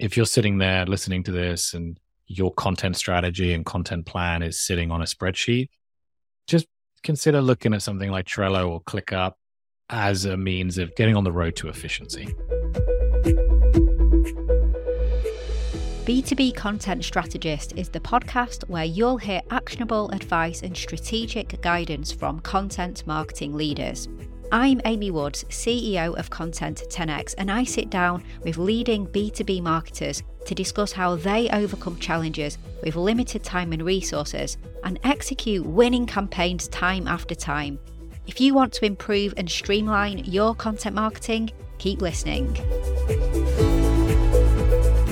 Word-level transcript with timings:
if 0.00 0.16
you're 0.16 0.26
sitting 0.26 0.58
there 0.58 0.86
listening 0.86 1.22
to 1.24 1.30
this 1.30 1.74
and 1.74 2.00
your 2.26 2.52
content 2.54 2.96
strategy 2.96 3.52
and 3.52 3.66
content 3.66 4.06
plan 4.06 4.42
is 4.42 4.58
sitting 4.58 4.90
on 4.90 5.02
a 5.02 5.04
spreadsheet, 5.04 5.68
just 6.46 6.66
consider 7.02 7.42
looking 7.42 7.74
at 7.74 7.82
something 7.82 8.10
like 8.10 8.26
Trello 8.26 8.70
or 8.70 8.82
ClickUp 8.82 9.34
as 9.90 10.24
a 10.24 10.36
means 10.36 10.78
of 10.78 10.94
getting 10.96 11.16
on 11.16 11.24
the 11.24 11.32
road 11.32 11.54
to 11.56 11.68
efficiency. 11.68 12.26
B2B 16.06 16.56
Content 16.56 17.04
Strategist 17.04 17.74
is 17.76 17.90
the 17.90 18.00
podcast 18.00 18.68
where 18.68 18.84
you'll 18.84 19.18
hear 19.18 19.42
actionable 19.50 20.10
advice 20.10 20.62
and 20.62 20.74
strategic 20.74 21.60
guidance 21.60 22.10
from 22.10 22.40
content 22.40 23.06
marketing 23.06 23.54
leaders. 23.54 24.08
I'm 24.52 24.80
Amy 24.84 25.12
Woods, 25.12 25.44
CEO 25.44 26.18
of 26.18 26.28
Content 26.28 26.82
10x, 26.88 27.36
and 27.38 27.52
I 27.52 27.62
sit 27.62 27.88
down 27.88 28.24
with 28.42 28.58
leading 28.58 29.06
B2B 29.06 29.62
marketers 29.62 30.24
to 30.44 30.56
discuss 30.56 30.90
how 30.90 31.14
they 31.14 31.48
overcome 31.50 31.96
challenges 32.00 32.58
with 32.82 32.96
limited 32.96 33.44
time 33.44 33.72
and 33.72 33.82
resources 33.82 34.58
and 34.82 34.98
execute 35.04 35.64
winning 35.64 36.04
campaigns 36.04 36.66
time 36.66 37.06
after 37.06 37.36
time. 37.36 37.78
If 38.26 38.40
you 38.40 38.52
want 38.52 38.72
to 38.72 38.86
improve 38.86 39.34
and 39.36 39.48
streamline 39.48 40.18
your 40.24 40.56
content 40.56 40.96
marketing, 40.96 41.52
keep 41.78 42.02
listening. 42.02 42.56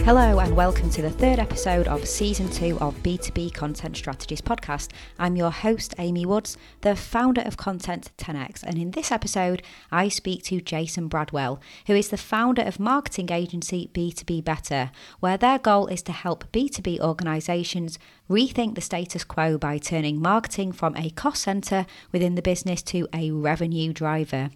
Hello, 0.09 0.39
and 0.39 0.57
welcome 0.57 0.89
to 0.89 1.03
the 1.03 1.11
third 1.11 1.39
episode 1.39 1.87
of 1.87 2.09
season 2.09 2.49
two 2.49 2.79
of 2.81 2.97
B2B 3.03 3.53
Content 3.53 3.95
Strategist 3.95 4.43
podcast. 4.43 4.93
I'm 5.19 5.37
your 5.37 5.51
host, 5.51 5.95
Amy 5.99 6.25
Woods, 6.25 6.57
the 6.81 6.97
founder 6.97 7.43
of 7.43 7.59
Content 7.59 8.11
10x, 8.17 8.63
and 8.63 8.79
in 8.79 8.93
this 8.93 9.13
episode, 9.13 9.61
I 9.93 10.09
speak 10.09 10.45
to 10.45 10.63
Jason 10.63 11.11
Bradwell, 11.11 11.61
who 11.89 11.95
is 11.95 12.09
the 12.09 12.17
founder 12.17 12.63
of 12.63 12.81
marketing 12.81 13.31
agency 13.31 13.91
B2B 13.93 14.43
Better, 14.43 14.93
where 15.21 15.37
their 15.37 15.59
goal 15.59 15.89
is 15.89 16.01
to 16.05 16.13
help 16.13 16.51
B2B 16.53 17.01
organizations 17.01 17.99
rethink 18.29 18.75
the 18.75 18.81
status 18.81 19.25
quo 19.25 19.57
by 19.59 19.79
turning 19.79 20.21
marketing 20.21 20.73
from 20.73 20.97
a 20.97 21.11
cost 21.11 21.43
center 21.43 21.87
within 22.13 22.35
the 22.35 22.43
business 22.43 22.83
to 22.83 23.09
a 23.15 23.31
revenue 23.31 23.93
driver. 23.93 24.51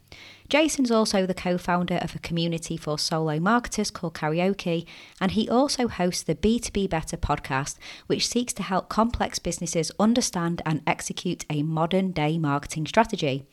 Jason's 0.49 0.91
also 0.91 1.25
the 1.25 1.33
co 1.33 1.57
founder 1.57 1.97
of 1.97 2.15
a 2.15 2.19
community 2.19 2.77
for 2.77 2.99
solo 2.99 3.41
marketers 3.41 3.91
called 3.91 4.15
Karaoke, 4.15 4.85
and 5.21 5.33
he 5.33 5.49
also 5.49 5.89
hosts 5.89 6.23
the 6.23 6.35
B2B 6.35 6.91
Better 6.91 7.17
podcast, 7.17 7.79
which 8.07 8.29
seeks 8.29 8.53
to 8.55 8.63
help 8.63 8.91
complex 8.91 9.39
businesses 9.39 9.91
understand 9.99 10.61
and 10.67 10.83
execute 10.87 11.47
a 11.49 11.63
modern 11.63 12.11
day 12.13 12.37
marketing 12.37 12.87
strategy. 12.87 13.47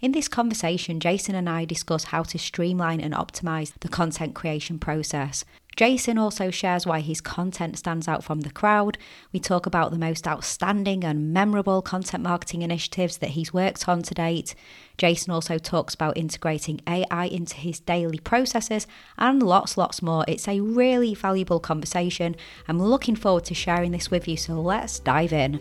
In 0.00 0.12
this 0.12 0.28
conversation, 0.28 1.00
Jason 1.00 1.34
and 1.34 1.48
I 1.48 1.64
discuss 1.64 2.04
how 2.04 2.24
to 2.24 2.38
streamline 2.38 3.00
and 3.00 3.14
optimize 3.14 3.72
the 3.80 3.88
content 3.88 4.34
creation 4.34 4.78
process. 4.78 5.44
Jason 5.76 6.18
also 6.18 6.50
shares 6.50 6.86
why 6.86 7.00
his 7.00 7.20
content 7.20 7.76
stands 7.76 8.06
out 8.06 8.22
from 8.22 8.40
the 8.40 8.50
crowd. 8.50 8.96
We 9.32 9.40
talk 9.40 9.66
about 9.66 9.90
the 9.90 9.98
most 9.98 10.26
outstanding 10.26 11.02
and 11.02 11.32
memorable 11.32 11.82
content 11.82 12.22
marketing 12.22 12.62
initiatives 12.62 13.18
that 13.18 13.30
he's 13.30 13.52
worked 13.52 13.88
on 13.88 14.02
to 14.02 14.14
date. 14.14 14.54
Jason 14.98 15.32
also 15.32 15.58
talks 15.58 15.94
about 15.94 16.16
integrating 16.16 16.80
AI 16.86 17.24
into 17.24 17.56
his 17.56 17.80
daily 17.80 18.18
processes 18.18 18.86
and 19.18 19.42
lots, 19.42 19.76
lots 19.76 20.00
more. 20.00 20.24
It's 20.28 20.46
a 20.46 20.60
really 20.60 21.14
valuable 21.14 21.58
conversation. 21.58 22.36
I'm 22.68 22.80
looking 22.80 23.16
forward 23.16 23.44
to 23.46 23.54
sharing 23.54 23.90
this 23.90 24.10
with 24.10 24.28
you, 24.28 24.36
so 24.36 24.60
let's 24.60 25.00
dive 25.00 25.32
in. 25.32 25.58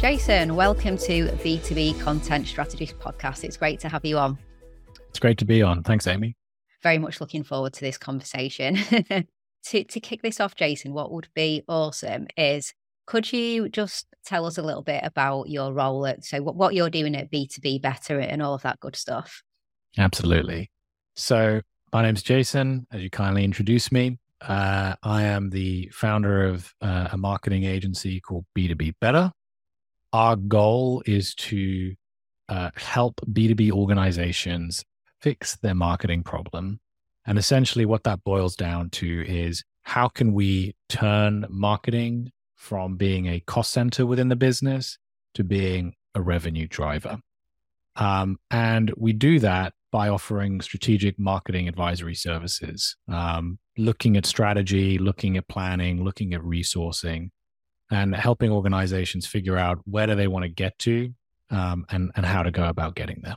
Jason, 0.00 0.56
welcome 0.56 0.96
to 0.96 1.26
B2B 1.26 2.00
Content 2.00 2.48
Strategist 2.48 2.98
Podcast. 2.98 3.44
It's 3.44 3.56
great 3.56 3.78
to 3.80 3.88
have 3.88 4.04
you 4.04 4.18
on. 4.18 4.38
It's 5.10 5.18
great 5.18 5.38
to 5.38 5.44
be 5.44 5.60
on. 5.60 5.82
Thanks, 5.82 6.06
Amy. 6.06 6.36
Very 6.82 6.98
much 6.98 7.20
looking 7.20 7.42
forward 7.42 7.72
to 7.74 7.80
this 7.80 7.98
conversation. 7.98 8.76
to, 9.64 9.84
to 9.84 10.00
kick 10.00 10.22
this 10.22 10.40
off, 10.40 10.54
Jason, 10.54 10.94
what 10.94 11.12
would 11.12 11.28
be 11.34 11.62
awesome 11.68 12.28
is 12.36 12.72
could 13.06 13.32
you 13.32 13.68
just 13.68 14.06
tell 14.24 14.46
us 14.46 14.56
a 14.56 14.62
little 14.62 14.82
bit 14.82 15.02
about 15.02 15.48
your 15.48 15.72
role 15.72 16.06
at 16.06 16.24
so 16.24 16.40
what, 16.42 16.54
what 16.54 16.74
you're 16.74 16.90
doing 16.90 17.16
at 17.16 17.30
B2B 17.30 17.82
Better 17.82 18.20
and 18.20 18.40
all 18.40 18.54
of 18.54 18.62
that 18.62 18.78
good 18.78 18.94
stuff? 18.94 19.42
Absolutely. 19.98 20.70
So 21.16 21.60
my 21.92 22.02
name's 22.02 22.22
Jason, 22.22 22.86
as 22.92 23.02
you 23.02 23.10
kindly 23.10 23.44
introduced 23.44 23.90
me. 23.90 24.18
Uh, 24.40 24.94
I 25.02 25.24
am 25.24 25.50
the 25.50 25.90
founder 25.92 26.44
of 26.44 26.72
uh, 26.80 27.08
a 27.10 27.18
marketing 27.18 27.64
agency 27.64 28.20
called 28.20 28.46
B2B 28.56 28.94
Better. 29.00 29.32
Our 30.12 30.36
goal 30.36 31.02
is 31.04 31.34
to 31.34 31.94
uh, 32.48 32.70
help 32.76 33.20
B2B 33.32 33.72
organizations 33.72 34.84
fix 35.20 35.56
their 35.56 35.74
marketing 35.74 36.22
problem. 36.22 36.80
And 37.26 37.38
essentially, 37.38 37.84
what 37.84 38.04
that 38.04 38.24
boils 38.24 38.56
down 38.56 38.90
to 38.90 39.24
is 39.26 39.62
how 39.82 40.08
can 40.08 40.32
we 40.32 40.74
turn 40.88 41.46
marketing 41.48 42.32
from 42.56 42.96
being 42.96 43.26
a 43.26 43.40
cost 43.40 43.72
center 43.72 44.06
within 44.06 44.28
the 44.28 44.36
business 44.36 44.98
to 45.34 45.44
being 45.44 45.94
a 46.14 46.20
revenue 46.20 46.66
driver? 46.66 47.18
Um, 47.96 48.38
and 48.50 48.92
we 48.96 49.12
do 49.12 49.38
that 49.40 49.74
by 49.92 50.08
offering 50.08 50.60
strategic 50.60 51.18
marketing 51.18 51.68
advisory 51.68 52.14
services, 52.14 52.96
um, 53.08 53.58
looking 53.76 54.16
at 54.16 54.24
strategy, 54.24 54.98
looking 54.98 55.36
at 55.36 55.48
planning, 55.48 56.04
looking 56.04 56.32
at 56.32 56.40
resourcing, 56.40 57.30
and 57.90 58.14
helping 58.14 58.50
organizations 58.50 59.26
figure 59.26 59.56
out 59.56 59.80
where 59.84 60.06
do 60.06 60.14
they 60.14 60.28
want 60.28 60.44
to 60.44 60.48
get 60.48 60.78
to 60.78 61.12
um, 61.50 61.84
and, 61.90 62.12
and 62.14 62.24
how 62.24 62.42
to 62.42 62.52
go 62.52 62.64
about 62.68 62.94
getting 62.94 63.20
there 63.22 63.36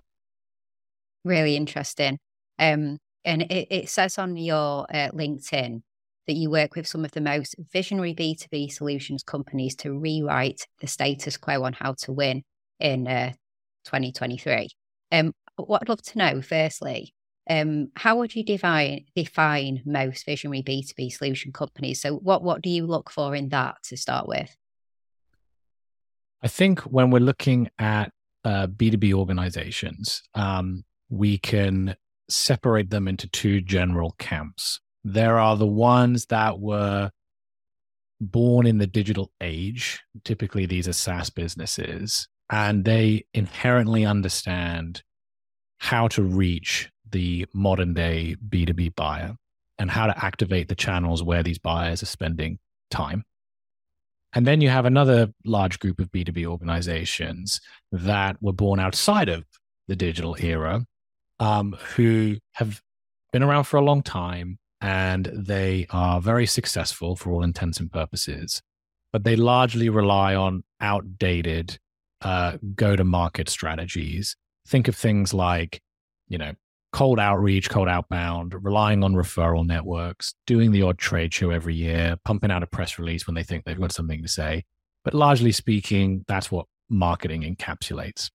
really 1.23 1.55
interesting. 1.55 2.19
Um, 2.59 2.99
and 3.25 3.43
it, 3.43 3.67
it, 3.71 3.89
says 3.89 4.17
on 4.17 4.35
your 4.37 4.85
uh, 4.93 5.09
LinkedIn 5.11 5.81
that 6.27 6.33
you 6.33 6.49
work 6.49 6.75
with 6.75 6.87
some 6.87 7.05
of 7.05 7.11
the 7.11 7.21
most 7.21 7.55
visionary 7.71 8.13
B2B 8.13 8.71
solutions 8.71 9.23
companies 9.23 9.75
to 9.77 9.97
rewrite 9.97 10.67
the 10.81 10.87
status 10.87 11.37
quo 11.37 11.63
on 11.63 11.73
how 11.73 11.93
to 11.99 12.11
win 12.11 12.43
in 12.79 13.07
uh, 13.07 13.31
2023. 13.85 14.69
Um, 15.11 15.33
what 15.55 15.81
I'd 15.81 15.89
love 15.89 16.01
to 16.01 16.17
know, 16.17 16.41
firstly, 16.41 17.13
um, 17.49 17.89
how 17.95 18.17
would 18.17 18.35
you 18.35 18.43
define 18.43 19.05
define 19.15 19.81
most 19.85 20.25
visionary 20.25 20.63
B2B 20.63 21.11
solution 21.11 21.51
companies? 21.51 22.01
So 22.01 22.15
what 22.15 22.41
what 22.41 22.61
do 22.61 22.69
you 22.69 22.85
look 22.85 23.09
for 23.09 23.35
in 23.35 23.49
that 23.49 23.75
to 23.85 23.97
start 23.97 24.27
with? 24.27 24.55
I 26.41 26.47
think 26.47 26.81
when 26.81 27.09
we're 27.09 27.19
looking 27.19 27.69
at 27.79 28.11
uh, 28.43 28.67
B2B 28.67 29.13
organizations, 29.13 30.23
um, 30.35 30.83
we 31.13 31.37
can 31.37 31.95
separate 32.27 32.89
them 32.89 33.07
into 33.07 33.27
two 33.27 33.61
general 33.61 34.15
camps. 34.17 34.79
There 35.03 35.37
are 35.37 35.55
the 35.55 35.67
ones 35.67 36.25
that 36.27 36.59
were 36.59 37.11
born 38.19 38.65
in 38.65 38.79
the 38.79 38.87
digital 38.87 39.31
age. 39.39 40.01
Typically, 40.23 40.65
these 40.65 40.87
are 40.87 40.93
SaaS 40.93 41.29
businesses, 41.29 42.27
and 42.49 42.83
they 42.83 43.25
inherently 43.35 44.05
understand 44.05 45.03
how 45.77 46.07
to 46.07 46.23
reach 46.23 46.89
the 47.11 47.45
modern 47.53 47.93
day 47.93 48.35
B2B 48.49 48.95
buyer 48.95 49.35
and 49.77 49.91
how 49.91 50.07
to 50.07 50.25
activate 50.25 50.67
the 50.67 50.75
channels 50.75 51.21
where 51.21 51.43
these 51.43 51.59
buyers 51.59 52.01
are 52.01 52.07
spending 52.07 52.57
time. 52.89 53.23
And 54.33 54.47
then 54.47 54.61
you 54.61 54.69
have 54.69 54.85
another 54.85 55.27
large 55.45 55.77
group 55.77 55.99
of 55.99 56.11
B2B 56.11 56.47
organizations 56.47 57.61
that 57.91 58.41
were 58.41 58.51
born 58.53 58.79
outside 58.79 59.29
of 59.29 59.45
the 59.87 59.95
digital 59.95 60.35
era 60.39 60.83
um, 61.43 61.75
who 61.95 62.37
have 62.53 62.81
been 63.33 63.43
around 63.43 63.65
for 63.65 63.75
a 63.75 63.81
long 63.81 64.01
time 64.01 64.57
and 64.79 65.29
they 65.33 65.85
are 65.89 66.21
very 66.21 66.45
successful 66.45 67.17
for 67.17 67.33
all 67.33 67.43
intents 67.43 67.81
and 67.81 67.91
purposes, 67.91 68.61
but 69.11 69.25
they 69.25 69.35
largely 69.35 69.89
rely 69.89 70.35
on 70.35 70.63
outdated 70.79 71.77
uh, 72.21 72.57
go 72.75 72.95
to 72.95 73.03
market 73.03 73.49
strategies. 73.49 74.37
Think 74.69 74.87
of 74.87 74.95
things 74.95 75.33
like, 75.33 75.81
you 76.29 76.37
know, 76.37 76.53
cold 76.93 77.19
outreach, 77.19 77.69
cold 77.69 77.89
outbound, 77.89 78.55
relying 78.63 79.03
on 79.03 79.13
referral 79.13 79.67
networks, 79.67 80.33
doing 80.47 80.71
the 80.71 80.83
odd 80.83 80.97
trade 80.97 81.33
show 81.33 81.49
every 81.49 81.75
year, 81.75 82.15
pumping 82.23 82.51
out 82.51 82.63
a 82.63 82.67
press 82.67 82.97
release 82.97 83.27
when 83.27 83.35
they 83.35 83.43
think 83.43 83.65
they've 83.65 83.79
got 83.81 83.91
something 83.91 84.21
to 84.21 84.29
say. 84.29 84.63
But 85.03 85.13
largely 85.13 85.51
speaking, 85.51 86.23
that's 86.25 86.49
what 86.49 86.67
marketing 86.89 87.41
encapsulates 87.41 88.29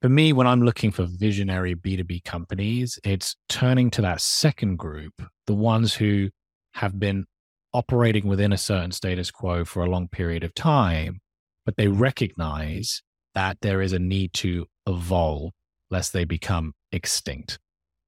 for 0.00 0.08
me, 0.08 0.32
when 0.32 0.46
I'm 0.46 0.62
looking 0.62 0.90
for 0.90 1.06
visionary 1.06 1.74
B2B 1.74 2.24
companies, 2.24 2.98
it's 3.04 3.36
turning 3.48 3.90
to 3.90 4.02
that 4.02 4.20
second 4.20 4.76
group, 4.78 5.22
the 5.46 5.54
ones 5.54 5.94
who 5.94 6.30
have 6.72 6.98
been 6.98 7.26
operating 7.74 8.26
within 8.26 8.52
a 8.52 8.58
certain 8.58 8.92
status 8.92 9.30
quo 9.30 9.64
for 9.64 9.84
a 9.84 9.90
long 9.90 10.08
period 10.08 10.42
of 10.42 10.54
time, 10.54 11.20
but 11.66 11.76
they 11.76 11.88
recognize 11.88 13.02
that 13.34 13.58
there 13.60 13.82
is 13.82 13.92
a 13.92 13.98
need 13.98 14.32
to 14.32 14.66
evolve 14.86 15.52
lest 15.90 16.12
they 16.12 16.24
become 16.24 16.72
extinct. 16.92 17.58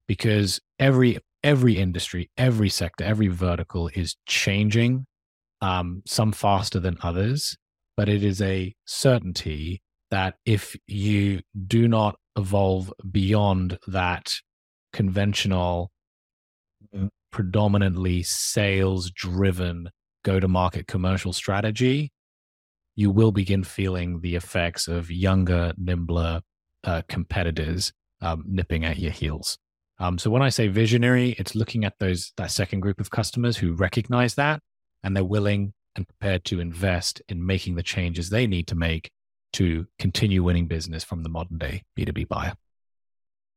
Because 0.07 0.59
every 0.79 1.19
every 1.43 1.77
industry, 1.77 2.29
every 2.37 2.69
sector, 2.69 3.03
every 3.03 3.27
vertical 3.27 3.89
is 3.93 4.15
changing, 4.25 5.05
um, 5.61 6.01
some 6.05 6.31
faster 6.31 6.79
than 6.79 6.97
others, 7.01 7.55
but 7.95 8.09
it 8.09 8.23
is 8.23 8.41
a 8.41 8.73
certainty 8.85 9.81
that 10.13 10.35
if 10.45 10.75
you 10.85 11.41
do 11.65 11.87
not 11.87 12.15
evolve 12.37 12.93
beyond 13.09 13.79
that 13.87 14.35
conventional, 14.91 15.89
predominantly 17.31 18.21
sales 18.21 19.09
driven 19.09 19.89
go 20.23 20.39
to 20.39 20.47
market 20.47 20.85
commercial 20.85 21.33
strategy, 21.33 22.11
you 22.95 23.09
will 23.09 23.31
begin 23.31 23.63
feeling 23.63 24.21
the 24.21 24.35
effects 24.35 24.87
of 24.87 25.09
younger, 25.09 25.73
nimbler 25.77 26.41
uh, 26.83 27.01
competitors 27.07 27.91
um, 28.21 28.43
nipping 28.45 28.85
at 28.85 28.99
your 28.99 29.11
heels. 29.11 29.57
Um, 29.97 30.19
so 30.19 30.29
when 30.29 30.43
I 30.43 30.49
say 30.49 30.67
visionary, 30.67 31.31
it's 31.39 31.55
looking 31.55 31.85
at 31.85 31.97
those 31.97 32.33
that 32.37 32.51
second 32.51 32.81
group 32.81 33.01
of 33.01 33.09
customers 33.09 33.57
who 33.57 33.73
recognize 33.73 34.35
that 34.35 34.61
and 35.03 35.15
they're 35.15 35.23
willing 35.23 35.73
and 35.95 36.07
prepared 36.07 36.45
to 36.45 36.59
invest 36.59 37.19
in 37.29 37.43
making 37.43 37.73
the 37.73 37.81
changes 37.81 38.29
they 38.29 38.45
need 38.45 38.67
to 38.67 38.75
make 38.75 39.09
to 39.53 39.87
continue 39.99 40.43
winning 40.43 40.67
business 40.67 41.03
from 41.03 41.23
the 41.23 41.29
modern 41.29 41.57
day 41.57 41.83
B2B 41.97 42.27
buyer. 42.27 42.53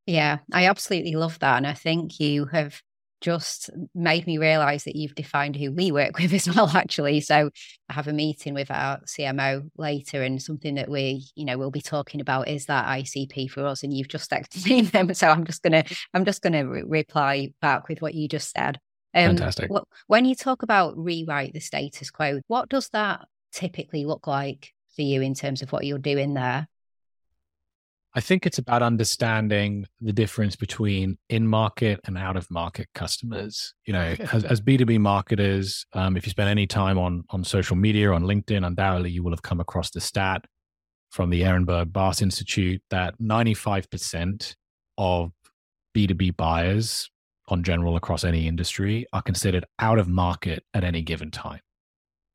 Yeah, 0.06 0.38
I 0.52 0.68
absolutely 0.68 1.16
love 1.16 1.38
that. 1.40 1.56
And 1.56 1.66
I 1.66 1.74
think 1.74 2.20
you 2.20 2.46
have 2.46 2.80
just 3.20 3.70
made 3.94 4.26
me 4.26 4.38
realize 4.38 4.84
that 4.84 4.94
you've 4.94 5.14
defined 5.14 5.56
who 5.56 5.72
we 5.72 5.90
work 5.90 6.18
with 6.20 6.32
as 6.32 6.48
well, 6.48 6.68
actually. 6.68 7.20
So 7.20 7.50
I 7.88 7.92
have 7.92 8.08
a 8.08 8.12
meeting 8.12 8.54
with 8.54 8.70
our 8.70 9.00
CMO 9.00 9.68
later, 9.76 10.22
and 10.22 10.40
something 10.40 10.76
that 10.76 10.88
we, 10.88 11.26
you 11.34 11.44
know, 11.44 11.58
we'll 11.58 11.70
be 11.70 11.80
talking 11.80 12.20
about 12.20 12.48
is 12.48 12.66
that 12.66 12.86
ICP 12.86 13.50
for 13.50 13.66
us. 13.66 13.82
And 13.82 13.92
you've 13.92 14.08
just 14.08 14.32
explained 14.32 14.88
them. 14.88 15.12
So 15.14 15.28
I'm 15.28 15.44
just 15.44 15.62
gonna, 15.62 15.84
I'm 16.14 16.24
just 16.24 16.42
gonna 16.42 16.66
re- 16.66 16.84
reply 16.86 17.52
back 17.60 17.88
with 17.88 18.00
what 18.00 18.14
you 18.14 18.28
just 18.28 18.50
said. 18.50 18.78
Um, 19.14 19.38
Fantastic. 19.38 19.70
when 20.08 20.26
you 20.26 20.34
talk 20.34 20.62
about 20.62 20.98
rewrite 20.98 21.54
the 21.54 21.60
status 21.60 22.10
quo, 22.10 22.40
what 22.48 22.68
does 22.68 22.90
that 22.90 23.26
typically 23.50 24.04
look 24.04 24.26
like 24.26 24.74
for 24.96 25.02
you 25.02 25.22
in 25.22 25.34
terms 25.34 25.62
of 25.62 25.70
what 25.70 25.84
you're 25.84 25.98
doing 25.98 26.34
there? 26.34 26.66
I 28.14 28.20
think 28.20 28.46
it's 28.46 28.56
about 28.56 28.82
understanding 28.82 29.84
the 30.00 30.12
difference 30.12 30.56
between 30.56 31.18
in 31.28 31.46
market 31.46 32.00
and 32.04 32.16
out 32.16 32.38
of 32.38 32.50
market 32.50 32.88
customers. 32.94 33.74
You 33.84 33.92
know, 33.92 34.16
as, 34.32 34.42
as 34.42 34.60
B2B 34.62 34.98
marketers, 34.98 35.84
um, 35.92 36.16
if 36.16 36.24
you 36.24 36.30
spend 36.30 36.48
any 36.48 36.66
time 36.66 36.96
on, 36.96 37.24
on 37.28 37.44
social 37.44 37.76
media, 37.76 38.10
on 38.10 38.22
LinkedIn, 38.22 38.66
undoubtedly 38.66 39.10
you 39.10 39.22
will 39.22 39.32
have 39.32 39.42
come 39.42 39.60
across 39.60 39.90
the 39.90 40.00
stat 40.00 40.46
from 41.10 41.28
the 41.28 41.42
Ehrenberg 41.42 41.92
Bass 41.92 42.22
Institute 42.22 42.80
that 42.88 43.18
95% 43.20 44.54
of 44.96 45.30
B2B 45.94 46.38
buyers 46.38 47.10
on 47.48 47.62
general 47.62 47.96
across 47.96 48.24
any 48.24 48.48
industry 48.48 49.06
are 49.12 49.22
considered 49.22 49.66
out 49.78 49.98
of 49.98 50.08
market 50.08 50.64
at 50.72 50.84
any 50.84 51.02
given 51.02 51.30
time. 51.30 51.60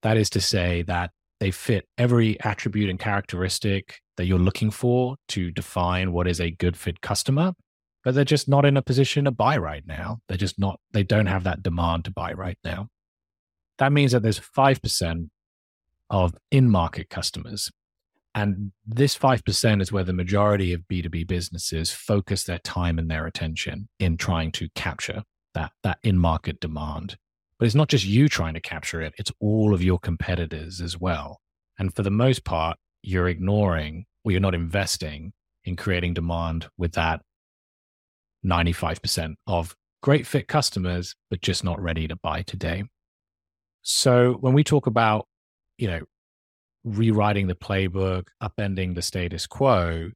That 0.04 0.18
is 0.18 0.30
to 0.32 0.42
say 0.42 0.84
that 0.84 1.10
they 1.42 1.50
fit 1.50 1.88
every 1.98 2.40
attribute 2.42 2.88
and 2.88 3.00
characteristic 3.00 4.00
that 4.16 4.26
you're 4.26 4.38
looking 4.38 4.70
for 4.70 5.16
to 5.28 5.50
define 5.50 6.14
what 6.14 6.28
is 6.28 6.40
a 6.40 6.52
good 6.52 6.78
fit 6.78 7.02
customer, 7.02 7.54
but 8.04 8.14
they're 8.14 8.24
just 8.24 8.48
not 8.48 8.64
in 8.64 8.78
a 8.78 8.82
position 8.84 9.26
to 9.26 9.32
buy 9.32 9.58
right 9.58 9.82
now. 9.88 10.20
They're 10.28 10.38
just 10.38 10.60
not, 10.60 10.80
they 10.92 11.02
don't 11.02 11.26
have 11.26 11.44
that 11.46 11.64
demand 11.64 12.06
to 12.06 12.12
buy 12.12 12.34
right 12.34 12.60
now. 12.64 12.90
That 13.80 13.92
means 13.92 14.12
that 14.12 14.22
there's 14.22 14.40
5% 14.40 15.30
of 16.12 16.36
in 16.52 16.70
market 16.70 17.10
customers. 17.10 17.72
And 18.36 18.72
this 18.86 19.18
5% 19.18 19.82
is 19.82 19.92
where 19.92 20.04
the 20.04 20.14
majority 20.14 20.74
of 20.74 20.82
B2B 20.82 21.28
businesses 21.28 21.90
focus 21.90 22.44
their 22.44 22.60
time 22.60 23.00
and 23.00 23.10
their 23.10 23.26
attention 23.26 23.90
in 24.00 24.16
trying 24.16 24.52
to 24.52 24.70
capture 24.76 25.24
that, 25.56 25.72
that 25.82 25.98
in 26.04 26.20
market 26.20 26.60
demand. 26.60 27.18
But 27.62 27.68
it's 27.68 27.76
not 27.76 27.90
just 27.90 28.06
you 28.06 28.28
trying 28.28 28.56
to 28.56 28.60
capture 28.60 29.04
it, 29.04 29.14
it's 29.20 29.32
all 29.40 29.72
of 29.72 29.84
your 29.84 30.00
competitors 30.00 30.82
as 30.82 31.00
well. 31.00 31.40
And 31.78 31.96
for 31.96 32.02
the 32.02 32.10
most 32.10 32.44
part, 32.44 32.76
you're 33.04 33.28
ignoring 33.28 34.06
or 34.24 34.32
you're 34.32 34.42
not 34.42 34.56
investing 34.56 35.32
in 35.64 35.76
creating 35.76 36.16
demand 36.16 36.70
with 36.80 36.94
that 36.94 37.22
95% 38.44 39.36
of 39.46 39.76
great 40.02 40.26
fit 40.26 40.48
customers, 40.48 41.14
but 41.30 41.42
just 41.42 41.64
not 41.64 41.80
ready 41.80 42.08
to 42.08 42.16
buy 42.16 42.42
today. 42.42 42.86
So 43.84 44.38
when 44.40 44.54
we 44.54 44.64
talk 44.64 44.88
about, 44.88 45.28
you 45.78 45.88
know, 45.88 46.02
rewriting 46.84 47.46
the 47.46 47.54
playbook, 47.54 48.24
upending 48.42 48.96
the 48.96 49.04
status 49.04 49.46
quo, 49.46 50.10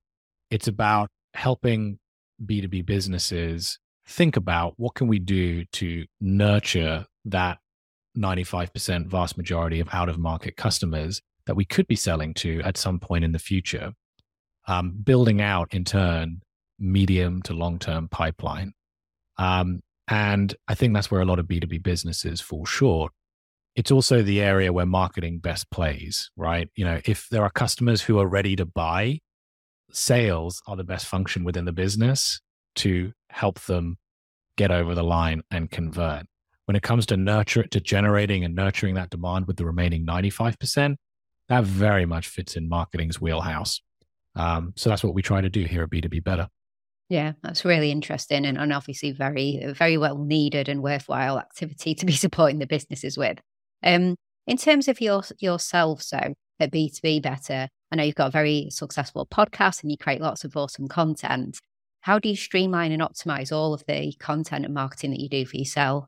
it's 0.50 0.68
about 0.68 1.10
helping 1.36 2.00
B2B 2.44 2.88
businesses 2.88 3.78
think 4.08 4.36
about 4.36 4.74
what 4.78 4.96
can 4.96 5.06
we 5.06 5.20
do 5.20 5.64
to 5.74 6.06
nurture 6.20 7.06
that 7.26 7.60
95% 8.18 9.08
vast 9.08 9.38
majority 9.38 9.80
of 9.80 9.90
out 9.94 10.10
of 10.10 10.18
market 10.18 10.56
customers 10.56 11.22
that 11.46 11.56
we 11.56 11.66
could 11.66 11.88
be 11.88 11.96
selling 11.96 12.34
to 12.34 12.62
at 12.62 12.78
some 12.78 13.00
point 13.00 13.24
in 13.24 13.32
the 13.32 13.40
future, 13.40 13.94
um, 14.68 14.92
building 15.04 15.42
out 15.42 15.74
in 15.74 15.84
turn 15.84 16.42
medium 16.80 17.42
to 17.44 17.54
long 17.54 17.80
term 17.80 18.08
pipeline. 18.08 18.74
Um, 19.38 19.82
and 20.08 20.56
I 20.68 20.76
think 20.76 20.94
that's 20.94 21.10
where 21.10 21.22
a 21.22 21.26
lot 21.26 21.40
of 21.40 21.48
B2B 21.48 21.84
businesses 21.84 22.42
fall 22.42 22.66
short. 22.66 23.12
It's 23.76 23.92
also 23.92 24.22
the 24.22 24.42
area 24.42 24.72
where 24.72 24.86
marketing 24.86 25.40
best 25.40 25.70
plays, 25.70 26.32
right? 26.38 26.70
You 26.76 26.86
know, 26.86 27.02
if 27.06 27.28
there 27.30 27.44
are 27.44 27.50
customers 27.50 28.02
who 28.02 28.20
are 28.20 28.28
ready 28.28 28.56
to 28.56 28.66
buy, 28.66 29.20
sales 29.92 30.62
are 30.68 30.76
the 30.76 30.84
best 30.84 31.08
function 31.08 31.44
within 31.44 31.66
the 31.66 31.74
business 31.74 32.40
to 32.76 33.12
help 33.30 33.60
them 33.62 33.98
get 34.58 34.72
over 34.72 34.96
the 34.96 35.04
line 35.04 35.42
and 35.52 35.70
convert 35.70 36.26
when 36.66 36.76
it 36.76 36.84
comes 36.84 37.06
to 37.08 37.18
nurture 37.18 37.64
to 37.64 37.80
generating 37.80 38.44
and 38.44 38.56
nurturing 38.56 38.96
that 38.96 39.10
demand 39.10 39.48
with 39.48 39.58
the 39.58 39.66
remaining 39.66 40.06
95%, 40.06 40.96
that 41.48 41.64
very 41.64 42.06
much 42.06 42.28
fits 42.28 42.56
in 42.56 42.68
marketing's 42.68 43.22
wheelhouse. 43.22 43.82
Um, 44.36 44.74
so 44.76 44.90
that's 44.90 45.04
what 45.04 45.14
we 45.14 45.22
try 45.22 45.42
to 45.42 45.50
do 45.50 45.64
here 45.64 45.84
at 45.84 45.90
B2B 45.90 46.24
Better. 46.24 46.50
Yeah, 47.08 47.34
that's 47.44 47.64
really 47.64 47.92
interesting 47.92 48.46
and, 48.46 48.58
and 48.58 48.74
obviously 48.74 49.12
very, 49.12 49.74
very 49.74 49.98
well 49.98 50.18
needed 50.18 50.68
and 50.68 50.82
worthwhile 50.82 51.38
activity 51.38 51.94
to 51.96 52.06
be 52.06 52.14
supporting 52.14 52.60
the 52.60 52.68
businesses 52.68 53.18
with. 53.18 53.40
Um, 53.84 54.16
in 54.48 54.58
terms 54.58 54.88
of 54.88 55.02
your 55.02 55.24
yourself, 55.40 56.02
so 56.02 56.34
at 56.60 56.72
B2B 56.72 57.22
Better, 57.22 57.68
I 57.92 57.96
know 57.96 58.04
you've 58.04 58.16
got 58.16 58.28
a 58.28 58.32
very 58.32 58.68
successful 58.72 59.28
podcast 59.28 59.84
and 59.84 59.92
you 59.92 59.98
create 59.98 60.22
lots 60.22 60.44
of 60.44 60.58
awesome 60.58 60.88
content. 60.88 61.60
How 62.02 62.20
do 62.20 62.30
you 62.30 62.36
streamline 62.36 62.92
and 62.92 63.02
optimize 63.02 63.52
all 63.52 63.74
of 63.74 63.84
the 63.88 64.14
content 64.20 64.66
and 64.66 64.74
marketing 64.74 65.12
that 65.12 65.20
you 65.20 65.30
do 65.30 65.46
for 65.46 65.58
yourself? 65.58 66.06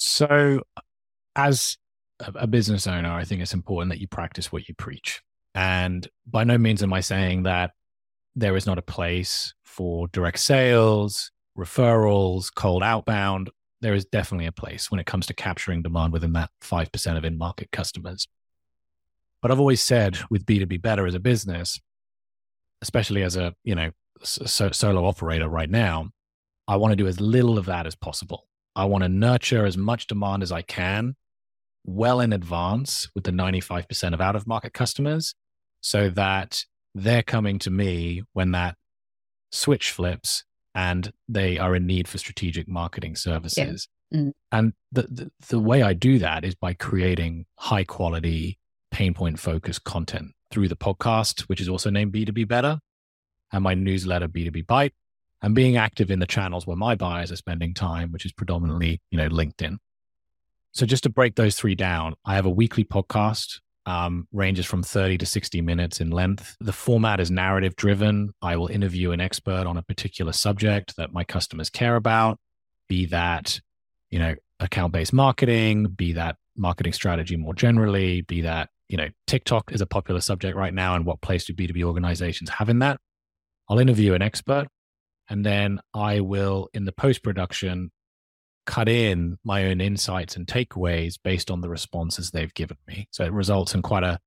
So, 0.00 0.62
as 1.36 1.76
a 2.20 2.46
business 2.46 2.86
owner, 2.86 3.12
I 3.12 3.24
think 3.24 3.42
it's 3.42 3.52
important 3.52 3.92
that 3.92 4.00
you 4.00 4.08
practice 4.08 4.50
what 4.50 4.66
you 4.66 4.74
preach. 4.74 5.20
And 5.54 6.08
by 6.26 6.44
no 6.44 6.56
means 6.56 6.82
am 6.82 6.92
I 6.92 7.00
saying 7.00 7.42
that 7.42 7.72
there 8.34 8.56
is 8.56 8.64
not 8.64 8.78
a 8.78 8.82
place 8.82 9.52
for 9.62 10.08
direct 10.08 10.38
sales, 10.38 11.30
referrals, 11.56 12.48
cold 12.54 12.82
outbound. 12.82 13.50
There 13.82 13.92
is 13.92 14.06
definitely 14.06 14.46
a 14.46 14.52
place 14.52 14.90
when 14.90 15.00
it 15.00 15.06
comes 15.06 15.26
to 15.26 15.34
capturing 15.34 15.82
demand 15.82 16.14
within 16.14 16.32
that 16.32 16.50
5% 16.62 17.16
of 17.18 17.24
in 17.26 17.36
market 17.36 17.70
customers. 17.70 18.26
But 19.42 19.50
I've 19.50 19.60
always 19.60 19.82
said 19.82 20.18
with 20.30 20.46
B2B 20.46 20.80
Better 20.80 21.06
as 21.06 21.14
a 21.14 21.20
business, 21.20 21.78
especially 22.80 23.22
as 23.22 23.36
a, 23.36 23.54
you 23.64 23.74
know, 23.74 23.90
so, 24.22 24.70
solo 24.70 25.04
operator 25.04 25.48
right 25.48 25.70
now, 25.70 26.08
I 26.66 26.76
want 26.76 26.92
to 26.92 26.96
do 26.96 27.06
as 27.06 27.20
little 27.20 27.58
of 27.58 27.66
that 27.66 27.86
as 27.86 27.94
possible. 27.94 28.46
I 28.76 28.84
want 28.84 29.02
to 29.02 29.08
nurture 29.08 29.66
as 29.66 29.76
much 29.76 30.06
demand 30.06 30.42
as 30.42 30.52
I 30.52 30.62
can 30.62 31.16
well 31.84 32.20
in 32.20 32.32
advance 32.32 33.08
with 33.14 33.24
the 33.24 33.30
95% 33.30 34.14
of 34.14 34.20
out 34.20 34.36
of 34.36 34.46
market 34.46 34.72
customers 34.72 35.34
so 35.80 36.10
that 36.10 36.64
they're 36.94 37.22
coming 37.22 37.58
to 37.60 37.70
me 37.70 38.22
when 38.32 38.52
that 38.52 38.76
switch 39.50 39.90
flips 39.90 40.44
and 40.74 41.12
they 41.28 41.58
are 41.58 41.74
in 41.74 41.86
need 41.86 42.06
for 42.06 42.18
strategic 42.18 42.68
marketing 42.68 43.16
services. 43.16 43.88
Yeah. 44.10 44.18
Mm. 44.18 44.32
And 44.52 44.72
the, 44.92 45.02
the, 45.02 45.30
the 45.48 45.58
way 45.58 45.82
I 45.82 45.92
do 45.92 46.18
that 46.18 46.44
is 46.44 46.54
by 46.54 46.74
creating 46.74 47.46
high 47.56 47.84
quality, 47.84 48.58
pain 48.90 49.14
point 49.14 49.38
focused 49.38 49.84
content 49.84 50.32
through 50.50 50.68
the 50.68 50.76
podcast, 50.76 51.42
which 51.42 51.60
is 51.60 51.68
also 51.68 51.90
named 51.90 52.12
B2B 52.12 52.46
Better, 52.48 52.80
and 53.52 53.62
my 53.62 53.74
newsletter, 53.74 54.28
B2B 54.28 54.66
Bite, 54.66 54.94
and 55.42 55.54
being 55.54 55.76
active 55.76 56.10
in 56.10 56.18
the 56.18 56.26
channels 56.26 56.66
where 56.66 56.76
my 56.76 56.94
buyers 56.94 57.32
are 57.32 57.36
spending 57.36 57.74
time, 57.74 58.12
which 58.12 58.26
is 58.26 58.32
predominantly, 58.32 59.00
you 59.10 59.18
know, 59.18 59.28
LinkedIn. 59.28 59.78
So 60.72 60.86
just 60.86 61.02
to 61.04 61.10
break 61.10 61.34
those 61.34 61.56
three 61.56 61.74
down, 61.74 62.14
I 62.24 62.34
have 62.34 62.46
a 62.46 62.50
weekly 62.50 62.84
podcast, 62.84 63.60
um, 63.86 64.28
ranges 64.32 64.66
from 64.66 64.82
30 64.82 65.18
to 65.18 65.26
60 65.26 65.60
minutes 65.62 66.00
in 66.00 66.10
length. 66.10 66.56
The 66.60 66.72
format 66.72 67.18
is 67.18 67.30
narrative 67.30 67.74
driven. 67.74 68.34
I 68.42 68.56
will 68.56 68.68
interview 68.68 69.10
an 69.12 69.20
expert 69.20 69.66
on 69.66 69.76
a 69.76 69.82
particular 69.82 70.32
subject 70.32 70.96
that 70.96 71.12
my 71.12 71.24
customers 71.24 71.70
care 71.70 71.96
about, 71.96 72.38
be 72.88 73.06
that, 73.06 73.60
you 74.10 74.18
know, 74.18 74.34
account 74.60 74.92
based 74.92 75.12
marketing, 75.12 75.86
be 75.86 76.12
that 76.12 76.36
marketing 76.56 76.92
strategy 76.92 77.36
more 77.36 77.54
generally, 77.54 78.20
be 78.20 78.42
that, 78.42 78.68
you 78.88 78.98
know, 78.98 79.08
TikTok 79.26 79.72
is 79.72 79.80
a 79.80 79.86
popular 79.86 80.20
subject 80.20 80.56
right 80.56 80.74
now 80.74 80.94
and 80.94 81.06
what 81.06 81.22
place 81.22 81.46
do 81.46 81.54
B2B 81.54 81.82
organizations 81.82 82.50
have 82.50 82.68
in 82.68 82.80
that? 82.80 83.00
I'll 83.68 83.78
interview 83.78 84.14
an 84.14 84.22
expert 84.22 84.68
and 85.30 85.46
then 85.46 85.80
I 85.94 86.20
will, 86.20 86.68
in 86.74 86.84
the 86.84 86.92
post 86.92 87.22
production, 87.22 87.90
cut 88.66 88.88
in 88.88 89.38
my 89.44 89.66
own 89.66 89.80
insights 89.80 90.36
and 90.36 90.46
takeaways 90.46 91.18
based 91.22 91.50
on 91.50 91.60
the 91.60 91.68
responses 91.68 92.30
they've 92.30 92.52
given 92.52 92.76
me. 92.86 93.08
So 93.10 93.24
it 93.24 93.32
results 93.32 93.74
in 93.74 93.82
quite 93.82 94.04
a, 94.04 94.18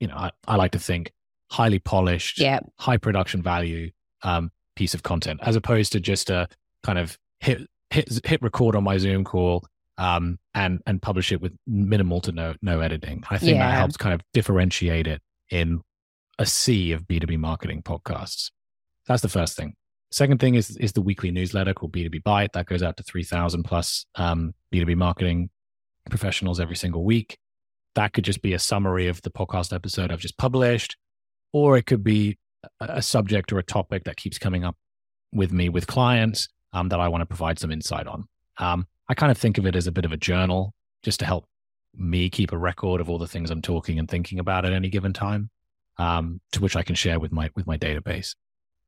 you 0.00 0.08
know, 0.08 0.16
I, 0.16 0.30
I 0.46 0.56
like 0.56 0.72
to 0.72 0.78
think 0.78 1.12
highly 1.50 1.78
polished, 1.78 2.38
yeah. 2.38 2.60
high 2.78 2.96
production 2.96 3.42
value, 3.42 3.90
um, 4.22 4.50
piece 4.76 4.94
of 4.94 5.02
content 5.02 5.40
as 5.42 5.56
opposed 5.56 5.92
to 5.92 6.00
just 6.00 6.30
a 6.30 6.48
kind 6.82 6.98
of 6.98 7.16
hit 7.40 7.68
hit 7.90 8.20
hit 8.24 8.42
record 8.42 8.74
on 8.74 8.82
my 8.82 8.98
Zoom 8.98 9.24
call 9.24 9.64
um, 9.98 10.38
and 10.54 10.80
and 10.86 11.00
publish 11.00 11.30
it 11.30 11.40
with 11.40 11.52
minimal 11.66 12.20
to 12.22 12.32
no 12.32 12.54
no 12.62 12.80
editing. 12.80 13.22
I 13.30 13.38
think 13.38 13.56
yeah. 13.56 13.70
that 13.70 13.76
helps 13.76 13.96
kind 13.96 14.14
of 14.14 14.20
differentiate 14.32 15.06
it 15.06 15.22
in 15.50 15.80
a 16.38 16.46
sea 16.46 16.92
of 16.92 17.02
B2B 17.02 17.38
marketing 17.38 17.82
podcasts. 17.82 18.50
That's 19.06 19.22
the 19.22 19.28
first 19.28 19.56
thing. 19.56 19.74
Second 20.14 20.38
thing 20.38 20.54
is 20.54 20.76
is 20.76 20.92
the 20.92 21.02
weekly 21.02 21.32
newsletter 21.32 21.74
called 21.74 21.92
B2B 21.92 22.22
Byte 22.22 22.52
that 22.52 22.66
goes 22.66 22.84
out 22.84 22.96
to 22.98 23.02
3,000 23.02 23.64
plus 23.64 24.06
um, 24.14 24.54
B2B 24.72 24.94
marketing 24.94 25.50
professionals 26.08 26.60
every 26.60 26.76
single 26.76 27.04
week. 27.04 27.36
That 27.96 28.12
could 28.12 28.22
just 28.22 28.40
be 28.40 28.52
a 28.52 28.60
summary 28.60 29.08
of 29.08 29.20
the 29.22 29.32
podcast 29.32 29.74
episode 29.74 30.12
I've 30.12 30.20
just 30.20 30.38
published, 30.38 30.96
or 31.52 31.76
it 31.76 31.86
could 31.86 32.04
be 32.04 32.38
a, 32.78 33.02
subject 33.02 33.52
or 33.52 33.58
a 33.58 33.64
topic 33.64 34.04
that 34.04 34.16
keeps 34.16 34.38
coming 34.38 34.62
up 34.62 34.76
with 35.32 35.50
me 35.50 35.68
with 35.68 35.88
clients 35.88 36.46
um, 36.72 36.90
that 36.90 37.00
I 37.00 37.08
want 37.08 37.22
to 37.22 37.26
provide 37.26 37.58
some 37.58 37.72
insight 37.72 38.06
on. 38.06 38.28
Um, 38.58 38.86
I 39.08 39.14
kind 39.14 39.32
of 39.32 39.38
think 39.38 39.58
of 39.58 39.66
it 39.66 39.74
as 39.74 39.88
a 39.88 39.92
bit 39.92 40.04
of 40.04 40.12
a 40.12 40.16
journal 40.16 40.74
just 41.02 41.18
to 41.20 41.26
help 41.26 41.48
me 41.92 42.30
keep 42.30 42.52
a 42.52 42.56
record 42.56 43.00
of 43.00 43.10
all 43.10 43.18
the 43.18 43.26
things 43.26 43.50
I'm 43.50 43.62
talking 43.62 43.98
and 43.98 44.08
thinking 44.08 44.38
about 44.38 44.64
at 44.64 44.72
any 44.72 44.90
given 44.90 45.12
time, 45.12 45.50
um, 45.98 46.40
to 46.52 46.60
which 46.60 46.76
I 46.76 46.84
can 46.84 46.94
share 46.94 47.18
with 47.18 47.32
my 47.32 47.50
with 47.56 47.66
my 47.66 47.76
database. 47.76 48.36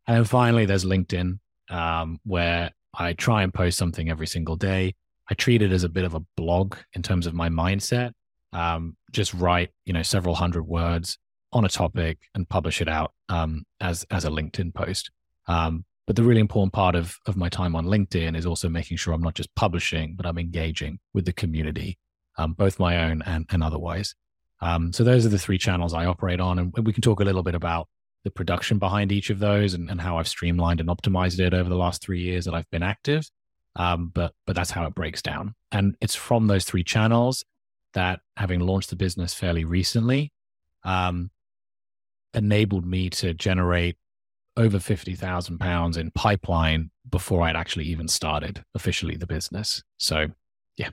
And 0.07 0.17
then 0.17 0.25
finally, 0.25 0.67
there's 0.67 0.85
LinkedIn, 0.85 1.39
um, 1.69 2.21
where 2.25 2.71
I 2.95 3.13
try 3.13 3.43
and 3.43 3.53
post 3.53 3.79
something 3.79 4.09
every 4.09 4.27
single 4.27 4.57
day. 4.57 4.95
I 5.29 5.35
treat 5.35 5.63
it 5.63 5.73
as 5.73 5.85
a 5.85 5.89
bit 5.89 6.05
of 6.05 6.15
a 6.15 6.23
blog 6.37 6.77
in 6.95 7.03
terms 7.03 7.27
of 7.27 7.35
my 7.35 7.49
mindset. 7.49 8.13
Um, 8.53 8.97
just 9.11 9.35
write, 9.35 9.71
you 9.85 9.93
know, 9.93 10.03
several 10.03 10.37
hundred 10.37 10.65
words 10.65 11.19
on 11.53 11.65
a 11.65 11.69
topic 11.69 12.19
and 12.35 12.49
publish 12.49 12.81
it 12.81 12.89
out 12.89 13.13
um, 13.29 13.65
as 13.81 14.05
as 14.11 14.25
a 14.25 14.31
LinkedIn 14.31 14.75
post. 14.75 15.11
Um, 15.49 15.85
but 16.07 16.15
the 16.15 16.23
really 16.23 16.41
important 16.41 16.73
part 16.73 16.95
of, 16.95 17.19
of 17.27 17.37
my 17.37 17.49
time 17.49 17.75
on 17.75 17.87
LinkedIn 17.87 18.37
is 18.37 18.47
also 18.47 18.69
making 18.69 18.97
sure 18.97 19.13
I'm 19.13 19.23
not 19.23 19.35
just 19.35 19.55
publishing, 19.57 20.15
but 20.15 20.25
I'm 20.25 20.39
engaging 20.39 21.01
with 21.13 21.25
the 21.25 21.33
community, 21.33 21.99
um, 22.39 22.53
both 22.53 22.79
my 22.79 23.11
own 23.11 23.23
and, 23.23 23.45
and 23.51 23.63
otherwise. 23.63 24.15
Um, 24.61 24.93
so 24.93 25.03
those 25.03 25.27
are 25.27 25.31
the 25.31 25.39
three 25.39 25.59
channels 25.59 25.93
I 25.93 26.07
operate 26.07 26.41
on. 26.41 26.59
And 26.61 26.73
we 26.87 26.93
can 26.93 27.03
talk 27.03 27.21
a 27.21 27.25
little 27.25 27.43
bit 27.43 27.57
about 27.57 27.89
the 28.27 28.31
production 28.33 28.79
behind 28.79 29.13
each 29.13 29.31
of 29.31 29.39
those 29.39 29.73
and, 29.73 29.89
and 29.89 30.01
how 30.01 30.19
I've 30.19 30.27
streamlined 30.27 30.81
and 30.81 30.89
optimized 30.89 31.39
it 31.39 31.55
over 31.55 31.69
the 31.69 31.77
last 31.77 32.03
three 32.03 32.21
years 32.21 32.45
that 32.45 32.55
I've 32.55 32.69
been 32.71 32.83
active. 32.83 33.31
Um, 33.77 34.11
but 34.13 34.33
but 34.47 34.57
that's 34.57 34.73
how 34.73 34.85
it 34.85 34.97
breaks 34.97 35.23
down. 35.23 35.55
And 35.71 35.95
it's 36.01 36.17
from 36.17 36.49
those 36.49 36.65
three 36.65 36.83
channels 36.83 37.45
that 37.95 38.19
having 38.37 38.59
launched 38.59 38.91
the 38.91 38.97
business 38.97 39.33
fairly 39.33 39.65
recently, 39.65 40.33
um, 40.83 41.31
enabled 42.35 42.85
me 42.85 43.11
to 43.11 43.33
generate 43.33 43.97
over 44.57 44.81
fifty 44.81 45.15
thousand 45.15 45.59
pounds 45.59 45.97
in 45.97 46.11
pipeline 46.11 46.91
before 47.09 47.43
I'd 47.43 47.55
actually 47.55 47.85
even 47.85 48.09
started 48.09 48.65
officially 48.75 49.17
the 49.17 49.27
business. 49.29 49.85
So, 49.99 50.27
yeah. 50.77 50.91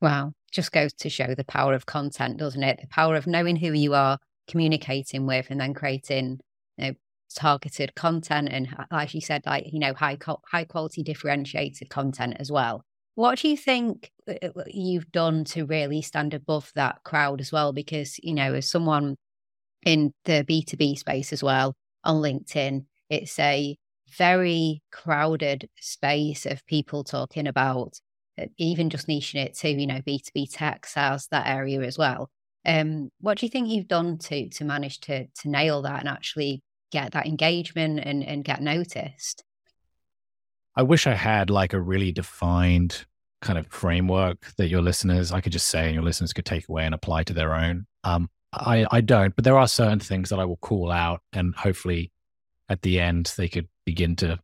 Wow, 0.00 0.32
just 0.52 0.70
goes 0.70 0.92
to 0.92 1.10
show 1.10 1.34
the 1.34 1.44
power 1.44 1.74
of 1.74 1.86
content, 1.86 2.36
doesn't 2.36 2.62
it? 2.62 2.78
The 2.80 2.86
power 2.86 3.16
of 3.16 3.26
knowing 3.26 3.56
who 3.56 3.72
you 3.72 3.94
are, 3.94 4.18
communicating 4.46 5.26
with, 5.26 5.46
and 5.50 5.60
then 5.60 5.74
creating, 5.74 6.40
you 6.76 6.84
know, 6.86 6.92
targeted 7.34 7.94
content 7.94 8.48
and, 8.50 8.68
as 8.90 9.14
you 9.14 9.20
said, 9.20 9.42
like 9.46 9.72
you 9.72 9.78
know, 9.78 9.94
high 9.94 10.16
co- 10.16 10.42
high 10.50 10.64
quality 10.64 11.02
differentiated 11.02 11.88
content 11.90 12.36
as 12.38 12.50
well. 12.52 12.84
What 13.14 13.38
do 13.40 13.48
you 13.48 13.56
think 13.56 14.10
uh, 14.28 14.48
uh, 14.56 14.64
you've 14.66 15.10
done 15.12 15.44
to 15.46 15.66
really 15.66 16.02
stand 16.02 16.34
above 16.34 16.72
that 16.74 17.02
crowd 17.04 17.40
as 17.40 17.52
well? 17.52 17.72
Because 17.72 18.18
you 18.22 18.34
know, 18.34 18.54
as 18.54 18.68
someone 18.68 19.16
in 19.84 20.12
the 20.24 20.44
B 20.46 20.62
two 20.64 20.76
B 20.76 20.94
space 20.96 21.32
as 21.32 21.42
well, 21.42 21.74
on 22.04 22.16
LinkedIn. 22.16 22.84
It's 23.10 23.38
a 23.38 23.76
very 24.16 24.82
crowded 24.90 25.68
space 25.80 26.46
of 26.46 26.64
people 26.66 27.04
talking 27.04 27.46
about 27.46 27.98
uh, 28.40 28.46
even 28.58 28.90
just 28.90 29.06
niching 29.06 29.44
it 29.44 29.54
to, 29.58 29.68
you 29.68 29.86
know, 29.86 30.00
B2B 30.06 30.48
tech, 30.50 30.86
SaaS, 30.86 31.28
that 31.30 31.46
area 31.46 31.80
as 31.82 31.98
well. 31.98 32.30
Um, 32.64 33.10
what 33.20 33.38
do 33.38 33.46
you 33.46 33.50
think 33.50 33.68
you've 33.68 33.88
done 33.88 34.18
to 34.18 34.48
to 34.48 34.64
manage 34.64 35.00
to 35.00 35.26
to 35.26 35.48
nail 35.48 35.82
that 35.82 36.00
and 36.00 36.08
actually 36.08 36.62
get 36.90 37.12
that 37.12 37.26
engagement 37.26 38.00
and, 38.02 38.22
and 38.22 38.44
get 38.44 38.62
noticed? 38.62 39.42
I 40.76 40.82
wish 40.82 41.06
I 41.06 41.14
had 41.14 41.50
like 41.50 41.72
a 41.72 41.80
really 41.80 42.12
defined 42.12 43.04
kind 43.40 43.58
of 43.58 43.66
framework 43.66 44.52
that 44.56 44.68
your 44.68 44.82
listeners 44.82 45.32
I 45.32 45.40
could 45.40 45.52
just 45.52 45.66
say 45.66 45.86
and 45.86 45.94
your 45.94 46.04
listeners 46.04 46.32
could 46.32 46.46
take 46.46 46.68
away 46.68 46.84
and 46.84 46.94
apply 46.94 47.24
to 47.24 47.32
their 47.32 47.54
own. 47.54 47.86
Um, 48.04 48.30
I, 48.52 48.86
I 48.90 49.00
don't, 49.00 49.34
but 49.34 49.44
there 49.44 49.58
are 49.58 49.66
certain 49.66 49.98
things 49.98 50.28
that 50.28 50.38
I 50.38 50.44
will 50.44 50.58
call 50.58 50.90
out, 50.90 51.22
and 51.32 51.54
hopefully, 51.54 52.12
at 52.68 52.82
the 52.82 53.00
end, 53.00 53.32
they 53.36 53.48
could 53.48 53.68
begin 53.86 54.14
to, 54.16 54.38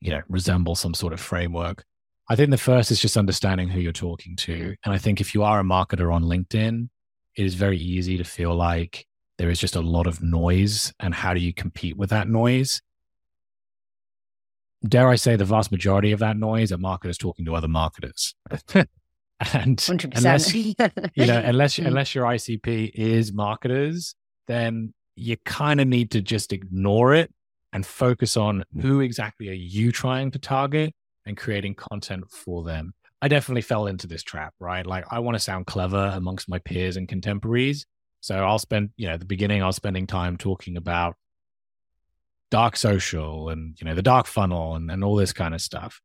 you 0.00 0.10
know, 0.10 0.20
resemble 0.28 0.74
some 0.74 0.94
sort 0.94 1.12
of 1.12 1.20
framework. 1.20 1.84
I 2.28 2.36
think 2.36 2.50
the 2.50 2.58
first 2.58 2.90
is 2.90 3.00
just 3.00 3.16
understanding 3.16 3.68
who 3.68 3.80
you're 3.80 3.92
talking 3.92 4.36
to, 4.36 4.76
and 4.84 4.94
I 4.94 4.98
think 4.98 5.20
if 5.20 5.34
you 5.34 5.42
are 5.42 5.60
a 5.60 5.64
marketer 5.64 6.12
on 6.12 6.24
LinkedIn, 6.24 6.88
it 7.36 7.44
is 7.44 7.54
very 7.54 7.78
easy 7.78 8.16
to 8.16 8.24
feel 8.24 8.54
like 8.54 9.06
there 9.38 9.50
is 9.50 9.58
just 9.58 9.76
a 9.76 9.80
lot 9.80 10.06
of 10.06 10.22
noise, 10.22 10.92
and 11.00 11.14
how 11.14 11.34
do 11.34 11.40
you 11.40 11.52
compete 11.52 11.96
with 11.96 12.10
that 12.10 12.28
noise? 12.28 12.82
Dare 14.86 15.08
I 15.08 15.16
say, 15.16 15.36
the 15.36 15.44
vast 15.44 15.72
majority 15.72 16.12
of 16.12 16.20
that 16.20 16.36
noise 16.36 16.70
are 16.70 16.78
marketers 16.78 17.18
talking 17.18 17.44
to 17.46 17.54
other 17.54 17.68
marketers. 17.68 18.34
And 19.52 19.78
100%. 19.78 20.16
unless 20.16 20.54
you 20.54 20.74
know, 20.78 21.42
unless 21.44 21.74
mm. 21.78 21.86
unless 21.86 22.14
your 22.14 22.24
ICP 22.24 22.92
is 22.94 23.32
marketers, 23.32 24.14
then 24.46 24.94
you 25.16 25.36
kind 25.44 25.80
of 25.80 25.88
need 25.88 26.12
to 26.12 26.22
just 26.22 26.52
ignore 26.52 27.14
it 27.14 27.32
and 27.72 27.84
focus 27.84 28.36
on 28.36 28.64
who 28.80 29.00
exactly 29.00 29.48
are 29.48 29.52
you 29.52 29.90
trying 29.92 30.30
to 30.30 30.38
target 30.38 30.94
and 31.26 31.36
creating 31.36 31.74
content 31.74 32.30
for 32.30 32.64
them. 32.64 32.94
I 33.24 33.28
definitely 33.28 33.62
fell 33.62 33.86
into 33.86 34.06
this 34.06 34.22
trap, 34.22 34.52
right? 34.60 34.86
Like 34.86 35.06
I 35.10 35.20
want 35.20 35.34
to 35.34 35.38
sound 35.38 35.64
clever 35.66 36.12
amongst 36.14 36.46
my 36.46 36.58
peers 36.58 36.98
and 36.98 37.08
contemporaries. 37.08 37.86
So 38.20 38.36
I'll 38.36 38.58
spend, 38.58 38.90
you 38.98 39.06
know, 39.06 39.14
at 39.14 39.20
the 39.20 39.24
beginning, 39.24 39.62
I 39.62 39.66
was 39.66 39.76
spending 39.76 40.06
time 40.06 40.36
talking 40.36 40.76
about 40.76 41.16
dark 42.50 42.76
social 42.76 43.48
and, 43.48 43.80
you 43.80 43.86
know, 43.86 43.94
the 43.94 44.02
dark 44.02 44.26
funnel 44.26 44.74
and, 44.74 44.90
and 44.90 45.02
all 45.02 45.16
this 45.16 45.32
kind 45.32 45.54
of 45.54 45.62
stuff. 45.62 46.02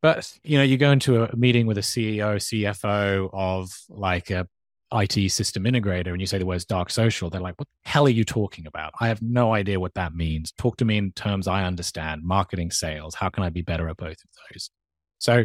But 0.00 0.38
you 0.42 0.56
know, 0.56 0.64
you 0.64 0.78
go 0.78 0.90
into 0.90 1.22
a 1.22 1.36
meeting 1.36 1.66
with 1.66 1.76
a 1.76 1.82
CEO, 1.82 2.36
CFO 2.36 3.28
of 3.34 3.70
like 3.90 4.30
a 4.30 4.48
IT 4.94 5.30
system 5.30 5.64
integrator, 5.64 6.12
and 6.12 6.20
you 6.22 6.26
say 6.26 6.38
the 6.38 6.46
words 6.46 6.64
dark 6.64 6.88
social. 6.88 7.28
They're 7.28 7.42
like, 7.42 7.58
"What 7.58 7.68
the 7.68 7.90
hell 7.90 8.06
are 8.06 8.08
you 8.08 8.24
talking 8.24 8.66
about? 8.66 8.94
I 9.00 9.08
have 9.08 9.20
no 9.20 9.52
idea 9.52 9.78
what 9.78 9.92
that 9.96 10.14
means. 10.14 10.52
Talk 10.52 10.78
to 10.78 10.86
me 10.86 10.96
in 10.96 11.12
terms 11.12 11.46
I 11.46 11.64
understand. 11.64 12.22
Marketing, 12.24 12.70
sales. 12.70 13.14
How 13.14 13.28
can 13.28 13.44
I 13.44 13.50
be 13.50 13.60
better 13.60 13.90
at 13.90 13.98
both 13.98 14.12
of 14.12 14.30
those?" 14.50 14.70
So, 15.18 15.44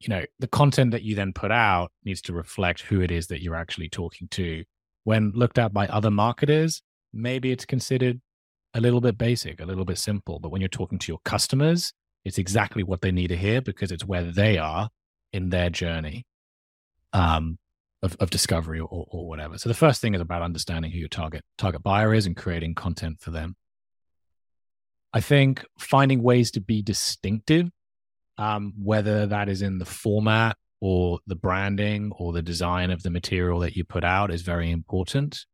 you 0.00 0.08
know, 0.08 0.24
the 0.38 0.46
content 0.46 0.92
that 0.92 1.02
you 1.02 1.14
then 1.14 1.32
put 1.32 1.50
out 1.50 1.90
needs 2.04 2.22
to 2.22 2.32
reflect 2.32 2.82
who 2.82 3.00
it 3.00 3.10
is 3.10 3.26
that 3.28 3.42
you're 3.42 3.56
actually 3.56 3.88
talking 3.88 4.28
to. 4.28 4.64
When 5.04 5.32
looked 5.34 5.58
at 5.58 5.72
by 5.72 5.86
other 5.88 6.10
marketers, 6.10 6.82
maybe 7.12 7.50
it's 7.50 7.64
considered 7.64 8.20
a 8.74 8.80
little 8.80 9.00
bit 9.00 9.18
basic, 9.18 9.60
a 9.60 9.64
little 9.64 9.84
bit 9.84 9.98
simple. 9.98 10.38
But 10.38 10.50
when 10.50 10.60
you're 10.60 10.68
talking 10.68 10.98
to 10.98 11.12
your 11.12 11.18
customers, 11.24 11.92
it's 12.24 12.38
exactly 12.38 12.82
what 12.82 13.00
they 13.00 13.10
need 13.10 13.28
to 13.28 13.36
hear 13.36 13.60
because 13.60 13.90
it's 13.90 14.04
where 14.04 14.24
they 14.24 14.58
are 14.58 14.90
in 15.32 15.50
their 15.50 15.70
journey 15.70 16.26
um, 17.12 17.58
of, 18.02 18.16
of 18.20 18.30
discovery 18.30 18.80
or, 18.80 19.06
or 19.08 19.28
whatever. 19.28 19.58
So 19.58 19.68
the 19.68 19.74
first 19.74 20.00
thing 20.00 20.14
is 20.14 20.20
about 20.20 20.42
understanding 20.42 20.90
who 20.90 20.98
your 20.98 21.08
target 21.08 21.42
target 21.56 21.82
buyer 21.82 22.14
is 22.14 22.26
and 22.26 22.36
creating 22.36 22.74
content 22.74 23.20
for 23.20 23.30
them. 23.30 23.56
I 25.12 25.20
think 25.20 25.64
finding 25.78 26.22
ways 26.22 26.50
to 26.52 26.60
be 26.60 26.82
distinctive, 26.82 27.70
um, 28.38 28.72
whether 28.82 29.26
that 29.26 29.48
is 29.48 29.62
in 29.62 29.78
the 29.78 29.84
format 29.84 30.56
or 30.80 31.18
the 31.26 31.34
branding 31.34 32.12
or 32.16 32.32
the 32.32 32.42
design 32.42 32.90
of 32.90 33.02
the 33.02 33.10
material 33.10 33.60
that 33.60 33.76
you 33.76 33.84
put 33.84 34.04
out, 34.04 34.30
is 34.30 34.42
very 34.42 34.70
important. 34.70 35.44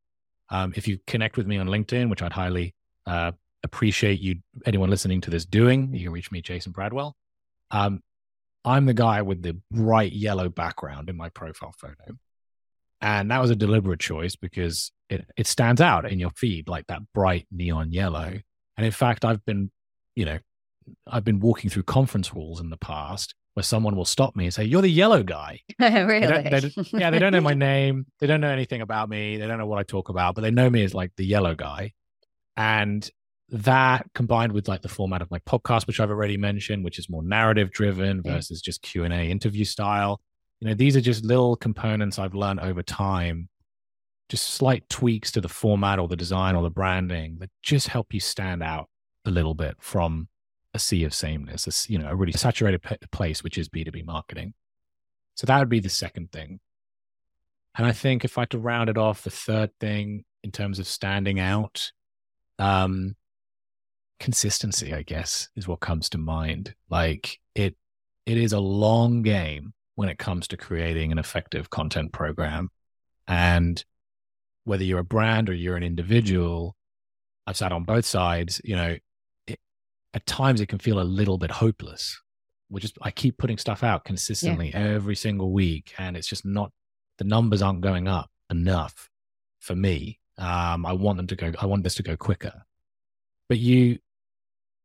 Um, 0.51 0.73
if 0.77 0.87
you 0.87 0.99
connect 1.07 1.37
with 1.37 1.47
me 1.47 1.57
on 1.57 1.67
LinkedIn, 1.67 2.11
which 2.11 2.23
I'd 2.23 2.33
highly 2.33 2.75
uh, 3.07 3.33
appreciate 3.65 4.21
you 4.21 4.37
anyone 4.67 4.91
listening 4.91 5.21
to 5.23 5.31
this 5.31 5.45
doing. 5.45 5.93
You 5.95 6.05
can 6.05 6.13
reach 6.13 6.31
me, 6.31 6.43
Jason 6.43 6.73
Bradwell. 6.73 7.15
Um, 7.71 8.03
I'm 8.65 8.87
the 8.87 8.95
guy 8.95 9.23
with 9.23 9.43
the 9.43 9.59
bright 9.71 10.13
yellow 10.13 10.49
background 10.49 11.11
in 11.11 11.17
my 11.17 11.31
profile 11.31 11.75
photo. 11.77 12.19
And 13.01 13.31
that 13.31 13.41
was 13.41 13.51
a 13.51 13.57
deliberate 13.57 14.01
choice 14.01 14.37
because 14.37 14.93
it, 15.11 15.27
it 15.37 15.47
stands 15.47 15.81
out 15.81 16.11
in 16.11 16.19
your 16.19 16.31
feed 16.31 16.69
like 16.69 16.87
that 16.87 17.03
bright 17.13 17.47
neon 17.51 17.93
yellow. 17.93 18.39
And 18.77 18.87
in 18.87 18.93
fact, 18.93 19.25
I've 19.25 19.45
been, 19.45 19.71
you 20.15 20.25
know, 20.25 20.39
I've 21.07 21.25
been 21.25 21.41
walking 21.41 21.71
through 21.71 21.85
conference 21.85 22.29
halls 22.29 22.61
in 22.61 22.71
the 22.71 22.77
past 22.77 23.35
where 23.55 23.63
someone 23.63 23.97
will 23.97 24.05
stop 24.05 24.35
me 24.37 24.45
and 24.45 24.55
say, 24.55 24.65
You're 24.65 24.83
the 24.83 24.89
yellow 24.89 25.23
guy. 25.23 25.61
really? 25.79 26.27
They 26.27 26.61
they 26.61 26.71
yeah, 26.93 27.11
they 27.11 27.19
don't 27.19 27.33
know 27.33 27.41
my 27.41 27.55
name. 27.73 28.07
They 28.21 28.27
don't 28.27 28.41
know 28.41 28.51
anything 28.51 28.81
about 28.81 29.09
me. 29.09 29.37
They 29.37 29.47
don't 29.47 29.59
know 29.59 29.67
what 29.67 29.79
I 29.79 29.85
talk 29.85 30.09
about, 30.09 30.35
but 30.35 30.43
they 30.43 30.51
know 30.51 30.69
me 30.69 30.83
as 30.85 30.95
like 30.95 31.13
the 31.17 31.25
yellow 31.25 31.55
guy. 31.55 31.93
And 32.57 33.09
that 33.51 34.07
combined 34.15 34.53
with 34.53 34.69
like 34.69 34.83
the 34.83 34.89
format 34.89 35.21
of 35.21 35.31
my 35.31 35.39
podcast 35.41 35.87
which 35.87 36.01
i've 36.01 36.11
already 36.11 36.37
mentioned 36.37 36.83
which 36.83 36.99
is 36.99 37.11
more 37.11 37.23
narrative 37.23 37.71
driven 37.71 38.23
versus 38.23 38.63
just 38.63 38.81
q&a 38.83 39.31
interview 39.31 39.65
style 39.65 40.21
you 40.61 40.67
know 40.67 40.75
these 40.75 40.97
are 40.97 41.01
just 41.01 41.25
little 41.25 41.55
components 41.55 42.19
i've 42.19 42.35
learned 42.35 42.59
over 42.61 42.83
time 42.83 43.49
just 44.31 44.55
slight 44.55 44.89
tweaks 44.89 45.31
to 45.31 45.41
the 45.41 45.49
format 45.49 45.99
or 45.99 46.09
the 46.09 46.17
design 46.17 46.57
or 46.57 46.63
the 46.63 46.71
branding 46.71 47.37
that 47.39 47.51
just 47.63 47.89
help 47.89 48.15
you 48.15 48.21
stand 48.21 48.63
out 48.63 48.89
a 49.27 49.31
little 49.31 49.55
bit 49.55 49.77
from 49.79 50.27
a 50.75 50.79
sea 50.79 51.05
of 51.05 51.15
sameness, 51.15 51.67
a, 51.67 51.93
you 51.93 51.99
know, 51.99 52.09
a 52.09 52.17
really 52.17 52.33
saturated 52.33 52.83
p- 52.83 52.97
place, 53.13 53.43
which 53.43 53.57
is 53.57 53.69
B2B 53.69 54.05
marketing. 54.05 54.53
So 55.37 55.47
that 55.47 55.59
would 55.59 55.69
be 55.69 55.81
the 55.81 55.89
second 55.89 56.33
thing. 56.33 56.61
And 57.77 57.87
I 57.87 57.93
think 57.93 58.25
if 58.25 58.37
I 58.37 58.43
had 58.43 58.51
to 58.51 58.59
round 58.59 58.91
it 58.91 58.99
off, 58.99 59.23
the 59.23 59.31
third 59.31 59.71
thing 59.81 60.25
in 60.43 60.51
terms 60.51 60.79
of 60.79 60.87
standing 60.87 61.41
out, 61.41 61.93
um, 62.59 63.17
consistency, 64.21 64.93
I 64.93 65.03
guess, 65.03 65.49
is 65.57 65.67
what 65.67 65.81
comes 65.81 66.09
to 66.11 66.19
mind. 66.19 66.75
Like 66.91 67.41
it, 67.55 67.77
it 68.27 68.37
is 68.37 68.53
a 68.53 68.61
long 68.61 69.23
game 69.23 69.75
when 69.97 70.09
it 70.09 70.19
comes 70.19 70.49
to 70.49 70.57
creating 70.57 71.13
an 71.13 71.19
effective 71.19 71.71
content 71.71 72.13
program. 72.13 72.71
And 73.27 73.83
whether 74.65 74.85
you're 74.85 75.01
a 75.01 75.05
brand 75.05 75.49
or 75.49 75.55
you're 75.55 75.77
an 75.77 75.83
individual, 75.83 76.77
I've 77.47 77.57
sat 77.57 77.73
on 77.73 77.85
both 77.85 78.05
sides, 78.05 78.61
you 78.65 78.77
know, 78.77 78.97
at 80.15 80.25
times 80.25 80.61
it 80.61 80.69
can 80.69 80.79
feel 80.79 81.01
a 81.01 81.03
little 81.05 81.37
bit 81.37 81.51
hopeless. 81.51 82.21
Which 82.69 82.85
is, 82.85 82.93
I 83.03 83.11
keep 83.11 83.37
putting 83.37 83.59
stuff 83.59 83.85
out 83.85 84.05
consistently 84.05 84.71
yeah. 84.71 84.81
every 84.81 85.15
single 85.15 85.53
week, 85.53 85.93
and 85.99 86.17
it's 86.17 86.27
just 86.27 86.47
not, 86.47 86.73
the 87.19 87.25
numbers 87.25 87.61
aren't 87.61 87.83
going 87.83 88.09
up 88.09 88.31
enough 88.51 89.11
for 89.61 89.77
me. 89.77 90.19
Um, 90.39 90.87
I 90.87 90.95
want 90.95 91.19
them 91.19 91.27
to 91.29 91.37
go, 91.37 91.53
I 91.61 91.67
want 91.67 91.85
this 91.85 91.95
to 91.97 92.03
go 92.03 92.17
quicker. 92.17 92.63
But 93.49 93.59
you 93.59 93.99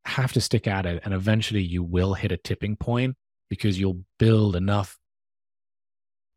have 0.06 0.34
to 0.34 0.42
stick 0.42 0.68
at 0.68 0.86
it, 0.86 1.02
and 1.06 1.14
eventually 1.14 1.62
you 1.62 1.82
will 1.82 2.14
hit 2.14 2.34
a 2.34 2.38
tipping 2.38 2.76
point 2.76 3.16
because 3.50 3.80
you'll 3.80 4.04
build 4.20 4.58
enough 4.58 4.98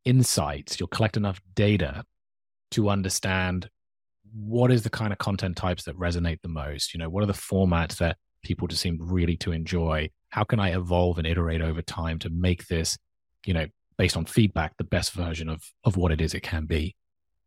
insights, 0.04 0.78
you'll 0.78 0.88
collect 0.88 1.16
enough 1.16 1.40
data 1.54 2.04
to 2.70 2.88
understand 2.88 3.68
what 4.32 4.70
is 4.72 4.84
the 4.84 4.90
kind 4.90 5.12
of 5.12 5.18
content 5.18 5.56
types 5.56 5.84
that 5.84 5.98
resonate 5.98 6.40
the 6.42 6.48
most? 6.48 6.94
You 6.94 6.98
know, 6.98 7.10
what 7.10 7.24
are 7.24 7.26
the 7.26 7.32
formats 7.32 7.96
that 7.98 8.16
people 8.42 8.68
just 8.68 8.82
seem 8.82 8.98
really 9.00 9.36
to 9.38 9.52
enjoy? 9.52 10.10
How 10.30 10.44
can 10.44 10.60
I 10.60 10.74
evolve 10.74 11.18
and 11.18 11.26
iterate 11.26 11.62
over 11.62 11.82
time 11.82 12.18
to 12.20 12.30
make 12.30 12.66
this, 12.66 12.98
you 13.46 13.54
know, 13.54 13.66
based 13.98 14.16
on 14.16 14.24
feedback, 14.24 14.76
the 14.76 14.84
best 14.84 15.12
version 15.12 15.48
of 15.48 15.62
of 15.84 15.96
what 15.96 16.12
it 16.12 16.20
is 16.20 16.34
it 16.34 16.42
can 16.42 16.66
be? 16.66 16.94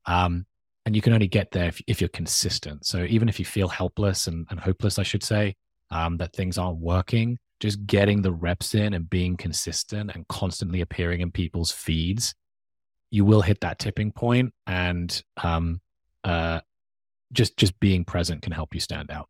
Um, 0.06 0.46
and 0.86 0.96
you 0.96 1.02
can 1.02 1.14
only 1.14 1.28
get 1.28 1.52
there 1.52 1.68
if, 1.68 1.82
if 1.88 2.00
you're 2.00 2.10
consistent. 2.10 2.86
So 2.86 3.04
even 3.06 3.28
if 3.28 3.40
you 3.40 3.46
feel 3.46 3.68
helpless 3.68 4.28
and, 4.28 4.46
and 4.52 4.60
hopeless, 4.60 5.00
I 5.00 5.04
should 5.04 5.24
say, 5.24 5.56
um, 5.90 6.18
that 6.18 6.34
things 6.34 6.58
aren't 6.58 6.78
working, 6.78 7.40
just 7.60 7.86
getting 7.88 8.22
the 8.22 8.34
reps 8.34 8.76
in 8.76 8.94
and 8.94 9.10
being 9.10 9.36
consistent 9.36 10.12
and 10.14 10.28
constantly 10.28 10.82
appearing 10.82 11.22
in 11.22 11.32
people's 11.32 11.72
feeds, 11.72 12.36
you 13.10 13.26
will 13.26 13.42
hit 13.42 13.62
that 13.62 13.80
tipping 13.80 14.12
point 14.12 14.54
and 14.68 15.24
um, 15.38 15.82
uh, 16.24 16.60
just 17.32 17.58
just 17.58 17.80
being 17.80 18.06
present 18.06 18.42
can 18.42 18.52
help 18.52 18.74
you 18.74 18.80
stand 18.80 19.10
out. 19.10 19.28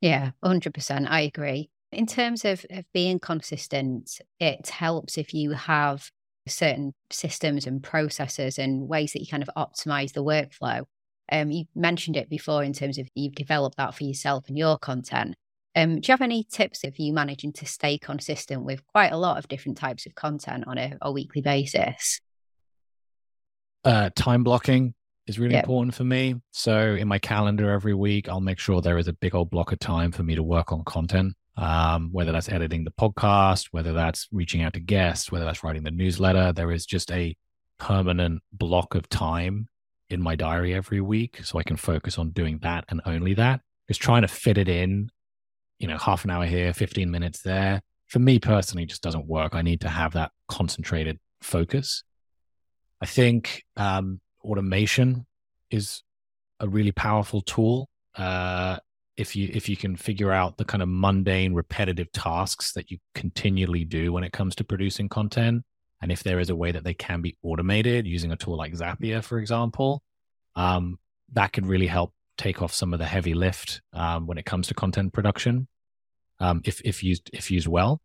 Yeah, 0.00 0.30
100%. 0.44 1.06
I 1.08 1.20
agree. 1.22 1.70
In 1.92 2.06
terms 2.06 2.44
of, 2.44 2.64
of 2.70 2.84
being 2.94 3.18
consistent, 3.18 4.20
it 4.38 4.68
helps 4.68 5.18
if 5.18 5.34
you 5.34 5.52
have 5.52 6.10
certain 6.48 6.94
systems 7.10 7.66
and 7.66 7.82
processes 7.82 8.58
and 8.58 8.88
ways 8.88 9.12
that 9.12 9.20
you 9.20 9.26
kind 9.26 9.42
of 9.42 9.50
optimize 9.56 10.12
the 10.12 10.24
workflow. 10.24 10.84
Um, 11.30 11.50
you 11.50 11.64
mentioned 11.74 12.16
it 12.16 12.28
before 12.28 12.64
in 12.64 12.72
terms 12.72 12.98
of 12.98 13.08
you've 13.14 13.34
developed 13.34 13.76
that 13.76 13.94
for 13.94 14.04
yourself 14.04 14.48
and 14.48 14.56
your 14.56 14.78
content. 14.78 15.34
Um, 15.76 16.00
do 16.00 16.08
you 16.08 16.12
have 16.12 16.22
any 16.22 16.44
tips 16.44 16.82
of 16.82 16.98
you 16.98 17.12
managing 17.12 17.52
to 17.54 17.66
stay 17.66 17.98
consistent 17.98 18.64
with 18.64 18.84
quite 18.88 19.12
a 19.12 19.16
lot 19.16 19.38
of 19.38 19.46
different 19.46 19.78
types 19.78 20.06
of 20.06 20.14
content 20.16 20.64
on 20.66 20.78
a, 20.78 20.96
a 21.00 21.12
weekly 21.12 21.42
basis? 21.42 22.20
Uh, 23.84 24.10
time 24.14 24.42
blocking 24.42 24.94
is 25.30 25.38
really 25.38 25.54
yep. 25.54 25.64
important 25.64 25.94
for 25.94 26.04
me. 26.04 26.34
So 26.50 26.94
in 26.94 27.08
my 27.08 27.18
calendar 27.18 27.70
every 27.70 27.94
week, 27.94 28.28
I'll 28.28 28.40
make 28.40 28.58
sure 28.58 28.82
there 28.82 28.98
is 28.98 29.08
a 29.08 29.14
big 29.14 29.34
old 29.34 29.48
block 29.48 29.72
of 29.72 29.78
time 29.78 30.12
for 30.12 30.22
me 30.22 30.34
to 30.34 30.42
work 30.42 30.72
on 30.72 30.84
content. 30.84 31.34
Um, 31.56 32.10
whether 32.12 32.32
that's 32.32 32.48
editing 32.48 32.84
the 32.84 32.90
podcast, 32.90 33.68
whether 33.70 33.92
that's 33.92 34.28
reaching 34.32 34.62
out 34.62 34.72
to 34.74 34.80
guests, 34.80 35.30
whether 35.30 35.44
that's 35.44 35.62
writing 35.62 35.82
the 35.82 35.90
newsletter, 35.90 36.52
there 36.52 36.72
is 36.72 36.86
just 36.86 37.10
a 37.12 37.36
permanent 37.78 38.42
block 38.52 38.94
of 38.94 39.08
time 39.08 39.68
in 40.08 40.22
my 40.22 40.36
diary 40.36 40.74
every 40.74 41.00
week 41.00 41.40
so 41.44 41.58
I 41.58 41.62
can 41.62 41.76
focus 41.76 42.18
on 42.18 42.30
doing 42.30 42.58
that 42.62 42.84
and 42.88 43.00
only 43.04 43.34
that. 43.34 43.60
Just 43.88 44.00
trying 44.00 44.22
to 44.22 44.28
fit 44.28 44.58
it 44.58 44.68
in, 44.68 45.10
you 45.78 45.86
know, 45.86 45.98
half 45.98 46.24
an 46.24 46.30
hour 46.30 46.46
here, 46.46 46.72
15 46.72 47.10
minutes 47.10 47.42
there. 47.42 47.82
For 48.06 48.18
me 48.18 48.38
personally, 48.38 48.86
just 48.86 49.02
doesn't 49.02 49.26
work. 49.26 49.54
I 49.54 49.62
need 49.62 49.82
to 49.82 49.88
have 49.88 50.14
that 50.14 50.32
concentrated 50.48 51.18
focus. 51.42 52.04
I 53.00 53.06
think 53.06 53.64
um, 53.76 54.20
automation 54.42 55.26
is 55.70 56.02
a 56.60 56.68
really 56.68 56.92
powerful 56.92 57.40
tool. 57.40 57.88
Uh, 58.16 58.78
if 59.16 59.36
you 59.36 59.50
if 59.52 59.68
you 59.68 59.76
can 59.76 59.96
figure 59.96 60.32
out 60.32 60.56
the 60.56 60.64
kind 60.64 60.82
of 60.82 60.88
mundane, 60.88 61.52
repetitive 61.52 62.10
tasks 62.12 62.72
that 62.72 62.90
you 62.90 62.98
continually 63.14 63.84
do 63.84 64.12
when 64.12 64.24
it 64.24 64.32
comes 64.32 64.54
to 64.56 64.64
producing 64.64 65.08
content, 65.08 65.62
and 66.00 66.10
if 66.10 66.22
there 66.22 66.40
is 66.40 66.50
a 66.50 66.56
way 66.56 66.72
that 66.72 66.84
they 66.84 66.94
can 66.94 67.20
be 67.20 67.36
automated 67.42 68.06
using 68.06 68.32
a 68.32 68.36
tool 68.36 68.56
like 68.56 68.72
Zapier, 68.72 69.22
for 69.22 69.38
example, 69.38 70.02
um, 70.56 70.98
that 71.32 71.52
could 71.52 71.66
really 71.66 71.86
help 71.86 72.14
take 72.38 72.62
off 72.62 72.72
some 72.72 72.94
of 72.94 72.98
the 72.98 73.06
heavy 73.06 73.34
lift 73.34 73.82
um, 73.92 74.26
when 74.26 74.38
it 74.38 74.46
comes 74.46 74.66
to 74.68 74.74
content 74.74 75.12
production, 75.12 75.68
um, 76.38 76.62
if 76.64 76.80
if 76.84 77.02
used 77.02 77.30
if 77.32 77.50
used 77.50 77.68
well. 77.68 78.00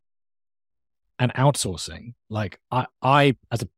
And 1.18 1.34
outsourcing, 1.36 2.14
like 2.30 2.60
I 2.72 2.88
I 3.02 3.38
as 3.50 3.62
a 3.62 3.70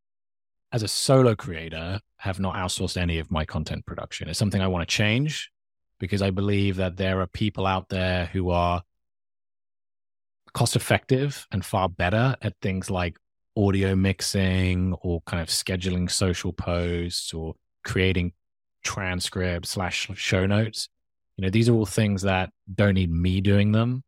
as 0.71 0.84
a 0.84 0.88
solo 0.88 1.36
creator, 1.36 1.99
have 2.17 2.39
not 2.39 2.56
outsourced 2.56 2.97
any 2.97 3.19
of 3.19 3.32
my 3.32 3.45
content 3.45 3.86
production. 3.86 4.27
It's 4.27 4.39
something 4.39 4.62
I 4.62 4.67
want 4.67 4.88
to 4.88 4.93
change 4.93 5.51
because 5.99 6.21
I 6.21 6.32
believe 6.32 6.75
that 6.77 6.97
there 6.97 7.21
are 7.21 7.27
people 7.27 7.65
out 7.65 7.89
there 7.89 8.25
who 8.25 8.49
are 8.49 8.82
cost 10.53 10.75
effective 10.75 11.47
and 11.51 11.63
far 11.63 11.88
better 11.88 12.36
at 12.41 12.53
things 12.62 12.89
like 12.89 13.17
audio 13.56 13.95
mixing 13.95 14.93
or 15.01 15.21
kind 15.21 15.41
of 15.41 15.47
scheduling 15.47 16.10
social 16.10 16.53
posts 16.53 17.34
or 17.34 17.56
creating 17.84 18.34
transcripts 18.84 19.71
slash 19.71 20.10
show 20.15 20.45
notes. 20.45 20.89
You 21.38 21.43
know, 21.43 21.49
these 21.49 21.69
are 21.69 21.73
all 21.73 21.86
things 21.86 22.23
that 22.23 22.49
don't 22.73 22.95
need 22.95 23.12
me 23.12 23.41
doing 23.41 23.71
them. 23.71 24.03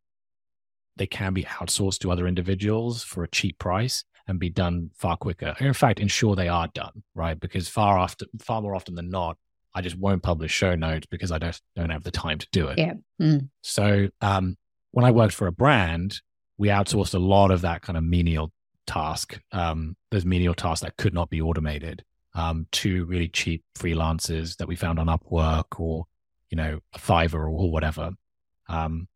They 0.96 1.06
can 1.06 1.32
be 1.32 1.44
outsourced 1.44 2.00
to 2.00 2.10
other 2.10 2.26
individuals 2.26 3.02
for 3.02 3.24
a 3.24 3.28
cheap 3.28 3.58
price 3.58 4.04
and 4.26 4.38
be 4.38 4.50
done 4.50 4.90
far 4.94 5.16
quicker. 5.16 5.54
In 5.60 5.72
fact, 5.72 6.00
ensure 6.00 6.36
they 6.36 6.48
are 6.48 6.68
done, 6.68 7.02
right? 7.14 7.38
Because 7.38 7.68
far 7.68 7.98
after, 7.98 8.26
far 8.40 8.62
more 8.62 8.74
often 8.74 8.94
than 8.94 9.10
not, 9.10 9.36
I 9.74 9.82
just 9.82 9.96
won't 9.96 10.22
publish 10.22 10.52
show 10.52 10.74
notes 10.74 11.06
because 11.06 11.30
I 11.30 11.38
don't 11.38 11.60
don't 11.76 11.90
have 11.90 12.02
the 12.02 12.10
time 12.10 12.38
to 12.38 12.48
do 12.52 12.68
it. 12.68 12.78
Yeah. 12.78 12.94
Mm. 13.20 13.50
So 13.62 14.08
um, 14.20 14.56
when 14.90 15.04
I 15.04 15.10
worked 15.10 15.34
for 15.34 15.46
a 15.46 15.52
brand, 15.52 16.20
we 16.58 16.68
outsourced 16.68 17.14
a 17.14 17.18
lot 17.18 17.50
of 17.50 17.62
that 17.62 17.82
kind 17.82 17.96
of 17.96 18.04
menial 18.04 18.52
task, 18.86 19.40
um, 19.52 19.96
those 20.10 20.24
menial 20.24 20.54
tasks 20.54 20.82
that 20.82 20.96
could 20.96 21.14
not 21.14 21.30
be 21.30 21.40
automated, 21.40 22.04
um, 22.34 22.66
to 22.72 23.04
really 23.06 23.28
cheap 23.28 23.62
freelancers 23.78 24.56
that 24.56 24.68
we 24.68 24.76
found 24.76 24.98
on 24.98 25.06
Upwork 25.06 25.78
or 25.78 26.06
you 26.50 26.56
know 26.56 26.80
Fiverr 26.96 27.34
or, 27.34 27.48
or 27.48 27.70
whatever. 27.70 28.10
Um, 28.68 29.08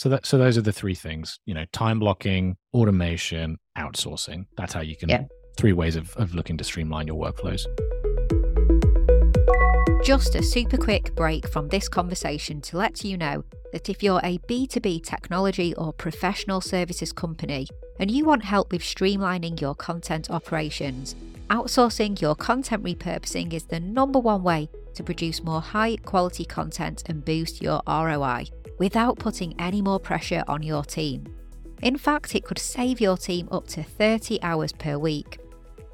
so 0.00 0.08
that 0.08 0.24
so 0.24 0.38
those 0.38 0.56
are 0.56 0.62
the 0.62 0.72
three 0.72 0.94
things, 0.94 1.38
you 1.44 1.52
know, 1.52 1.66
time 1.74 1.98
blocking, 1.98 2.56
automation, 2.72 3.58
outsourcing. 3.76 4.46
That's 4.56 4.72
how 4.72 4.80
you 4.80 4.96
can 4.96 5.10
yeah. 5.10 5.24
three 5.58 5.74
ways 5.74 5.94
of, 5.94 6.16
of 6.16 6.34
looking 6.34 6.56
to 6.56 6.64
streamline 6.64 7.06
your 7.06 7.22
workflows. 7.22 7.66
Just 10.02 10.34
a 10.36 10.42
super 10.42 10.78
quick 10.78 11.14
break 11.14 11.46
from 11.50 11.68
this 11.68 11.86
conversation 11.86 12.62
to 12.62 12.78
let 12.78 13.04
you 13.04 13.18
know 13.18 13.44
that 13.74 13.90
if 13.90 14.02
you're 14.02 14.22
a 14.24 14.38
B2B 14.48 15.04
technology 15.04 15.74
or 15.74 15.92
professional 15.92 16.62
services 16.62 17.12
company 17.12 17.66
and 17.98 18.10
you 18.10 18.24
want 18.24 18.42
help 18.42 18.72
with 18.72 18.80
streamlining 18.80 19.60
your 19.60 19.74
content 19.74 20.30
operations, 20.30 21.14
outsourcing 21.50 22.18
your 22.22 22.34
content 22.34 22.82
repurposing 22.82 23.52
is 23.52 23.64
the 23.64 23.80
number 23.80 24.18
one 24.18 24.42
way 24.42 24.70
to 24.94 25.02
produce 25.02 25.44
more 25.44 25.60
high 25.60 25.96
quality 25.96 26.46
content 26.46 27.02
and 27.04 27.22
boost 27.22 27.60
your 27.60 27.82
ROI 27.86 28.46
without 28.80 29.18
putting 29.18 29.54
any 29.60 29.82
more 29.82 30.00
pressure 30.00 30.42
on 30.48 30.62
your 30.62 30.82
team. 30.82 31.26
In 31.82 31.98
fact, 31.98 32.34
it 32.34 32.44
could 32.44 32.58
save 32.58 32.98
your 32.98 33.18
team 33.18 33.46
up 33.52 33.68
to 33.68 33.82
30 33.82 34.42
hours 34.42 34.72
per 34.72 34.96
week. 34.96 35.38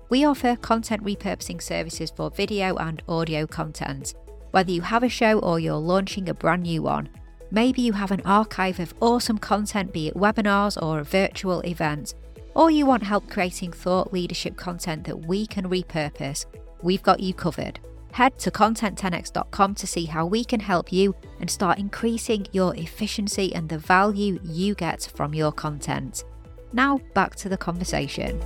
We 0.08 0.24
offer 0.24 0.54
content 0.54 1.02
repurposing 1.02 1.60
services 1.60 2.12
for 2.14 2.30
video 2.30 2.76
and 2.76 3.02
audio 3.08 3.44
content. 3.44 4.14
Whether 4.52 4.70
you 4.70 4.82
have 4.82 5.02
a 5.02 5.08
show 5.08 5.40
or 5.40 5.58
you're 5.58 5.74
launching 5.74 6.28
a 6.28 6.34
brand 6.34 6.62
new 6.62 6.80
one, 6.80 7.08
maybe 7.50 7.82
you 7.82 7.92
have 7.92 8.12
an 8.12 8.22
archive 8.24 8.78
of 8.78 8.94
awesome 9.00 9.38
content, 9.38 9.92
be 9.92 10.06
it 10.06 10.14
webinars 10.14 10.80
or 10.80 11.00
a 11.00 11.04
virtual 11.04 11.60
event, 11.62 12.14
or 12.54 12.70
you 12.70 12.86
want 12.86 13.02
help 13.02 13.28
creating 13.28 13.72
thought 13.72 14.12
leadership 14.12 14.56
content 14.56 15.02
that 15.04 15.26
we 15.26 15.44
can 15.44 15.68
repurpose, 15.68 16.46
we've 16.82 17.02
got 17.02 17.18
you 17.18 17.34
covered. 17.34 17.80
Head 18.16 18.38
to 18.38 18.50
content10x.com 18.50 19.74
to 19.74 19.86
see 19.86 20.06
how 20.06 20.24
we 20.24 20.42
can 20.42 20.58
help 20.58 20.90
you 20.90 21.14
and 21.38 21.50
start 21.50 21.78
increasing 21.78 22.46
your 22.50 22.74
efficiency 22.74 23.54
and 23.54 23.68
the 23.68 23.76
value 23.76 24.40
you 24.42 24.74
get 24.74 25.10
from 25.14 25.34
your 25.34 25.52
content. 25.52 26.24
Now, 26.72 26.98
back 27.12 27.36
to 27.36 27.50
the 27.50 27.58
conversation. 27.58 28.40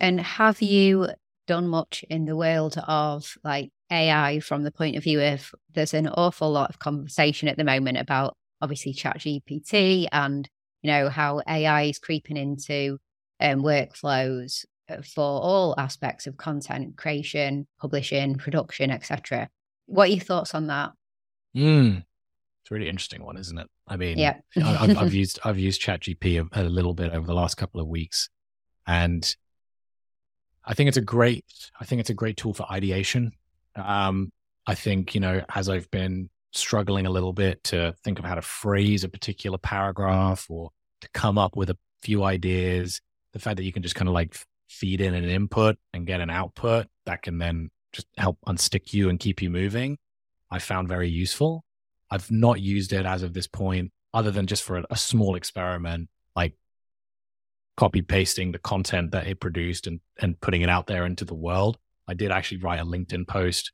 And 0.00 0.20
have 0.20 0.60
you 0.60 1.10
done 1.46 1.68
much 1.68 2.04
in 2.10 2.24
the 2.24 2.34
world 2.34 2.76
of 2.88 3.38
like 3.44 3.70
AI 3.92 4.40
from 4.40 4.64
the 4.64 4.72
point 4.72 4.96
of 4.96 5.04
view 5.04 5.20
of 5.22 5.54
there's 5.72 5.94
an 5.94 6.08
awful 6.08 6.50
lot 6.50 6.70
of 6.70 6.80
conversation 6.80 7.46
at 7.46 7.56
the 7.58 7.62
moment 7.62 7.98
about 7.98 8.34
obviously 8.60 8.92
ChatGPT 8.92 10.08
and 10.10 10.50
you 10.82 10.90
know 10.90 11.10
how 11.10 11.42
AI 11.46 11.84
is 11.84 12.00
creeping 12.00 12.36
into 12.36 12.98
um, 13.38 13.62
workflows 13.62 14.64
for 15.04 15.22
all 15.24 15.74
aspects 15.78 16.26
of 16.26 16.36
content 16.36 16.96
creation, 16.96 17.66
publishing, 17.80 18.36
production, 18.36 18.90
etc. 18.90 19.48
What 19.86 20.08
are 20.08 20.12
your 20.12 20.24
thoughts 20.24 20.54
on 20.54 20.66
that? 20.68 20.92
Mm, 21.56 21.98
it's 21.98 22.70
a 22.70 22.74
really 22.74 22.88
interesting 22.88 23.24
one, 23.24 23.36
isn't 23.36 23.58
it? 23.58 23.68
I 23.86 23.96
mean, 23.96 24.18
yeah, 24.18 24.36
I've, 24.56 24.96
I've, 24.96 25.14
used 25.14 25.40
I've 25.44 25.58
used 25.58 25.82
ChatGPT 25.82 26.46
a, 26.52 26.62
a 26.62 26.64
little 26.64 26.94
bit 26.94 27.12
over 27.12 27.26
the 27.26 27.34
last 27.34 27.56
couple 27.56 27.80
of 27.80 27.86
weeks, 27.86 28.28
and 28.86 29.34
I 30.64 30.74
think 30.74 30.88
it's 30.88 30.96
a 30.96 31.02
great 31.02 31.44
I 31.80 31.84
think 31.84 32.00
it's 32.00 32.10
a 32.10 32.14
great 32.14 32.36
tool 32.36 32.54
for 32.54 32.70
ideation. 32.70 33.32
Um, 33.76 34.32
I 34.66 34.74
think 34.74 35.14
you 35.14 35.20
know 35.20 35.42
as 35.54 35.68
I've 35.68 35.90
been 35.90 36.30
struggling 36.52 37.06
a 37.06 37.10
little 37.10 37.32
bit 37.32 37.62
to 37.62 37.94
think 38.04 38.18
of 38.18 38.24
how 38.24 38.34
to 38.34 38.42
phrase 38.42 39.04
a 39.04 39.08
particular 39.08 39.58
paragraph 39.58 40.46
or 40.48 40.70
to 41.00 41.08
come 41.14 41.38
up 41.38 41.56
with 41.56 41.70
a 41.70 41.78
few 42.02 42.24
ideas, 42.24 43.00
the 43.32 43.38
fact 43.38 43.56
that 43.56 43.64
you 43.64 43.72
can 43.72 43.82
just 43.82 43.94
kind 43.94 44.08
of 44.08 44.14
like 44.14 44.36
feed 44.68 45.00
in 45.00 45.14
an 45.14 45.24
input 45.24 45.76
and 45.92 46.06
get 46.06 46.20
an 46.20 46.30
output 46.30 46.86
that 47.06 47.22
can 47.22 47.38
then 47.38 47.70
just 47.92 48.06
help 48.16 48.38
unstick 48.46 48.92
you 48.92 49.08
and 49.08 49.18
keep 49.18 49.42
you 49.42 49.50
moving, 49.50 49.98
I 50.50 50.58
found 50.58 50.88
very 50.88 51.08
useful. 51.08 51.64
I've 52.10 52.30
not 52.30 52.60
used 52.60 52.92
it 52.92 53.06
as 53.06 53.22
of 53.22 53.34
this 53.34 53.46
point, 53.46 53.92
other 54.14 54.30
than 54.30 54.46
just 54.46 54.62
for 54.62 54.78
a, 54.78 54.84
a 54.90 54.96
small 54.96 55.34
experiment, 55.34 56.08
like 56.34 56.54
copy 57.76 58.02
pasting 58.02 58.52
the 58.52 58.58
content 58.58 59.12
that 59.12 59.26
it 59.26 59.40
produced 59.40 59.86
and, 59.86 60.00
and 60.20 60.40
putting 60.40 60.62
it 60.62 60.68
out 60.68 60.86
there 60.86 61.06
into 61.06 61.24
the 61.24 61.34
world. 61.34 61.78
I 62.06 62.14
did 62.14 62.30
actually 62.30 62.58
write 62.58 62.80
a 62.80 62.84
LinkedIn 62.84 63.26
post 63.28 63.72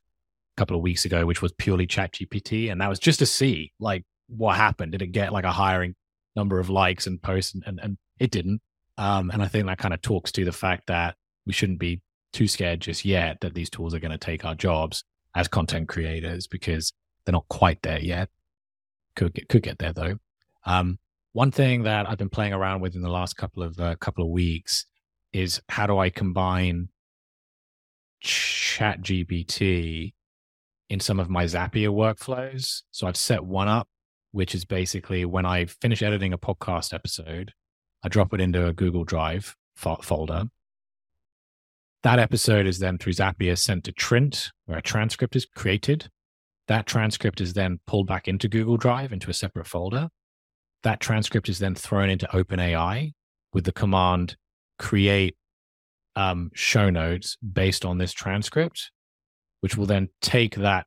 a 0.55 0.59
couple 0.59 0.75
of 0.75 0.81
weeks 0.81 1.05
ago, 1.05 1.25
which 1.25 1.41
was 1.41 1.53
purely 1.53 1.87
chat 1.87 2.13
GPT. 2.13 2.71
And 2.71 2.81
that 2.81 2.89
was 2.89 2.99
just 2.99 3.19
to 3.19 3.25
see 3.25 3.71
like 3.79 4.03
what 4.27 4.55
happened. 4.57 4.91
Did 4.91 5.01
it 5.01 5.07
get 5.07 5.33
like 5.33 5.45
a 5.45 5.51
hiring 5.51 5.95
number 6.35 6.59
of 6.59 6.69
likes 6.69 7.07
and 7.07 7.21
posts? 7.21 7.53
And, 7.53 7.63
and, 7.65 7.79
and 7.81 7.97
it 8.19 8.31
didn't. 8.31 8.61
Um, 8.97 9.29
and 9.31 9.41
I 9.41 9.47
think 9.47 9.65
that 9.65 9.77
kind 9.77 9.93
of 9.93 10.01
talks 10.01 10.31
to 10.33 10.45
the 10.45 10.51
fact 10.51 10.87
that 10.87 11.15
we 11.45 11.53
shouldn't 11.53 11.79
be 11.79 12.01
too 12.33 12.47
scared 12.47 12.81
just 12.81 13.05
yet 13.05 13.37
that 13.41 13.53
these 13.53 13.69
tools 13.69 13.93
are 13.93 13.99
going 13.99 14.11
to 14.11 14.17
take 14.17 14.45
our 14.45 14.55
jobs 14.55 15.03
as 15.35 15.47
content 15.47 15.87
creators 15.87 16.47
because 16.47 16.93
they're 17.25 17.33
not 17.33 17.47
quite 17.49 17.81
there 17.81 17.99
yet. 17.99 18.29
Could 19.15 19.33
get, 19.33 19.49
could 19.49 19.63
get 19.63 19.79
there 19.79 19.93
though. 19.93 20.15
Um, 20.65 20.99
one 21.33 21.51
thing 21.51 21.83
that 21.83 22.09
I've 22.09 22.17
been 22.17 22.29
playing 22.29 22.53
around 22.53 22.81
with 22.81 22.95
in 22.95 23.01
the 23.01 23.09
last 23.09 23.35
couple 23.35 23.63
of 23.63 23.79
uh, 23.79 23.95
couple 23.95 24.23
of 24.23 24.31
weeks 24.31 24.85
is 25.33 25.61
how 25.67 25.85
do 25.85 25.97
I 25.97 26.09
combine 26.09 26.89
Chat 28.21 29.01
GPT 29.01 30.13
in 30.89 30.99
some 30.99 31.19
of 31.19 31.29
my 31.29 31.45
Zapier 31.45 31.89
workflows. 31.89 32.83
So 32.91 33.07
I've 33.07 33.17
set 33.17 33.43
one 33.43 33.67
up, 33.67 33.87
which 34.31 34.55
is 34.55 34.65
basically 34.65 35.25
when 35.25 35.45
I 35.45 35.65
finish 35.65 36.01
editing 36.01 36.33
a 36.33 36.37
podcast 36.37 36.93
episode, 36.93 37.53
I 38.05 38.07
drop 38.07 38.35
it 38.35 38.39
into 38.39 38.67
a 38.67 38.71
Google 38.71 39.03
Drive 39.03 39.55
fo- 39.75 39.95
folder. 39.95 40.43
That 42.03 42.19
episode 42.19 42.67
is 42.67 42.77
then 42.77 42.99
through 42.99 43.13
Zapier 43.13 43.57
sent 43.57 43.83
to 43.85 43.91
Trint, 43.91 44.51
where 44.67 44.77
a 44.77 44.81
transcript 44.83 45.35
is 45.35 45.47
created. 45.47 46.11
That 46.67 46.85
transcript 46.85 47.41
is 47.41 47.53
then 47.53 47.79
pulled 47.87 48.05
back 48.05 48.27
into 48.27 48.47
Google 48.47 48.77
Drive 48.77 49.11
into 49.11 49.31
a 49.31 49.33
separate 49.33 49.65
folder. 49.65 50.09
That 50.83 50.99
transcript 50.99 51.49
is 51.49 51.57
then 51.57 51.73
thrown 51.73 52.11
into 52.11 52.27
OpenAI 52.27 53.13
with 53.53 53.63
the 53.63 53.71
command 53.71 54.37
create 54.77 55.35
um, 56.15 56.51
show 56.53 56.91
notes 56.91 57.37
based 57.37 57.85
on 57.85 57.97
this 57.97 58.13
transcript, 58.13 58.91
which 59.61 59.75
will 59.75 59.87
then 59.87 60.09
take 60.21 60.57
that 60.57 60.85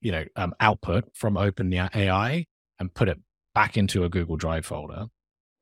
you 0.00 0.12
know 0.12 0.24
um, 0.34 0.54
output 0.60 1.04
from 1.12 1.34
OpenAI 1.34 2.46
and 2.78 2.94
put 2.94 3.10
it 3.10 3.18
back 3.54 3.76
into 3.76 4.04
a 4.04 4.08
Google 4.08 4.38
Drive 4.38 4.64
folder. 4.64 5.08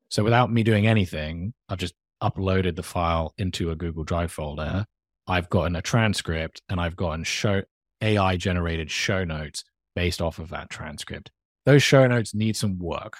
So 0.09 0.23
without 0.23 0.51
me 0.51 0.63
doing 0.63 0.87
anything, 0.87 1.53
I've 1.69 1.77
just 1.77 1.93
uploaded 2.21 2.75
the 2.75 2.83
file 2.83 3.33
into 3.37 3.71
a 3.71 3.75
Google 3.75 4.03
Drive 4.03 4.31
folder. 4.31 4.85
I've 5.27 5.49
gotten 5.49 5.75
a 5.75 5.81
transcript 5.81 6.61
and 6.69 6.81
I've 6.81 6.95
gotten 6.95 7.23
show 7.23 7.61
AI 8.01 8.37
generated 8.37 8.89
show 8.89 9.23
notes 9.23 9.63
based 9.95 10.21
off 10.21 10.39
of 10.39 10.49
that 10.49 10.69
transcript. 10.69 11.31
Those 11.65 11.83
show 11.83 12.07
notes 12.07 12.33
need 12.33 12.55
some 12.55 12.79
work, 12.79 13.17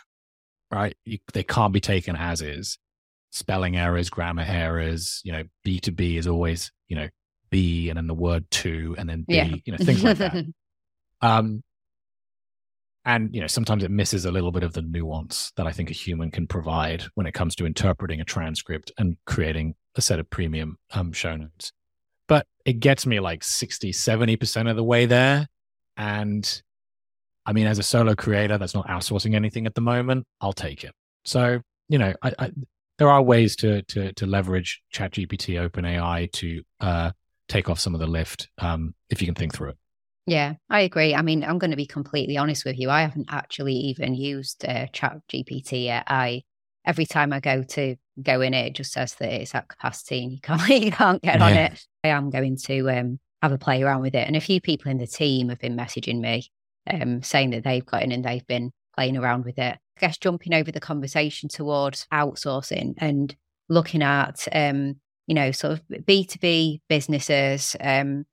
right? 0.72 0.96
You, 1.06 1.20
they 1.34 1.44
can't 1.44 1.74
be 1.74 1.80
taken 1.80 2.16
as 2.16 2.42
is. 2.42 2.78
Spelling 3.32 3.78
errors, 3.78 4.10
grammar 4.10 4.46
errors, 4.48 5.22
you 5.24 5.32
know, 5.32 5.44
B2B 5.66 6.18
is 6.18 6.26
always, 6.26 6.72
you 6.88 6.96
know, 6.96 7.10
B 7.52 7.90
and 7.90 7.98
then 7.98 8.08
the 8.08 8.14
word 8.16 8.50
to 8.52 8.96
and 8.98 9.08
then 9.08 9.24
B, 9.28 9.36
yeah. 9.36 9.56
you 9.66 9.72
know, 9.72 9.78
things 9.78 10.04
like 10.04 10.18
that. 10.18 10.46
Um, 11.22 11.64
and 13.10 13.34
you 13.34 13.42
know 13.42 13.48
sometimes 13.48 13.84
it 13.84 13.90
misses 13.90 14.26
a 14.26 14.32
little 14.32 14.52
bit 14.52 14.62
of 14.62 14.74
the 14.74 14.84
nuance 14.84 15.52
that 15.58 15.66
i 15.66 15.72
think 15.72 15.90
a 15.90 15.94
human 15.94 16.30
can 16.30 16.46
provide 16.46 17.04
when 17.16 17.26
it 17.26 17.34
comes 17.34 17.56
to 17.56 17.66
interpreting 17.66 18.22
a 18.22 18.26
transcript 18.26 18.92
and 19.00 19.18
creating 19.26 19.74
a 19.96 20.02
set 20.02 20.20
of 20.20 20.30
premium 20.30 20.78
um, 20.92 21.12
show 21.12 21.36
notes. 21.36 21.72
But 22.28 22.46
it 22.64 22.80
gets 22.80 23.08
me 23.08 23.20
like 23.20 23.44
60 23.44 23.92
70% 23.92 24.70
of 24.70 24.76
the 24.76 24.84
way 24.84 25.06
there. 25.06 25.48
And 25.98 26.62
i 27.46 27.54
mean 27.54 27.66
as 27.66 27.80
a 27.80 27.84
solo 27.84 28.14
creator 28.14 28.58
that's 28.58 28.76
not 28.76 28.88
outsourcing 28.88 29.34
anything 29.34 29.66
at 29.66 29.74
the 29.74 29.82
moment 29.82 30.26
i'll 30.42 30.54
take 30.54 30.84
it. 30.84 30.94
So 31.26 31.62
you 31.88 31.98
know 31.98 32.14
I, 32.22 32.34
I, 32.38 32.52
there 33.00 33.10
are 33.10 33.22
ways 33.22 33.56
to 33.58 33.82
to 33.84 34.14
to 34.14 34.26
leverage 34.28 34.82
ChatGPT, 34.94 35.58
OpenAI 35.68 36.32
to 36.34 36.64
uh, 36.80 37.12
take 37.48 37.70
off 37.70 37.80
some 37.80 37.96
of 37.96 38.00
the 38.00 38.08
lift 38.08 38.50
um, 38.60 38.94
if 39.10 39.22
you 39.22 39.26
can 39.26 39.36
think 39.36 39.54
through 39.54 39.70
it. 39.70 39.78
Yeah, 40.30 40.54
I 40.70 40.82
agree. 40.82 41.16
I 41.16 41.24
mean, 41.24 41.44
I'm 41.44 41.58
going 41.58 41.72
to 41.72 41.78
be 41.78 41.88
completely 41.88 42.38
honest 42.38 42.64
with 42.64 42.78
you. 42.78 42.92
I 42.92 43.02
haven't 43.02 43.30
actually 43.32 43.74
even 43.74 44.14
used 44.14 44.64
uh, 44.64 44.86
Chat 44.94 45.18
GPT 45.28 45.86
yet. 45.86 46.04
I 46.06 46.44
every 46.86 47.08
time 47.08 47.34
I 47.34 47.40
go 47.40 47.64
to 47.64 47.96
go 48.22 48.42
in 48.42 48.54
it, 48.54 48.68
it 48.68 48.76
just 48.76 48.94
says 48.94 49.16
that 49.16 49.32
it's 49.32 49.56
at 49.56 49.68
capacity 49.68 50.24
and 50.24 50.32
you 50.32 50.40
can't 50.44 50.70
you 50.70 50.92
can't 50.92 51.22
get 51.22 51.40
yeah. 51.40 51.46
on 51.46 51.54
it. 51.54 51.86
I 52.04 52.10
am 52.10 52.30
going 52.30 52.58
to 52.66 52.90
um, 52.92 53.20
have 53.42 53.52
a 53.52 53.58
play 53.58 53.82
around 53.82 54.02
with 54.02 54.14
it, 54.14 54.28
and 54.28 54.36
a 54.36 54.42
few 54.42 54.62
people 54.62 54.92
in 54.92 55.00
the 55.00 55.08
team 55.08 55.50
have 55.50 55.60
been 55.60 55.76
messaging 55.76 56.20
me 56.20 56.52
um, 56.88 57.24
saying 57.24 57.50
that 57.52 57.64
they've 57.64 57.86
got 57.86 58.04
in 58.04 58.12
and 58.12 58.24
they've 58.24 58.46
been 58.46 58.72
playing 58.96 59.18
around 59.18 59.46
with 59.46 59.58
it. 59.58 59.78
I 59.98 60.00
guess 60.00 60.20
jumping 60.20 60.54
over 60.54 60.72
the 60.72 60.80
conversation 60.80 61.50
towards 61.50 62.06
outsourcing 62.14 62.94
and 63.00 63.36
looking 63.68 64.04
at 64.04 64.48
um, 64.52 64.98
you 65.26 65.34
know 65.34 65.52
sort 65.52 65.74
of 65.74 66.06
B 66.06 66.24
two 66.24 66.38
B 66.38 66.82
businesses. 66.88 67.76
Um, 67.82 68.26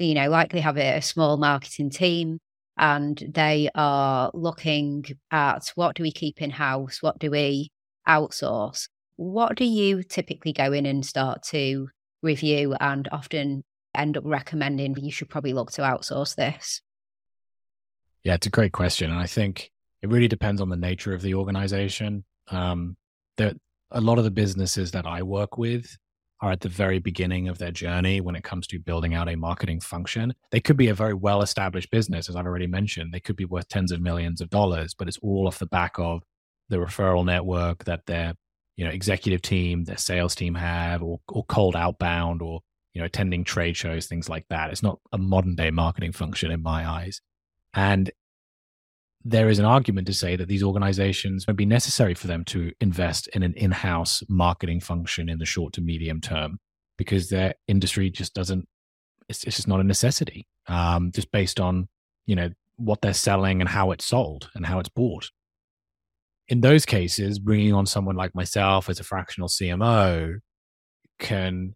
you 0.00 0.14
know, 0.14 0.28
likely 0.28 0.60
have 0.60 0.76
a, 0.76 1.00
small 1.00 1.36
marketing 1.36 1.90
team 1.90 2.38
and 2.76 3.22
they 3.34 3.68
are 3.74 4.30
looking 4.32 5.04
at 5.30 5.70
what 5.74 5.96
do 5.96 6.02
we 6.02 6.12
keep 6.12 6.40
in 6.40 6.50
house? 6.50 7.02
What 7.02 7.18
do 7.18 7.30
we 7.30 7.70
outsource? 8.08 8.88
What 9.16 9.56
do 9.56 9.64
you 9.64 10.02
typically 10.02 10.52
go 10.52 10.72
in 10.72 10.86
and 10.86 11.04
start 11.04 11.42
to 11.50 11.88
review 12.22 12.74
and 12.80 13.08
often 13.12 13.62
end 13.94 14.16
up 14.16 14.24
recommending 14.26 14.96
you 14.96 15.10
should 15.10 15.28
probably 15.28 15.52
look 15.52 15.72
to 15.72 15.82
outsource 15.82 16.34
this? 16.34 16.80
Yeah, 18.24 18.34
it's 18.34 18.46
a 18.46 18.50
great 18.50 18.72
question. 18.72 19.10
And 19.10 19.18
I 19.18 19.26
think 19.26 19.70
it 20.02 20.08
really 20.08 20.28
depends 20.28 20.60
on 20.60 20.68
the 20.68 20.76
nature 20.76 21.12
of 21.12 21.22
the 21.22 21.34
organization. 21.34 22.24
Um, 22.48 22.96
a 23.92 24.00
lot 24.00 24.18
of 24.18 24.24
the 24.24 24.30
businesses 24.30 24.92
that 24.92 25.06
I 25.06 25.22
work 25.22 25.58
with 25.58 25.96
are 26.40 26.52
at 26.52 26.60
the 26.60 26.68
very 26.68 26.98
beginning 26.98 27.48
of 27.48 27.58
their 27.58 27.70
journey 27.70 28.20
when 28.20 28.34
it 28.34 28.44
comes 28.44 28.66
to 28.68 28.78
building 28.78 29.14
out 29.14 29.28
a 29.28 29.36
marketing 29.36 29.80
function. 29.80 30.34
They 30.50 30.60
could 30.60 30.76
be 30.76 30.88
a 30.88 30.94
very 30.94 31.14
well 31.14 31.42
established 31.42 31.90
business, 31.90 32.28
as 32.28 32.36
I've 32.36 32.46
already 32.46 32.66
mentioned. 32.66 33.12
They 33.12 33.20
could 33.20 33.36
be 33.36 33.44
worth 33.44 33.68
tens 33.68 33.92
of 33.92 34.00
millions 34.00 34.40
of 34.40 34.48
dollars, 34.50 34.94
but 34.94 35.08
it's 35.08 35.18
all 35.18 35.46
off 35.46 35.58
the 35.58 35.66
back 35.66 35.98
of 35.98 36.22
the 36.68 36.76
referral 36.76 37.24
network 37.24 37.84
that 37.84 38.06
their 38.06 38.34
you 38.76 38.84
know 38.84 38.90
executive 38.90 39.42
team, 39.42 39.84
their 39.84 39.98
sales 39.98 40.34
team 40.34 40.54
have, 40.54 41.02
or 41.02 41.20
or 41.28 41.44
cold 41.44 41.76
outbound, 41.76 42.40
or 42.40 42.60
you 42.94 43.00
know 43.00 43.06
attending 43.06 43.44
trade 43.44 43.76
shows, 43.76 44.06
things 44.06 44.28
like 44.28 44.46
that. 44.48 44.70
It's 44.70 44.82
not 44.82 44.98
a 45.12 45.18
modern 45.18 45.56
day 45.56 45.70
marketing 45.70 46.12
function 46.12 46.50
in 46.50 46.62
my 46.62 46.88
eyes. 46.88 47.20
And 47.74 48.10
there 49.24 49.48
is 49.48 49.58
an 49.58 49.64
argument 49.64 50.06
to 50.06 50.14
say 50.14 50.36
that 50.36 50.48
these 50.48 50.62
organizations 50.62 51.46
may 51.46 51.52
be 51.52 51.66
necessary 51.66 52.14
for 52.14 52.26
them 52.26 52.44
to 52.44 52.72
invest 52.80 53.28
in 53.28 53.42
an 53.42 53.52
in-house 53.54 54.22
marketing 54.28 54.80
function 54.80 55.28
in 55.28 55.38
the 55.38 55.44
short 55.44 55.72
to 55.74 55.80
medium 55.80 56.20
term 56.20 56.58
because 56.96 57.28
their 57.28 57.54
industry 57.68 58.10
just 58.10 58.34
doesn't 58.34 58.66
it's, 59.28 59.44
it's 59.44 59.56
just 59.56 59.68
not 59.68 59.80
a 59.80 59.84
necessity 59.84 60.46
um, 60.68 61.10
just 61.12 61.30
based 61.32 61.60
on 61.60 61.88
you 62.26 62.34
know 62.34 62.50
what 62.76 63.02
they're 63.02 63.12
selling 63.12 63.60
and 63.60 63.68
how 63.68 63.90
it's 63.90 64.06
sold 64.06 64.48
and 64.54 64.64
how 64.64 64.78
it's 64.78 64.88
bought. 64.88 65.30
In 66.48 66.62
those 66.62 66.86
cases 66.86 67.38
bringing 67.38 67.74
on 67.74 67.86
someone 67.86 68.16
like 68.16 68.34
myself 68.34 68.88
as 68.88 68.98
a 68.98 69.04
fractional 69.04 69.48
cmo 69.48 70.38
can 71.18 71.74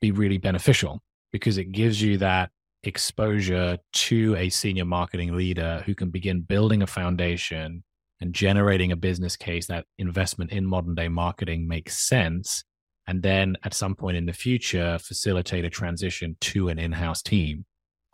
be 0.00 0.12
really 0.12 0.38
beneficial 0.38 1.02
because 1.32 1.58
it 1.58 1.72
gives 1.72 2.00
you 2.00 2.18
that 2.18 2.50
exposure 2.84 3.78
to 3.92 4.36
a 4.36 4.48
senior 4.48 4.84
marketing 4.84 5.36
leader 5.36 5.82
who 5.84 5.94
can 5.94 6.10
begin 6.10 6.40
building 6.40 6.82
a 6.82 6.86
foundation 6.86 7.82
and 8.20 8.34
generating 8.34 8.92
a 8.92 8.96
business 8.96 9.36
case 9.36 9.66
that 9.66 9.84
investment 9.98 10.52
in 10.52 10.64
modern 10.64 10.94
day 10.94 11.08
marketing 11.08 11.66
makes 11.66 11.98
sense 11.98 12.64
and 13.06 13.22
then 13.22 13.56
at 13.64 13.74
some 13.74 13.94
point 13.94 14.16
in 14.16 14.26
the 14.26 14.32
future 14.32 14.98
facilitate 15.00 15.64
a 15.64 15.70
transition 15.70 16.36
to 16.40 16.68
an 16.68 16.78
in-house 16.78 17.22
team 17.22 17.64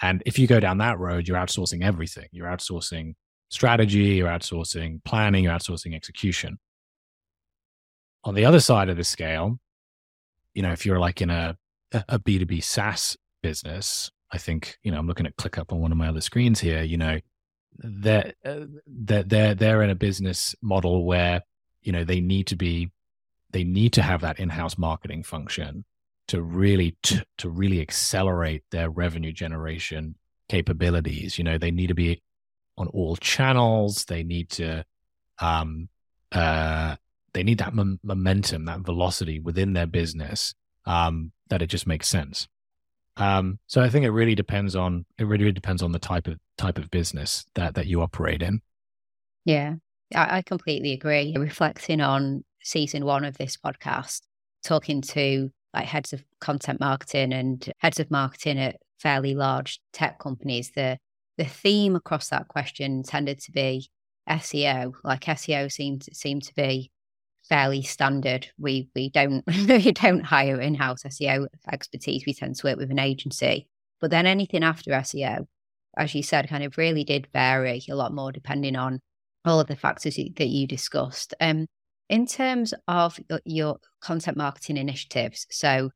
and 0.01 0.23
if 0.25 0.39
you 0.39 0.47
go 0.47 0.61
down 0.61 0.79
that 0.79 0.99
road 0.99 1.29
you're 1.29 1.37
outsourcing 1.37 1.85
everything 1.85 2.27
you're 2.33 2.49
outsourcing 2.49 3.15
strategy, 3.55 4.17
you're 4.17 4.29
outsourcing 4.29 5.03
planning, 5.05 5.45
you're 5.45 5.53
outsourcing 5.53 5.95
execution. 5.95 6.59
On 8.25 8.35
the 8.35 8.45
other 8.45 8.61
side 8.61 8.89
of 8.89 8.97
the 8.97 9.05
scale, 9.05 9.59
you 10.55 10.63
know, 10.63 10.73
if 10.73 10.85
you're 10.85 10.99
like 10.99 11.23
in 11.23 11.31
a 11.31 11.57
a 11.93 12.19
B2B 12.19 12.63
SaaS 12.65 13.17
business, 13.41 14.11
I 14.35 14.39
think, 14.39 14.79
you 14.83 14.91
know, 14.91 14.99
I'm 14.99 15.07
looking 15.07 15.27
at 15.27 15.37
ClickUp 15.37 15.73
on 15.73 15.81
one 15.81 15.93
of 15.93 15.99
my 15.99 16.09
other 16.09 16.21
screens 16.21 16.59
here, 16.59 16.83
you 16.83 16.97
know, 16.97 17.21
they're, 17.79 18.33
uh, 18.45 18.67
they're, 18.85 19.23
they're, 19.23 19.55
they're 19.55 19.83
in 19.83 19.91
a 19.91 19.95
business 19.95 20.57
model 20.61 21.05
where, 21.05 21.43
you 21.83 21.93
know, 21.93 22.03
they 22.03 22.21
need 22.21 22.49
to 22.49 22.57
be, 22.57 22.91
they 23.53 23.63
need 23.63 23.93
to 23.93 24.03
have 24.03 24.23
that 24.23 24.41
in-house 24.41 24.77
marketing 24.77 25.23
function 25.23 25.85
to 26.27 26.43
really, 26.43 26.97
t- 27.05 27.23
to 27.39 27.49
really 27.49 27.81
accelerate 27.81 28.65
their 28.73 28.91
revenue 28.91 29.33
generation 29.33 30.17
capabilities. 30.49 31.39
You 31.39 31.45
know, 31.45 31.57
they 31.57 31.71
need 31.71 31.89
to 31.89 31.95
be 31.95 32.21
on 32.77 32.89
all 32.89 33.15
channels. 33.15 34.05
They 34.07 34.25
need 34.25 34.51
to, 34.51 34.85
um, 35.39 35.89
uh, 36.33 36.97
they 37.35 37.45
need 37.45 37.59
that 37.59 37.69
m- 37.69 38.01
momentum, 38.03 38.65
that 38.65 38.81
velocity 38.81 39.39
within 39.39 39.75
their 39.75 39.87
business, 39.87 40.55
um, 40.87 41.31
that 41.51 41.63
it 41.63 41.69
just 41.69 41.87
makes 41.87 42.09
sense. 42.09 42.49
Um, 43.17 43.59
so 43.67 43.81
I 43.81 43.89
think 43.89 44.05
it 44.05 44.11
really 44.11 44.35
depends 44.35 44.75
on 44.75 45.05
it 45.19 45.25
really, 45.25 45.45
really 45.45 45.53
depends 45.53 45.83
on 45.83 45.93
the 45.93 45.99
type 45.99 46.27
of 46.27 46.39
type 46.59 46.79
of 46.79 46.91
business 46.91 47.45
that 47.55 47.75
that 47.75 47.87
you 47.87 48.03
operate 48.03 48.43
in. 48.43 48.61
Yeah, 49.45 49.75
I, 50.15 50.39
I 50.39 50.43
completely 50.43 50.93
agree. 50.93 51.35
Reflecting 51.37 52.01
on 52.01 52.45
season 52.63 53.05
one 53.05 53.25
of 53.25 53.37
this 53.37 53.57
podcast, 53.57 54.23
talking 54.65 55.01
to 55.03 55.51
like 55.73 55.87
heads 55.87 56.13
of 56.13 56.25
content 56.41 56.81
marketing 56.81 57.33
and 57.33 57.73
heads 57.79 58.01
of 58.01 58.11
marketing 58.11 58.59
at 58.59 58.77
fairly 58.99 59.35
large 59.35 59.81
tech 59.93 60.19
companies, 60.19 60.73
the 60.75 60.99
the 61.37 61.45
theme 61.45 61.97
across 61.97 62.29
that 62.29 62.49
question 62.49 63.03
tended 63.03 63.41
to 63.41 63.53
be 63.53 63.89
SEO. 64.29 64.93
Like 65.03 65.23
SEO 65.23 65.71
seemed 65.71 66.07
seemed 66.13 66.43
to 66.45 66.55
be 66.55 66.91
fairly 67.49 67.83
standard. 67.83 68.49
We 68.59 68.89
we 68.95 69.11
don't 69.11 69.45
we 69.69 69.93
don't 69.93 70.25
hire 70.25 70.61
in-house 70.61 71.03
SEO 71.05 71.47
expertise. 71.71 72.25
We 72.27 72.35
tend 72.35 72.57
to 72.57 72.67
work 72.67 72.79
with 72.79 72.91
an 72.91 72.99
agency. 72.99 73.69
But 74.01 74.11
then 74.11 74.27
anything 74.27 74.63
after 74.63 74.91
SEO, 74.91 75.47
as 75.97 76.15
you 76.15 76.23
said, 76.23 76.49
kind 76.49 76.65
of 76.65 76.77
really 76.77 77.05
did 77.05 77.29
vary 77.33 77.83
a 77.89 77.95
lot 77.95 78.13
more 78.13 78.33
depending 78.33 78.77
on 78.77 79.01
all 79.45 79.61
of 79.61 79.67
the 79.67 79.77
factors 79.77 80.17
that 80.17 80.47
you 80.47 80.67
discussed. 80.67 81.35
Um, 81.41 81.67
in 82.09 82.27
terms 82.27 82.75
of 82.87 83.19
your 83.45 83.79
content 84.01 84.37
marketing 84.37 84.77
initiatives, 84.77 85.47
so 85.51 85.91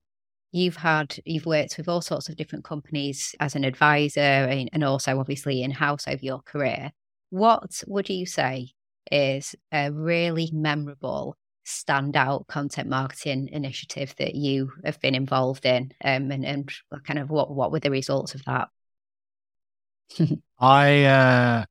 you've 0.52 0.76
had 0.76 1.18
you've 1.24 1.46
worked 1.46 1.76
with 1.76 1.88
all 1.88 2.00
sorts 2.00 2.28
of 2.28 2.37
different 2.37 2.64
companies 2.64 3.34
as 3.40 3.54
an 3.54 3.64
advisor 3.64 4.20
and 4.20 4.84
also 4.84 5.18
obviously 5.18 5.62
in 5.62 5.70
house 5.70 6.08
over 6.08 6.24
your 6.24 6.40
career. 6.40 6.92
What 7.30 7.82
would 7.87 8.08
you 8.08 8.24
say 8.24 8.70
is 9.11 9.55
a 9.73 9.90
really 9.92 10.51
memorable 10.53 11.37
standout 11.66 12.47
content 12.47 12.88
marketing 12.88 13.49
initiative 13.53 14.14
that 14.18 14.35
you 14.35 14.73
have 14.85 14.99
been 15.01 15.14
involved 15.14 15.66
in 15.66 15.92
um, 16.03 16.31
and, 16.31 16.44
and 16.44 16.73
kind 17.05 17.18
of 17.18 17.31
what, 17.31 17.51
what 17.51 17.71
were 17.71 17.81
the 17.81 17.90
results 17.90 18.35
of 18.35 18.42
that? 18.44 18.68
I, 20.59 21.05
uh, 21.05 21.64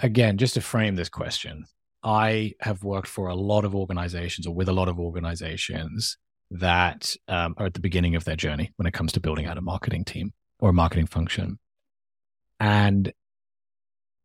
again, 0.00 0.38
just 0.38 0.54
to 0.54 0.60
frame 0.60 0.96
this 0.96 1.08
question, 1.08 1.64
I 2.02 2.54
have 2.60 2.82
worked 2.82 3.06
for 3.06 3.28
a 3.28 3.34
lot 3.34 3.64
of 3.64 3.74
organizations 3.74 4.46
or 4.46 4.54
with 4.54 4.68
a 4.68 4.72
lot 4.72 4.88
of 4.88 4.98
organizations 4.98 6.18
that 6.50 7.14
um, 7.28 7.54
are 7.56 7.66
at 7.66 7.74
the 7.74 7.80
beginning 7.80 8.16
of 8.16 8.24
their 8.24 8.36
journey 8.36 8.72
when 8.76 8.86
it 8.86 8.92
comes 8.92 9.12
to 9.12 9.20
building 9.20 9.46
out 9.46 9.56
a 9.56 9.62
marketing 9.62 10.04
team 10.04 10.32
or 10.58 10.70
a 10.70 10.74
marketing 10.74 11.06
function. 11.06 11.58
And 12.58 13.12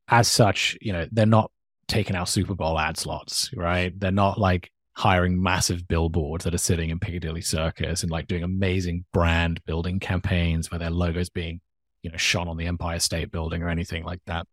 as 0.07 0.27
such, 0.27 0.77
you 0.81 0.93
know, 0.93 1.07
they're 1.11 1.25
not 1.25 1.51
taking 1.87 2.15
out 2.15 2.29
Super 2.29 2.55
Bowl 2.55 2.79
ad 2.79 2.97
slots, 2.97 3.49
right? 3.55 3.97
They're 3.99 4.11
not 4.11 4.39
like 4.39 4.71
hiring 4.93 5.41
massive 5.41 5.87
billboards 5.87 6.43
that 6.43 6.53
are 6.53 6.59
sitting 6.59 6.89
in 6.89 6.99
Piccadilly 6.99 7.41
Circus 7.41 8.03
and 8.03 8.11
like 8.11 8.27
doing 8.27 8.43
amazing 8.43 9.05
brand 9.13 9.63
building 9.65 9.99
campaigns 9.99 10.71
where 10.71 10.79
their 10.79 10.89
logos 10.89 11.29
being, 11.29 11.61
you 12.01 12.09
know, 12.09 12.17
shone 12.17 12.47
on 12.47 12.57
the 12.57 12.65
Empire 12.65 12.99
State 12.99 13.31
Building 13.31 13.61
or 13.61 13.69
anything 13.69 14.03
like 14.03 14.21
that. 14.25 14.47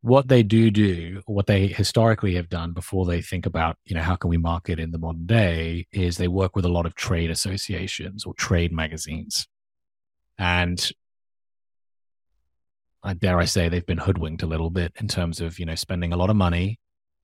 What 0.00 0.28
they 0.28 0.44
do 0.44 0.70
do, 0.70 1.22
what 1.26 1.46
they 1.46 1.66
historically 1.66 2.36
have 2.36 2.48
done 2.48 2.72
before 2.72 3.04
they 3.04 3.20
think 3.20 3.46
about, 3.46 3.76
you 3.84 3.96
know, 3.96 4.02
how 4.02 4.14
can 4.14 4.30
we 4.30 4.36
market 4.36 4.78
in 4.78 4.92
the 4.92 4.98
modern 4.98 5.26
day, 5.26 5.88
is 5.92 6.16
they 6.16 6.28
work 6.28 6.54
with 6.54 6.64
a 6.64 6.70
lot 6.70 6.86
of 6.86 6.94
trade 6.94 7.30
associations 7.30 8.24
or 8.24 8.32
trade 8.34 8.72
magazines. 8.72 9.48
And 10.38 10.90
I 13.02 13.14
dare 13.14 13.38
I 13.38 13.44
say 13.44 13.68
they've 13.68 13.86
been 13.86 13.98
hoodwinked 13.98 14.42
a 14.42 14.46
little 14.46 14.70
bit 14.70 14.92
in 14.96 15.08
terms 15.08 15.40
of 15.40 15.58
you 15.58 15.66
know 15.66 15.74
spending 15.74 16.12
a 16.12 16.16
lot 16.16 16.30
of 16.30 16.36
money 16.36 16.78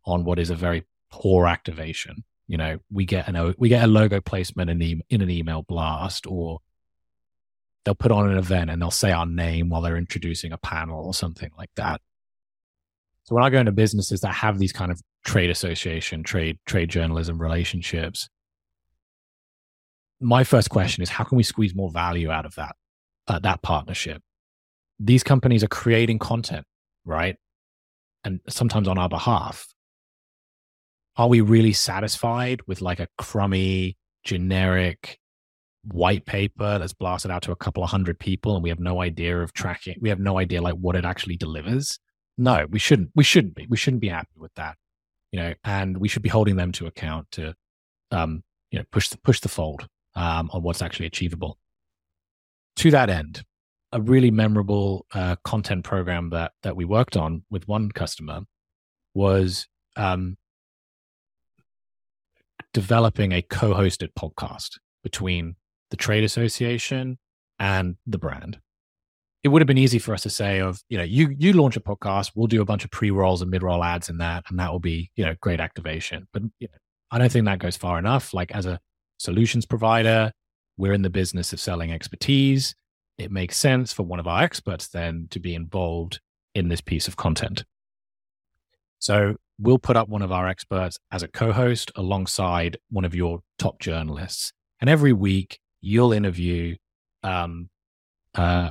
on 0.04 0.24
what 0.24 0.38
is 0.38 0.50
a 0.50 0.54
very 0.54 0.84
poor 1.10 1.46
activation. 1.46 2.24
You 2.46 2.58
know, 2.58 2.78
we 2.90 3.06
get 3.06 3.28
an 3.28 3.54
we 3.58 3.68
get 3.68 3.84
a 3.84 3.88
logo 3.88 4.20
placement 4.20 4.70
in 4.70 5.02
in 5.08 5.20
an 5.20 5.30
email 5.30 5.62
blast, 5.62 6.26
or 6.26 6.60
they'll 7.84 7.94
put 7.94 8.12
on 8.12 8.30
an 8.30 8.38
event 8.38 8.70
and 8.70 8.80
they'll 8.80 8.90
say 8.90 9.12
our 9.12 9.26
name 9.26 9.68
while 9.68 9.82
they're 9.82 9.96
introducing 9.96 10.52
a 10.52 10.58
panel 10.58 11.04
or 11.04 11.14
something 11.14 11.50
like 11.56 11.70
that. 11.76 12.00
So 13.24 13.34
when 13.34 13.44
I 13.44 13.50
go 13.50 13.60
into 13.60 13.72
businesses 13.72 14.20
that 14.20 14.34
have 14.34 14.58
these 14.58 14.72
kind 14.72 14.92
of 14.92 15.00
trade 15.24 15.50
association, 15.50 16.22
trade 16.22 16.58
trade 16.66 16.90
journalism 16.90 17.40
relationships, 17.40 18.28
my 20.20 20.44
first 20.44 20.70
question 20.70 21.02
is 21.02 21.08
how 21.08 21.24
can 21.24 21.36
we 21.36 21.42
squeeze 21.42 21.74
more 21.74 21.90
value 21.90 22.30
out 22.30 22.44
of 22.44 22.54
that 22.56 22.76
uh, 23.26 23.38
that 23.40 23.62
partnership? 23.62 24.22
These 24.98 25.22
companies 25.22 25.64
are 25.64 25.68
creating 25.68 26.18
content, 26.18 26.66
right? 27.04 27.36
And 28.24 28.40
sometimes 28.48 28.88
on 28.88 28.98
our 28.98 29.08
behalf. 29.08 29.66
Are 31.16 31.28
we 31.28 31.40
really 31.40 31.72
satisfied 31.72 32.60
with 32.66 32.80
like 32.80 32.98
a 32.98 33.08
crummy, 33.18 33.96
generic 34.24 35.18
white 35.84 36.24
paper 36.24 36.78
that's 36.78 36.94
blasted 36.94 37.30
out 37.30 37.42
to 37.42 37.52
a 37.52 37.56
couple 37.56 37.84
of 37.84 37.90
hundred 37.90 38.18
people 38.18 38.54
and 38.54 38.62
we 38.62 38.68
have 38.68 38.80
no 38.80 39.00
idea 39.00 39.40
of 39.40 39.52
tracking? 39.52 39.96
We 40.00 40.08
have 40.08 40.18
no 40.18 40.38
idea 40.38 40.60
like 40.60 40.74
what 40.74 40.96
it 40.96 41.04
actually 41.04 41.36
delivers. 41.36 42.00
No, 42.36 42.66
we 42.68 42.80
shouldn't. 42.80 43.10
We 43.14 43.22
shouldn't 43.22 43.54
be. 43.54 43.66
We 43.68 43.76
shouldn't 43.76 44.00
be 44.00 44.08
happy 44.08 44.36
with 44.36 44.52
that. 44.54 44.76
You 45.30 45.40
know, 45.40 45.54
and 45.62 45.98
we 45.98 46.08
should 46.08 46.22
be 46.22 46.28
holding 46.28 46.56
them 46.56 46.72
to 46.72 46.86
account 46.86 47.30
to, 47.32 47.54
um, 48.10 48.42
you 48.70 48.78
know, 48.78 48.84
push 48.90 49.08
the 49.08 49.18
push 49.18 49.40
the 49.40 49.48
fold 49.48 49.86
um, 50.16 50.50
on 50.52 50.62
what's 50.62 50.82
actually 50.82 51.06
achievable. 51.06 51.58
To 52.76 52.90
that 52.90 53.08
end, 53.08 53.44
a 53.94 54.00
really 54.00 54.30
memorable 54.32 55.06
uh, 55.14 55.36
content 55.44 55.84
program 55.84 56.28
that 56.30 56.52
that 56.64 56.76
we 56.76 56.84
worked 56.84 57.16
on 57.16 57.44
with 57.48 57.66
one 57.68 57.90
customer 57.92 58.40
was 59.14 59.68
um, 59.96 60.36
developing 62.72 63.32
a 63.32 63.40
co-hosted 63.40 64.08
podcast 64.18 64.78
between 65.04 65.54
the 65.90 65.96
trade 65.96 66.24
association 66.24 67.18
and 67.60 67.96
the 68.04 68.18
brand. 68.18 68.58
It 69.44 69.48
would 69.48 69.62
have 69.62 69.68
been 69.68 69.78
easy 69.78 70.00
for 70.00 70.12
us 70.12 70.22
to 70.22 70.30
say 70.30 70.58
of, 70.58 70.82
you 70.88 70.98
know, 70.98 71.04
you 71.04 71.32
you 71.38 71.52
launch 71.52 71.76
a 71.76 71.80
podcast, 71.80 72.32
we'll 72.34 72.48
do 72.48 72.62
a 72.62 72.64
bunch 72.64 72.84
of 72.84 72.90
pre-rolls 72.90 73.42
and 73.42 73.50
mid-roll 73.50 73.84
ads 73.84 74.08
in 74.08 74.18
that, 74.18 74.44
and 74.48 74.58
that 74.58 74.72
will 74.72 74.80
be, 74.80 75.12
you 75.14 75.24
know, 75.24 75.36
great 75.40 75.60
activation. 75.60 76.26
But 76.32 76.42
you 76.58 76.66
know, 76.66 76.78
I 77.12 77.18
don't 77.18 77.30
think 77.30 77.44
that 77.44 77.60
goes 77.60 77.76
far 77.76 78.00
enough. 78.00 78.34
Like 78.34 78.50
as 78.52 78.66
a 78.66 78.80
solutions 79.18 79.66
provider, 79.66 80.32
we're 80.76 80.94
in 80.94 81.02
the 81.02 81.10
business 81.10 81.52
of 81.52 81.60
selling 81.60 81.92
expertise 81.92 82.74
it 83.18 83.30
makes 83.30 83.56
sense 83.56 83.92
for 83.92 84.02
one 84.02 84.20
of 84.20 84.26
our 84.26 84.42
experts 84.42 84.88
then 84.88 85.28
to 85.30 85.38
be 85.38 85.54
involved 85.54 86.20
in 86.54 86.68
this 86.68 86.80
piece 86.80 87.08
of 87.08 87.16
content. 87.16 87.64
So 88.98 89.36
we'll 89.58 89.78
put 89.78 89.96
up 89.96 90.08
one 90.08 90.22
of 90.22 90.32
our 90.32 90.48
experts 90.48 90.98
as 91.12 91.22
a 91.22 91.28
co 91.28 91.52
host 91.52 91.92
alongside 91.96 92.78
one 92.90 93.04
of 93.04 93.14
your 93.14 93.40
top 93.58 93.78
journalists. 93.78 94.52
And 94.80 94.90
every 94.90 95.12
week 95.12 95.58
you'll 95.80 96.12
interview 96.12 96.76
um, 97.22 97.68
uh, 98.34 98.70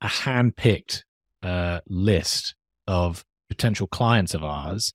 a 0.00 0.08
hand 0.08 0.56
picked 0.56 1.04
uh, 1.42 1.80
list 1.88 2.54
of 2.86 3.24
potential 3.48 3.86
clients 3.86 4.34
of 4.34 4.44
ours 4.44 4.92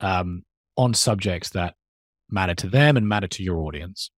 um, 0.00 0.44
on 0.76 0.94
subjects 0.94 1.50
that 1.50 1.74
matter 2.30 2.54
to 2.54 2.68
them 2.68 2.96
and 2.96 3.08
matter 3.08 3.26
to 3.26 3.42
your 3.42 3.58
audience. 3.58 4.10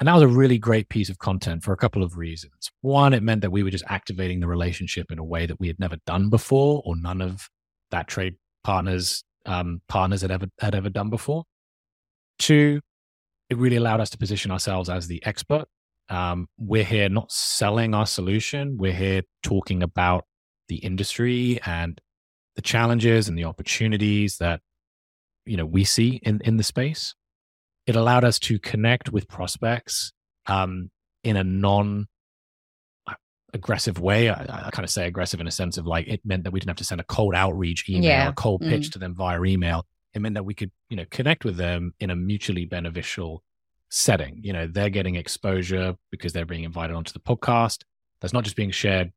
And 0.00 0.08
that 0.08 0.14
was 0.14 0.22
a 0.22 0.28
really 0.28 0.58
great 0.58 0.88
piece 0.88 1.08
of 1.08 1.18
content 1.18 1.62
for 1.62 1.72
a 1.72 1.76
couple 1.76 2.02
of 2.02 2.16
reasons. 2.16 2.70
One, 2.80 3.14
it 3.14 3.22
meant 3.22 3.42
that 3.42 3.50
we 3.50 3.62
were 3.62 3.70
just 3.70 3.84
activating 3.88 4.40
the 4.40 4.48
relationship 4.48 5.12
in 5.12 5.18
a 5.18 5.24
way 5.24 5.46
that 5.46 5.60
we 5.60 5.68
had 5.68 5.78
never 5.78 5.96
done 6.04 6.30
before, 6.30 6.82
or 6.84 6.96
none 6.96 7.20
of 7.20 7.48
that 7.90 8.08
trade 8.08 8.34
partners 8.64 9.22
um, 9.46 9.82
partners 9.88 10.22
had 10.22 10.30
ever 10.30 10.46
had 10.58 10.74
ever 10.74 10.88
done 10.88 11.10
before. 11.10 11.44
Two, 12.38 12.80
it 13.50 13.56
really 13.56 13.76
allowed 13.76 14.00
us 14.00 14.10
to 14.10 14.18
position 14.18 14.50
ourselves 14.50 14.88
as 14.88 15.06
the 15.06 15.24
expert. 15.24 15.66
Um, 16.08 16.48
we're 16.58 16.84
here 16.84 17.08
not 17.08 17.30
selling 17.30 17.94
our 17.94 18.06
solution. 18.06 18.76
We're 18.76 18.92
here 18.92 19.22
talking 19.42 19.82
about 19.82 20.24
the 20.68 20.76
industry 20.76 21.60
and 21.64 22.00
the 22.56 22.62
challenges 22.62 23.28
and 23.28 23.38
the 23.38 23.44
opportunities 23.44 24.38
that 24.38 24.60
you 25.46 25.56
know 25.56 25.66
we 25.66 25.84
see 25.84 26.20
in 26.22 26.40
in 26.44 26.56
the 26.56 26.64
space 26.64 27.14
it 27.86 27.96
allowed 27.96 28.24
us 28.24 28.38
to 28.40 28.58
connect 28.58 29.12
with 29.12 29.28
prospects 29.28 30.12
um, 30.46 30.90
in 31.22 31.36
a 31.36 31.44
non 31.44 32.08
aggressive 33.52 34.00
way. 34.00 34.28
I, 34.28 34.66
I, 34.66 34.70
kind 34.70 34.84
of 34.84 34.90
say 34.90 35.06
aggressive 35.06 35.40
in 35.40 35.46
a 35.46 35.52
sense 35.52 35.78
of 35.78 35.86
like 35.86 36.08
it 36.08 36.20
meant 36.24 36.44
that 36.44 36.50
we 36.50 36.60
didn't 36.60 36.70
have 36.70 36.76
to 36.78 36.84
send 36.84 37.00
a 37.00 37.04
cold 37.04 37.34
outreach 37.34 37.88
email, 37.88 38.04
yeah. 38.04 38.28
a 38.28 38.32
cold 38.32 38.60
pitch 38.60 38.88
mm. 38.88 38.92
to 38.92 38.98
them 38.98 39.14
via 39.14 39.42
email. 39.42 39.86
It 40.12 40.20
meant 40.20 40.34
that 40.34 40.44
we 40.44 40.54
could, 40.54 40.70
you 40.88 40.96
know, 40.96 41.04
connect 41.10 41.44
with 41.44 41.56
them 41.56 41.94
in 42.00 42.10
a 42.10 42.16
mutually 42.16 42.66
beneficial 42.66 43.42
setting. 43.88 44.40
You 44.42 44.52
know, 44.52 44.66
they're 44.66 44.90
getting 44.90 45.16
exposure 45.16 45.94
because 46.10 46.32
they're 46.32 46.46
being 46.46 46.64
invited 46.64 46.94
onto 46.94 47.12
the 47.12 47.20
podcast. 47.20 47.82
That's 48.20 48.32
not 48.32 48.44
just 48.44 48.56
being 48.56 48.70
shared 48.70 49.12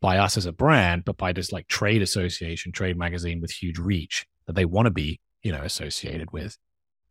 by 0.00 0.18
us 0.18 0.36
as 0.36 0.46
a 0.46 0.52
brand, 0.52 1.04
but 1.04 1.16
by 1.16 1.32
this 1.32 1.52
like 1.52 1.66
trade 1.66 2.02
association, 2.02 2.72
trade 2.72 2.96
magazine 2.96 3.40
with 3.40 3.50
huge 3.50 3.78
reach 3.78 4.26
that 4.46 4.54
they 4.54 4.64
want 4.64 4.86
to 4.86 4.90
be, 4.90 5.20
you 5.42 5.52
know, 5.52 5.62
associated 5.62 6.30
with. 6.32 6.56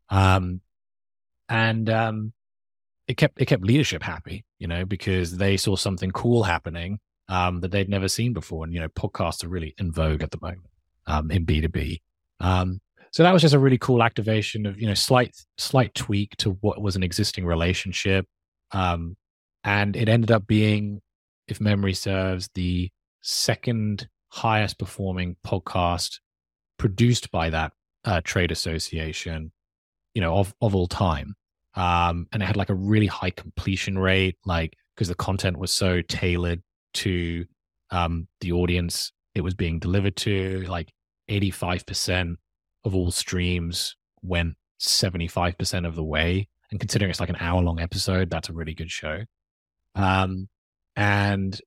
Um, 0.10 0.62
and 1.50 1.90
um, 1.90 2.34
it 3.08 3.18
kept 3.18 3.42
it 3.42 3.46
kept 3.46 3.64
leadership 3.64 4.04
happy, 4.04 4.46
you 4.60 4.68
know, 4.68 4.86
because 4.86 5.38
they 5.38 5.58
saw 5.58 5.76
something 5.76 6.12
cool 6.12 6.44
happening 6.44 7.00
um, 7.30 7.62
that 7.62 7.72
they'd 7.72 7.90
never 7.90 8.08
seen 8.08 8.34
before. 8.34 8.64
And 8.64 8.74
you 8.74 8.80
know, 8.80 8.90
podcasts 8.90 9.44
are 9.44 9.50
really 9.50 9.74
in 9.78 9.92
vogue 9.92 10.24
at 10.24 10.32
the 10.32 10.40
moment 10.42 10.68
um, 11.06 11.32
in 11.32 11.46
B 11.46 11.62
two 11.62 11.70
B. 11.70 12.02
Um, 12.40 12.82
so 13.12 13.24
that 13.24 13.34
was 13.34 13.42
just 13.42 13.54
a 13.54 13.60
really 13.60 13.78
cool 13.78 14.04
activation 14.04 14.66
of 14.66 14.80
you 14.80 14.88
know 14.88 14.94
slight 14.94 15.36
slight 15.58 15.96
tweak 15.96 16.36
to 16.38 16.52
what 16.62 16.82
was 16.82 16.96
an 16.96 17.04
existing 17.04 17.46
relationship, 17.46 18.28
um, 18.72 19.16
and 19.64 19.96
it 19.96 20.10
ended 20.10 20.32
up 20.32 20.46
being, 20.48 21.02
if 21.48 21.62
memory 21.62 21.94
serves, 21.94 22.50
the 22.54 22.90
second 23.22 24.08
highest 24.30 24.78
performing 24.78 25.36
podcast 25.46 26.20
produced 26.78 27.32
by 27.32 27.50
that 27.50 27.72
uh, 28.06 28.22
trade 28.24 28.52
association, 28.52 29.52
you 30.18 30.22
know, 30.22 30.36
of 30.36 30.54
of 30.62 30.76
all 30.76 30.88
time 30.88 31.36
um, 31.78 32.28
and 32.34 32.42
it 32.42 32.48
had 32.48 32.58
like 32.58 32.72
a 32.72 32.76
really 32.76 33.06
high 33.06 33.30
completion 33.30 34.00
rate, 34.00 34.36
like 34.46 34.76
because 34.96 35.10
the 35.10 35.16
content 35.16 35.60
was 35.60 35.72
so 35.72 36.02
tailored 36.02 36.64
to 36.96 37.46
um, 37.92 38.28
the 38.42 38.52
audience 38.52 39.12
it 39.36 39.42
was 39.42 39.54
being 39.54 39.78
delivered 39.78 40.16
to. 40.18 40.66
Like 40.68 40.92
85% 41.30 42.38
of 42.84 42.96
all 42.96 43.12
streams 43.12 43.96
went 44.24 44.56
75% 44.82 45.86
of 45.86 45.94
the 45.94 46.04
way. 46.04 46.48
And 46.72 46.80
considering 46.80 47.12
it's 47.12 47.20
like 47.20 47.30
an 47.30 47.38
hour 47.40 47.62
long 47.62 47.80
episode, 47.80 48.32
that's 48.32 48.50
a 48.50 48.54
really 48.54 48.74
good 48.74 48.90
show. 48.90 49.20
Um, 49.94 50.50
and 50.96 51.62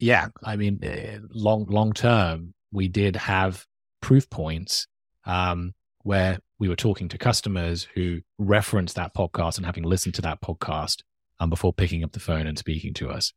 yeah, 0.00 0.28
I 0.42 0.56
mean, 0.56 0.80
eh, 0.82 1.18
long 1.30 1.66
long 1.66 1.92
term, 1.92 2.54
we 2.72 2.88
did 2.88 3.14
have 3.14 3.64
proof 4.02 4.28
points 4.28 4.88
um, 5.24 5.74
where 6.02 6.40
we 6.58 6.68
were 6.68 6.76
talking 6.76 7.08
to 7.08 7.18
customers 7.18 7.86
who 7.94 8.20
referenced 8.38 8.96
that 8.96 9.14
podcast 9.14 9.56
and 9.56 9.66
having 9.66 9.84
listened 9.84 10.14
to 10.14 10.22
that 10.22 10.40
podcast 10.40 11.02
um, 11.40 11.50
before 11.50 11.72
picking 11.72 12.02
up 12.02 12.12
the 12.12 12.20
phone 12.20 12.46
and 12.46 12.58
speaking 12.58 12.94
to 12.94 13.10
us. 13.10 13.32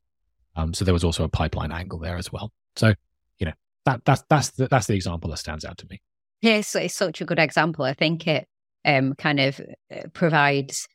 Um, 0.55 0.73
so 0.73 0.85
there 0.85 0.93
was 0.93 1.03
also 1.03 1.23
a 1.23 1.29
pipeline 1.29 1.71
angle 1.71 1.99
there 1.99 2.17
as 2.17 2.31
well. 2.31 2.51
So 2.75 2.93
you 3.37 3.45
know 3.45 3.53
that 3.85 4.01
that's 4.05 4.23
that's 4.29 4.51
the, 4.51 4.67
that's 4.67 4.87
the 4.87 4.95
example 4.95 5.29
that 5.31 5.37
stands 5.37 5.65
out 5.65 5.77
to 5.79 5.87
me. 5.89 6.01
Yes, 6.41 6.75
it's 6.75 6.95
such 6.95 7.21
a 7.21 7.25
good 7.25 7.39
example. 7.39 7.85
I 7.85 7.93
think 7.93 8.25
it 8.27 8.47
um, 8.85 9.13
kind 9.15 9.39
of 9.39 9.59
uh, 9.93 10.07
provides 10.13 10.87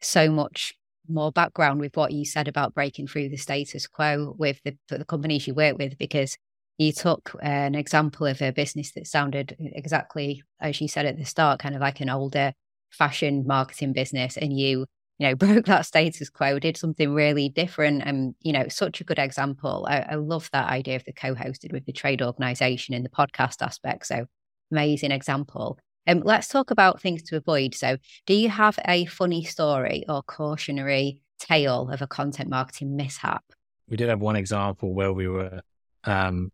so 0.00 0.30
much 0.30 0.74
more 1.08 1.32
background 1.32 1.80
with 1.80 1.96
what 1.96 2.12
you 2.12 2.24
said 2.24 2.48
about 2.48 2.74
breaking 2.74 3.06
through 3.06 3.28
the 3.28 3.36
status 3.36 3.86
quo 3.86 4.34
with 4.38 4.60
the, 4.64 4.76
the 4.88 5.04
companies 5.04 5.46
you 5.46 5.54
work 5.54 5.78
with 5.78 5.96
because 5.96 6.36
you 6.78 6.92
took 6.92 7.34
an 7.42 7.74
example 7.74 8.26
of 8.26 8.40
a 8.40 8.52
business 8.52 8.92
that 8.92 9.06
sounded 9.06 9.56
exactly 9.58 10.42
as 10.60 10.80
you 10.80 10.88
said 10.88 11.06
at 11.06 11.18
the 11.18 11.24
start, 11.24 11.60
kind 11.60 11.74
of 11.74 11.80
like 11.80 12.00
an 12.00 12.08
older 12.08 12.52
fashion 12.90 13.44
marketing 13.46 13.92
business, 13.92 14.36
and 14.36 14.56
you 14.56 14.86
you 15.18 15.28
know 15.28 15.34
broke 15.36 15.66
that 15.66 15.86
status 15.86 16.30
quo, 16.30 16.58
did 16.58 16.76
something 16.76 17.12
really 17.12 17.48
different, 17.48 18.02
and 18.04 18.34
you 18.40 18.52
know 18.52 18.68
such 18.68 19.00
a 19.00 19.04
good 19.04 19.18
example. 19.18 19.86
I, 19.90 20.06
I 20.10 20.14
love 20.14 20.48
that 20.52 20.68
idea 20.68 20.96
of 20.96 21.04
the 21.04 21.12
co-hosted 21.12 21.72
with 21.72 21.84
the 21.84 21.92
trade 21.92 22.22
organization 22.22 22.94
and 22.94 23.04
the 23.04 23.10
podcast 23.10 23.60
aspect. 23.60 24.06
So 24.06 24.26
amazing 24.70 25.10
example. 25.10 25.78
Um, 26.06 26.22
let's 26.24 26.48
talk 26.48 26.70
about 26.70 27.02
things 27.02 27.22
to 27.24 27.36
avoid. 27.36 27.74
So, 27.74 27.98
do 28.26 28.34
you 28.34 28.48
have 28.48 28.78
a 28.86 29.04
funny 29.06 29.44
story 29.44 30.04
or 30.08 30.22
cautionary 30.22 31.20
tale 31.38 31.90
of 31.90 32.02
a 32.02 32.06
content 32.06 32.48
marketing 32.48 32.96
mishap? 32.96 33.44
We 33.88 33.96
did 33.96 34.08
have 34.08 34.20
one 34.20 34.36
example 34.36 34.94
where 34.94 35.12
we 35.12 35.28
were 35.28 35.60
um, 36.04 36.50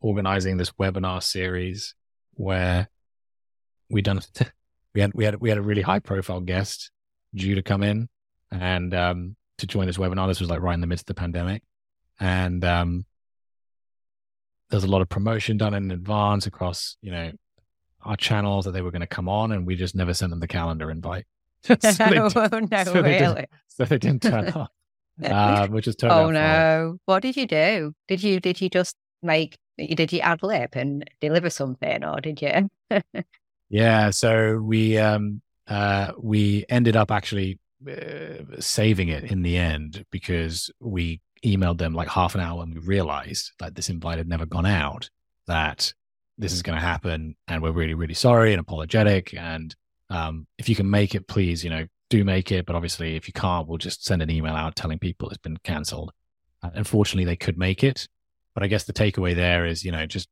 organizing 0.00 0.56
this 0.56 0.70
webinar 0.72 1.22
series 1.22 1.94
where 2.34 2.88
we 3.90 4.02
done 4.02 4.20
we 4.94 5.00
had 5.00 5.12
we 5.14 5.24
had 5.24 5.36
we 5.40 5.48
had 5.48 5.58
a 5.58 5.62
really 5.62 5.82
high 5.82 5.98
profile 5.98 6.40
guest 6.40 6.90
due 7.34 7.54
to 7.54 7.62
come 7.62 7.82
in 7.82 8.08
and 8.50 8.94
um, 8.94 9.36
to 9.58 9.66
join 9.66 9.86
this 9.86 9.98
webinar. 9.98 10.28
This 10.28 10.40
was 10.40 10.50
like 10.50 10.60
right 10.60 10.74
in 10.74 10.80
the 10.80 10.86
midst 10.86 11.02
of 11.02 11.14
the 11.14 11.20
pandemic, 11.20 11.62
and 12.18 12.64
um, 12.64 13.06
there's 14.70 14.84
a 14.84 14.88
lot 14.88 15.02
of 15.02 15.08
promotion 15.08 15.56
done 15.56 15.74
in 15.74 15.90
advance 15.90 16.46
across 16.46 16.96
you 17.00 17.10
know 17.10 17.32
our 18.04 18.16
channels 18.16 18.64
that 18.64 18.72
they 18.72 18.82
were 18.82 18.90
going 18.90 19.00
to 19.00 19.06
come 19.06 19.28
on, 19.28 19.52
and 19.52 19.66
we 19.66 19.76
just 19.76 19.94
never 19.94 20.14
sent 20.14 20.30
them 20.30 20.40
the 20.40 20.48
calendar 20.48 20.90
invite. 20.90 21.26
so 21.62 21.74
they, 21.74 22.18
oh, 22.18 22.28
no, 22.70 22.84
so 22.84 23.02
really? 23.02 23.18
They 23.18 23.46
so 23.68 23.84
they 23.84 23.98
didn't 23.98 24.22
turn 24.22 24.48
up, 24.48 24.70
uh, 25.22 25.66
which 25.68 25.88
is 25.88 25.96
totally. 25.96 26.20
Oh 26.20 26.30
no! 26.30 26.98
What 27.04 27.22
did 27.22 27.36
you 27.36 27.46
do? 27.46 27.94
Did 28.06 28.22
you 28.22 28.40
did 28.40 28.60
you 28.60 28.70
just 28.70 28.96
make 29.22 29.58
did 29.78 30.12
you 30.12 30.20
ad 30.20 30.42
lib 30.42 30.70
and 30.72 31.08
deliver 31.20 31.50
something 31.50 32.04
or 32.04 32.20
did 32.20 32.42
you? 32.42 32.68
yeah. 33.68 34.10
So 34.10 34.58
we, 34.58 34.98
um, 34.98 35.40
uh, 35.68 36.12
we 36.18 36.64
ended 36.68 36.96
up 36.96 37.10
actually 37.10 37.58
uh, 37.88 38.42
saving 38.58 39.08
it 39.08 39.24
in 39.24 39.42
the 39.42 39.56
end 39.56 40.04
because 40.10 40.70
we 40.80 41.20
emailed 41.44 41.78
them 41.78 41.94
like 41.94 42.08
half 42.08 42.34
an 42.34 42.40
hour 42.40 42.62
and 42.62 42.74
we 42.74 42.80
realized 42.80 43.52
that 43.60 43.74
this 43.74 43.88
invite 43.88 44.18
had 44.18 44.28
never 44.28 44.46
gone 44.46 44.66
out, 44.66 45.08
that 45.46 45.92
this 46.36 46.52
is 46.52 46.62
going 46.62 46.76
to 46.76 46.84
happen. 46.84 47.36
And 47.46 47.62
we're 47.62 47.72
really, 47.72 47.94
really 47.94 48.14
sorry 48.14 48.52
and 48.52 48.60
apologetic. 48.60 49.34
And 49.34 49.74
um, 50.10 50.46
if 50.58 50.68
you 50.68 50.74
can 50.74 50.90
make 50.90 51.14
it, 51.14 51.28
please, 51.28 51.62
you 51.62 51.70
know, 51.70 51.86
do 52.10 52.24
make 52.24 52.50
it. 52.50 52.66
But 52.66 52.74
obviously, 52.74 53.14
if 53.14 53.28
you 53.28 53.32
can't, 53.32 53.68
we'll 53.68 53.78
just 53.78 54.04
send 54.04 54.22
an 54.22 54.30
email 54.30 54.54
out 54.54 54.74
telling 54.74 54.98
people 54.98 55.28
it's 55.28 55.38
been 55.38 55.58
canceled. 55.58 56.10
Uh, 56.62 56.70
unfortunately, 56.74 57.24
they 57.24 57.36
could 57.36 57.58
make 57.58 57.84
it. 57.84 58.08
But 58.58 58.64
I 58.64 58.66
guess 58.66 58.82
the 58.82 58.92
takeaway 58.92 59.36
there 59.36 59.66
is, 59.66 59.84
you 59.84 59.92
know, 59.92 60.04
just 60.04 60.28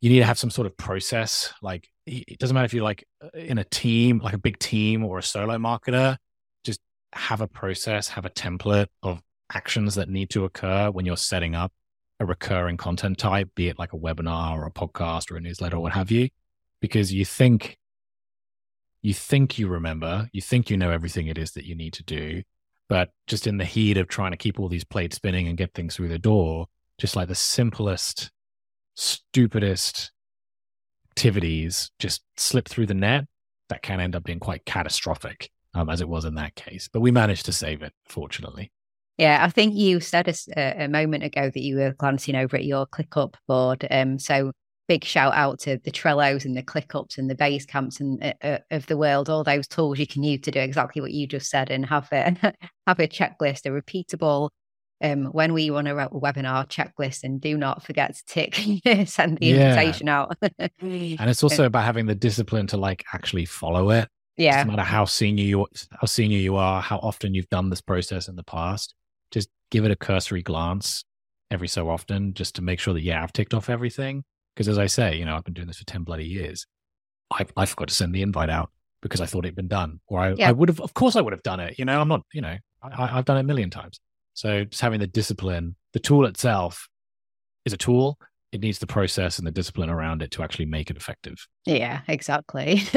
you 0.00 0.08
need 0.08 0.20
to 0.20 0.24
have 0.24 0.38
some 0.38 0.50
sort 0.50 0.68
of 0.68 0.76
process. 0.76 1.52
Like 1.60 1.88
it 2.06 2.38
doesn't 2.38 2.54
matter 2.54 2.64
if 2.64 2.72
you're 2.72 2.84
like 2.84 3.08
uh, 3.20 3.36
in 3.36 3.58
a 3.58 3.64
team, 3.64 4.20
like 4.20 4.34
a 4.34 4.38
big 4.38 4.56
team 4.60 5.04
or 5.04 5.18
a 5.18 5.22
solo 5.24 5.58
marketer, 5.58 6.16
just 6.62 6.78
have 7.12 7.40
a 7.40 7.48
process, 7.48 8.06
have 8.06 8.24
a 8.24 8.30
template 8.30 8.86
of 9.02 9.20
actions 9.52 9.96
that 9.96 10.08
need 10.08 10.30
to 10.30 10.44
occur 10.44 10.92
when 10.92 11.06
you're 11.06 11.16
setting 11.16 11.56
up 11.56 11.72
a 12.20 12.24
recurring 12.24 12.76
content 12.76 13.18
type, 13.18 13.52
be 13.56 13.66
it 13.66 13.80
like 13.80 13.94
a 13.94 13.98
webinar 13.98 14.56
or 14.56 14.64
a 14.66 14.70
podcast 14.70 15.32
or 15.32 15.38
a 15.38 15.40
newsletter 15.40 15.78
or 15.78 15.80
what 15.80 15.94
have 15.94 16.12
you, 16.12 16.28
because 16.80 17.12
you 17.12 17.24
think 17.24 17.78
you 19.02 19.12
think 19.12 19.58
you 19.58 19.66
remember, 19.66 20.28
you 20.32 20.40
think 20.40 20.70
you 20.70 20.76
know 20.76 20.92
everything 20.92 21.26
it 21.26 21.36
is 21.36 21.50
that 21.50 21.66
you 21.66 21.74
need 21.74 21.94
to 21.94 22.04
do, 22.04 22.44
but 22.88 23.10
just 23.26 23.48
in 23.48 23.56
the 23.56 23.64
heat 23.64 23.96
of 23.96 24.06
trying 24.06 24.30
to 24.30 24.36
keep 24.36 24.60
all 24.60 24.68
these 24.68 24.84
plates 24.84 25.16
spinning 25.16 25.48
and 25.48 25.58
get 25.58 25.74
things 25.74 25.96
through 25.96 26.06
the 26.10 26.16
door, 26.20 26.68
just 26.98 27.16
like 27.16 27.28
the 27.28 27.34
simplest, 27.34 28.30
stupidest 28.94 30.12
activities 31.10 31.90
just 31.98 32.22
slip 32.36 32.68
through 32.68 32.86
the 32.86 32.94
net 32.94 33.24
that 33.68 33.82
can 33.82 34.00
end 34.00 34.14
up 34.14 34.24
being 34.24 34.40
quite 34.40 34.64
catastrophic, 34.64 35.50
um, 35.74 35.88
as 35.90 36.00
it 36.00 36.08
was 36.08 36.24
in 36.24 36.34
that 36.34 36.54
case. 36.54 36.88
But 36.92 37.00
we 37.00 37.10
managed 37.10 37.46
to 37.46 37.52
save 37.52 37.82
it, 37.82 37.92
fortunately. 38.06 38.70
Yeah, 39.18 39.44
I 39.44 39.50
think 39.50 39.74
you 39.74 39.98
said 39.98 40.28
a, 40.28 40.84
a 40.84 40.88
moment 40.88 41.24
ago 41.24 41.50
that 41.50 41.60
you 41.60 41.76
were 41.76 41.92
glancing 41.98 42.36
over 42.36 42.56
at 42.56 42.64
your 42.64 42.86
ClickUp 42.86 43.34
board. 43.48 43.86
Um, 43.90 44.18
so 44.18 44.52
big 44.86 45.04
shout 45.04 45.34
out 45.34 45.58
to 45.60 45.78
the 45.84 45.90
Trellos 45.90 46.44
and 46.44 46.56
the 46.56 46.62
ClickUps 46.62 47.18
and 47.18 47.28
the 47.28 47.34
Basecamps 47.34 48.00
and 48.00 48.22
uh, 48.22 48.32
uh, 48.42 48.58
of 48.70 48.86
the 48.86 48.96
world. 48.96 49.28
All 49.28 49.44
those 49.44 49.66
tools 49.66 49.98
you 49.98 50.06
can 50.06 50.22
use 50.22 50.40
to 50.42 50.52
do 50.52 50.60
exactly 50.60 51.02
what 51.02 51.10
you 51.10 51.26
just 51.26 51.50
said 51.50 51.70
and 51.70 51.84
have 51.86 52.08
a 52.12 52.36
have 52.86 53.00
a 53.00 53.08
checklist, 53.08 53.66
a 53.66 53.70
repeatable 53.70 54.50
um, 55.00 55.26
when 55.26 55.52
we 55.52 55.70
run 55.70 55.86
a 55.86 55.94
webinar 55.94 56.66
checklist 56.66 57.22
and 57.22 57.40
do 57.40 57.56
not 57.56 57.84
forget 57.84 58.16
to 58.16 58.24
tick 58.26 58.54
send 59.08 59.38
the 59.38 59.46
yeah. 59.46 59.70
invitation 59.70 60.08
out. 60.08 60.36
and 60.80 61.30
it's 61.30 61.42
also 61.42 61.64
about 61.64 61.84
having 61.84 62.06
the 62.06 62.14
discipline 62.14 62.66
to 62.68 62.76
like 62.76 63.04
actually 63.12 63.44
follow 63.44 63.90
it. 63.90 64.08
Yeah. 64.36 64.62
No 64.62 64.70
matter 64.70 64.82
how 64.82 65.04
senior 65.04 65.44
you 65.44 65.66
how 65.90 66.06
senior 66.06 66.38
you 66.38 66.56
are, 66.56 66.80
how 66.80 66.98
often 66.98 67.34
you've 67.34 67.48
done 67.48 67.70
this 67.70 67.80
process 67.80 68.28
in 68.28 68.36
the 68.36 68.44
past, 68.44 68.94
just 69.30 69.48
give 69.70 69.84
it 69.84 69.90
a 69.90 69.96
cursory 69.96 70.42
glance 70.42 71.04
every 71.50 71.68
so 71.68 71.88
often 71.88 72.34
just 72.34 72.54
to 72.56 72.62
make 72.62 72.78
sure 72.78 72.94
that 72.94 73.02
yeah, 73.02 73.22
I've 73.22 73.32
ticked 73.32 73.54
off 73.54 73.70
everything. 73.70 74.24
Because 74.54 74.68
as 74.68 74.78
I 74.78 74.86
say, 74.86 75.16
you 75.16 75.24
know, 75.24 75.36
I've 75.36 75.44
been 75.44 75.54
doing 75.54 75.68
this 75.68 75.78
for 75.78 75.84
10 75.84 76.02
bloody 76.02 76.26
years. 76.26 76.66
I 77.30 77.46
I 77.56 77.66
forgot 77.66 77.88
to 77.88 77.94
send 77.94 78.14
the 78.14 78.22
invite 78.22 78.50
out 78.50 78.70
because 79.00 79.20
I 79.20 79.26
thought 79.26 79.44
it'd 79.44 79.54
been 79.54 79.68
done. 79.68 80.00
Or 80.08 80.20
I, 80.20 80.32
yeah. 80.32 80.48
I 80.48 80.52
would 80.52 80.68
have 80.68 80.80
of 80.80 80.94
course 80.94 81.14
I 81.14 81.20
would 81.20 81.32
have 81.32 81.42
done 81.42 81.60
it. 81.60 81.78
You 81.78 81.84
know, 81.84 82.00
I'm 82.00 82.08
not, 82.08 82.22
you 82.32 82.40
know, 82.40 82.56
I, 82.82 83.18
I've 83.18 83.24
done 83.24 83.36
it 83.36 83.40
a 83.40 83.44
million 83.44 83.70
times. 83.70 84.00
So 84.38 84.62
just 84.62 84.82
having 84.82 85.00
the 85.00 85.08
discipline, 85.08 85.74
the 85.94 85.98
tool 85.98 86.24
itself 86.24 86.88
is 87.64 87.72
a 87.72 87.76
tool. 87.76 88.20
It 88.52 88.60
needs 88.60 88.78
the 88.78 88.86
process 88.86 89.36
and 89.36 89.44
the 89.44 89.50
discipline 89.50 89.90
around 89.90 90.22
it 90.22 90.30
to 90.30 90.44
actually 90.44 90.66
make 90.66 90.90
it 90.90 90.96
effective. 90.96 91.48
Yeah, 91.66 92.02
exactly. 92.06 92.82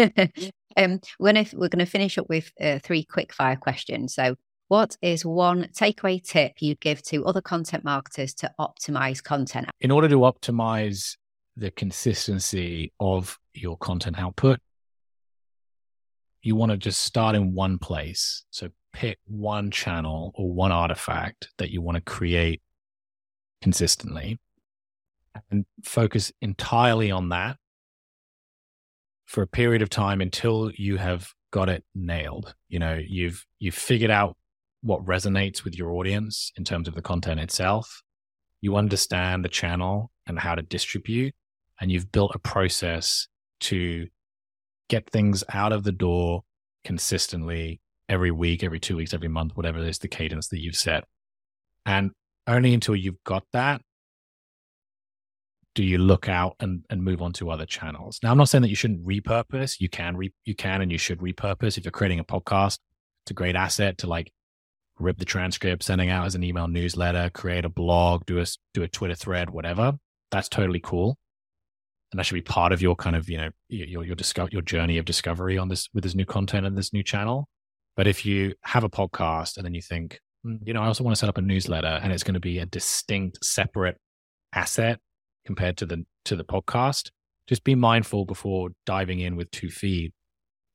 um, 0.77 0.99
we're 1.19 1.33
gonna 1.33 1.47
we're 1.53 1.67
gonna 1.67 1.87
finish 1.87 2.19
up 2.19 2.29
with 2.29 2.51
uh, 2.61 2.77
three 2.83 3.03
quick 3.03 3.33
fire 3.33 3.55
questions. 3.55 4.13
So, 4.13 4.35
What 4.67 4.95
is 5.01 5.25
one 5.25 5.69
takeaway 5.73 6.23
tip 6.23 6.51
you'd 6.59 6.79
give 6.79 7.01
to 7.05 7.25
other 7.25 7.41
content 7.41 7.83
marketers 7.83 8.35
to 8.35 8.51
optimize 8.59 9.23
content? 9.23 9.67
In 9.79 9.89
order 9.89 10.09
to 10.09 10.17
optimize 10.17 11.17
the 11.57 11.71
consistency 11.71 12.93
of 12.99 13.39
your 13.55 13.77
content 13.77 14.19
output, 14.19 14.59
you 16.43 16.55
want 16.55 16.71
to 16.71 16.77
just 16.77 17.01
start 17.01 17.35
in 17.35 17.55
one 17.55 17.79
place. 17.79 18.43
So 18.51 18.69
pick 18.93 19.19
one 19.25 19.71
channel 19.71 20.31
or 20.35 20.51
one 20.51 20.71
artifact 20.71 21.49
that 21.57 21.71
you 21.71 21.81
want 21.81 21.95
to 21.95 22.01
create 22.01 22.61
consistently 23.61 24.39
and 25.49 25.65
focus 25.83 26.31
entirely 26.41 27.11
on 27.11 27.29
that 27.29 27.57
for 29.25 29.41
a 29.41 29.47
period 29.47 29.81
of 29.81 29.89
time 29.89 30.19
until 30.19 30.71
you 30.75 30.97
have 30.97 31.31
got 31.51 31.69
it 31.69 31.83
nailed. 31.95 32.53
You 32.67 32.79
know, 32.79 32.99
you've 33.05 33.45
you've 33.59 33.75
figured 33.75 34.11
out 34.11 34.35
what 34.81 35.05
resonates 35.05 35.63
with 35.63 35.77
your 35.77 35.91
audience 35.91 36.51
in 36.57 36.63
terms 36.63 36.87
of 36.87 36.95
the 36.95 37.01
content 37.01 37.39
itself. 37.39 38.01
You 38.61 38.75
understand 38.75 39.45
the 39.45 39.49
channel 39.49 40.11
and 40.27 40.39
how 40.39 40.55
to 40.55 40.61
distribute, 40.61 41.33
and 41.79 41.91
you've 41.91 42.11
built 42.11 42.35
a 42.35 42.39
process 42.39 43.27
to 43.61 44.07
get 44.89 45.09
things 45.09 45.43
out 45.53 45.71
of 45.71 45.83
the 45.83 45.91
door 45.91 46.43
consistently 46.83 47.79
every 48.11 48.29
week, 48.29 48.63
every 48.63 48.79
two 48.79 48.97
weeks, 48.97 49.13
every 49.13 49.29
month, 49.29 49.55
whatever 49.55 49.79
is 49.79 49.99
the 49.99 50.07
cadence 50.07 50.49
that 50.49 50.61
you've 50.61 50.75
set. 50.75 51.05
And 51.85 52.11
only 52.45 52.73
until 52.73 52.95
you've 52.95 53.23
got 53.23 53.43
that 53.53 53.81
do 55.73 55.83
you 55.83 55.97
look 55.97 56.27
out 56.27 56.55
and, 56.59 56.83
and 56.89 57.01
move 57.01 57.21
on 57.21 57.31
to 57.31 57.49
other 57.49 57.65
channels. 57.65 58.19
Now, 58.21 58.31
I'm 58.31 58.37
not 58.37 58.49
saying 58.49 58.63
that 58.63 58.69
you 58.69 58.75
shouldn't 58.75 59.05
repurpose. 59.05 59.79
You 59.79 59.87
can 59.87 60.17
re, 60.17 60.33
you 60.43 60.53
can 60.53 60.81
and 60.81 60.91
you 60.91 60.97
should 60.97 61.19
repurpose. 61.19 61.77
If 61.77 61.85
you're 61.85 61.93
creating 61.93 62.19
a 62.19 62.25
podcast, 62.25 62.79
it's 63.23 63.31
a 63.31 63.33
great 63.33 63.55
asset 63.55 63.97
to 63.99 64.07
like 64.07 64.33
rip 64.99 65.17
the 65.17 65.23
transcript, 65.23 65.83
sending 65.83 66.09
out 66.09 66.25
as 66.25 66.35
an 66.35 66.43
email 66.43 66.67
newsletter, 66.67 67.29
create 67.33 67.63
a 67.63 67.69
blog, 67.69 68.25
do 68.25 68.39
a 68.39 68.45
do 68.73 68.83
a 68.83 68.87
Twitter 68.89 69.15
thread, 69.15 69.49
whatever. 69.49 69.93
That's 70.29 70.49
totally 70.49 70.81
cool, 70.81 71.17
and 72.11 72.19
that 72.19 72.25
should 72.25 72.35
be 72.35 72.41
part 72.41 72.73
of 72.73 72.81
your 72.81 72.95
kind 72.95 73.15
of 73.15 73.29
you 73.29 73.37
know 73.37 73.49
your 73.69 74.03
your 74.03 74.15
discover 74.15 74.49
your 74.51 74.61
journey 74.61 74.97
of 74.97 75.05
discovery 75.05 75.57
on 75.57 75.69
this 75.69 75.87
with 75.93 76.03
this 76.03 76.15
new 76.15 76.25
content 76.25 76.65
and 76.65 76.77
this 76.77 76.91
new 76.91 77.03
channel. 77.03 77.47
But 78.01 78.07
if 78.07 78.25
you 78.25 78.55
have 78.63 78.83
a 78.83 78.89
podcast 78.89 79.57
and 79.57 79.63
then 79.63 79.75
you 79.75 79.81
think, 79.83 80.19
mm, 80.43 80.57
you 80.65 80.73
know, 80.73 80.81
I 80.81 80.87
also 80.87 81.03
want 81.03 81.15
to 81.15 81.19
set 81.19 81.29
up 81.29 81.37
a 81.37 81.41
newsletter, 81.41 81.99
and 82.01 82.11
it's 82.11 82.23
going 82.23 82.33
to 82.33 82.39
be 82.39 82.57
a 82.57 82.65
distinct, 82.65 83.45
separate 83.45 83.95
asset 84.55 84.97
compared 85.45 85.77
to 85.77 85.85
the 85.85 86.03
to 86.25 86.35
the 86.35 86.43
podcast, 86.43 87.11
just 87.45 87.63
be 87.63 87.75
mindful 87.75 88.25
before 88.25 88.69
diving 88.87 89.19
in 89.19 89.35
with 89.35 89.51
two 89.51 89.69
feet. 89.69 90.15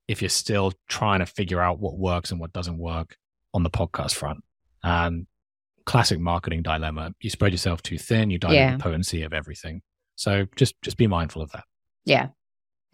If 0.07 0.23
you're 0.23 0.29
still 0.29 0.73
trying 0.89 1.19
to 1.19 1.27
figure 1.27 1.61
out 1.61 1.81
what 1.81 1.99
works 1.99 2.31
and 2.31 2.39
what 2.39 2.53
doesn't 2.53 2.79
work 2.79 3.17
on 3.53 3.65
the 3.65 3.71
podcast 3.71 4.15
front, 4.15 4.45
um, 4.85 5.27
classic 5.85 6.21
marketing 6.21 6.63
dilemma: 6.63 7.11
you 7.21 7.31
spread 7.31 7.51
yourself 7.51 7.83
too 7.83 7.99
thin, 7.99 8.31
you 8.31 8.39
dilute 8.39 8.57
yeah. 8.57 8.77
the 8.77 8.83
potency 8.85 9.23
of 9.23 9.33
everything. 9.33 9.83
So 10.15 10.47
just 10.55 10.81
just 10.81 10.97
be 10.97 11.09
mindful 11.09 11.43
of 11.43 11.51
that. 11.51 11.65
Yeah. 12.05 12.29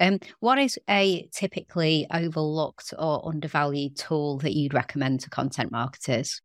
Um, 0.01 0.18
what 0.40 0.59
is 0.59 0.78
a 0.88 1.28
typically 1.32 2.07
overlooked 2.12 2.93
or 2.99 3.26
undervalued 3.28 3.97
tool 3.97 4.38
that 4.38 4.53
you'd 4.53 4.74
recommend 4.74 5.20
to 5.20 5.30
content 5.30 5.70
marketers? 5.70 6.40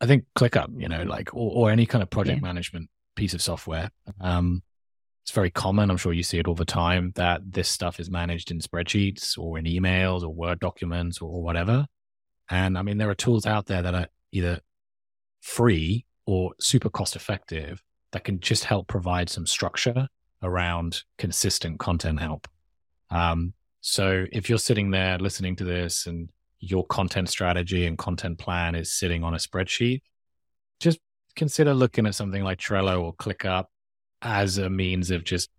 I 0.00 0.06
think 0.06 0.24
ClickUp, 0.36 0.80
you 0.80 0.88
know, 0.88 1.04
like 1.04 1.32
or, 1.32 1.50
or 1.52 1.70
any 1.70 1.86
kind 1.86 2.02
of 2.02 2.10
project 2.10 2.40
yeah. 2.42 2.46
management 2.46 2.90
piece 3.14 3.34
of 3.34 3.42
software. 3.42 3.90
Um, 4.20 4.62
it's 5.22 5.30
very 5.30 5.50
common. 5.50 5.90
I'm 5.90 5.96
sure 5.96 6.12
you 6.12 6.24
see 6.24 6.38
it 6.38 6.48
all 6.48 6.56
the 6.56 6.64
time 6.64 7.12
that 7.14 7.40
this 7.48 7.68
stuff 7.68 8.00
is 8.00 8.10
managed 8.10 8.50
in 8.50 8.58
spreadsheets 8.58 9.38
or 9.38 9.58
in 9.58 9.64
emails 9.64 10.22
or 10.22 10.30
Word 10.30 10.58
documents 10.58 11.20
or 11.20 11.42
whatever. 11.42 11.86
And 12.50 12.76
I 12.76 12.82
mean, 12.82 12.98
there 12.98 13.08
are 13.08 13.14
tools 13.14 13.46
out 13.46 13.66
there 13.66 13.82
that 13.82 13.94
are 13.94 14.08
either 14.32 14.60
free 15.40 16.04
or 16.26 16.52
super 16.60 16.90
cost 16.90 17.14
effective 17.14 17.82
that 18.10 18.24
can 18.24 18.40
just 18.40 18.64
help 18.64 18.88
provide 18.88 19.30
some 19.30 19.46
structure 19.46 20.08
around 20.42 21.02
consistent 21.18 21.78
content 21.78 22.20
help. 22.20 22.48
Um, 23.12 23.52
so 23.80 24.26
if 24.32 24.48
you're 24.48 24.58
sitting 24.58 24.90
there 24.90 25.18
listening 25.18 25.56
to 25.56 25.64
this 25.64 26.06
and 26.06 26.30
your 26.60 26.86
content 26.86 27.28
strategy 27.28 27.86
and 27.86 27.98
content 27.98 28.38
plan 28.38 28.74
is 28.74 28.92
sitting 28.92 29.22
on 29.22 29.34
a 29.34 29.38
spreadsheet, 29.38 30.02
just 30.80 30.98
consider 31.36 31.74
looking 31.74 32.06
at 32.06 32.14
something 32.14 32.42
like 32.42 32.58
Trello 32.58 33.02
or 33.02 33.14
ClickUp 33.14 33.66
as 34.22 34.58
a 34.58 34.70
means 34.70 35.10
of 35.10 35.24
just 35.24 35.50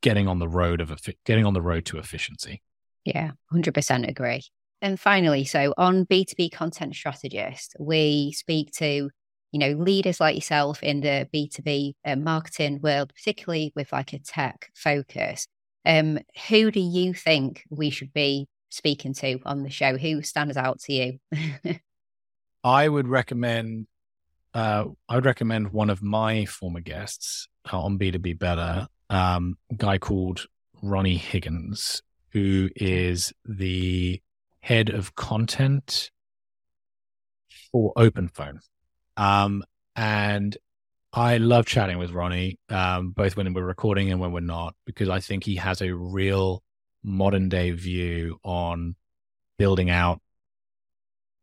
getting 0.00 0.28
on 0.28 0.38
the 0.38 0.48
road 0.48 0.80
of 0.80 0.98
getting 1.24 1.46
on 1.46 1.54
the 1.54 1.62
road 1.62 1.84
to 1.86 1.98
efficiency. 1.98 2.62
Yeah, 3.04 3.32
100% 3.52 4.08
agree. 4.08 4.42
And 4.82 4.98
finally, 4.98 5.44
so 5.44 5.72
on 5.78 6.04
B2B 6.04 6.52
content 6.52 6.94
strategist, 6.94 7.76
we 7.78 8.32
speak 8.32 8.70
to, 8.72 9.08
you 9.52 9.58
know, 9.58 9.70
leaders 9.70 10.20
like 10.20 10.34
yourself 10.34 10.82
in 10.82 11.00
the 11.00 11.28
B2B 11.32 11.94
uh, 12.04 12.16
marketing 12.16 12.80
world, 12.82 13.12
particularly 13.14 13.72
with 13.74 13.92
like 13.92 14.12
a 14.12 14.18
tech 14.18 14.70
focus. 14.74 15.46
Um, 15.84 16.18
who 16.48 16.70
do 16.70 16.80
you 16.80 17.14
think 17.14 17.64
we 17.70 17.90
should 17.90 18.12
be 18.12 18.48
speaking 18.70 19.14
to 19.14 19.38
on 19.44 19.62
the 19.62 19.70
show? 19.70 19.96
Who 19.96 20.22
stands 20.22 20.56
out 20.56 20.80
to 20.80 20.92
you? 20.92 21.18
I 22.64 22.88
would 22.88 23.08
recommend 23.08 23.86
uh, 24.54 24.84
I 25.08 25.16
would 25.16 25.24
recommend 25.24 25.72
one 25.72 25.90
of 25.90 26.02
my 26.02 26.44
former 26.44 26.80
guests 26.80 27.48
on 27.70 27.98
B2B 27.98 28.38
Better, 28.38 28.86
um, 29.10 29.58
a 29.70 29.74
guy 29.74 29.98
called 29.98 30.46
Ronnie 30.80 31.16
Higgins, 31.16 32.02
who 32.30 32.70
is 32.76 33.32
the 33.44 34.22
head 34.60 34.90
of 34.90 35.16
content 35.16 36.10
for 37.72 37.92
OpenPhone. 37.96 38.60
Um, 39.16 39.64
and 39.96 40.56
I 41.16 41.36
love 41.36 41.64
chatting 41.64 41.98
with 41.98 42.10
Ronnie, 42.10 42.58
um, 42.68 43.10
both 43.10 43.36
when 43.36 43.52
we're 43.54 43.62
recording 43.62 44.10
and 44.10 44.20
when 44.20 44.32
we're 44.32 44.40
not, 44.40 44.74
because 44.84 45.08
I 45.08 45.20
think 45.20 45.44
he 45.44 45.54
has 45.56 45.80
a 45.80 45.94
real 45.94 46.64
modern 47.04 47.48
day 47.48 47.70
view 47.70 48.40
on 48.42 48.96
building 49.56 49.90
out 49.90 50.20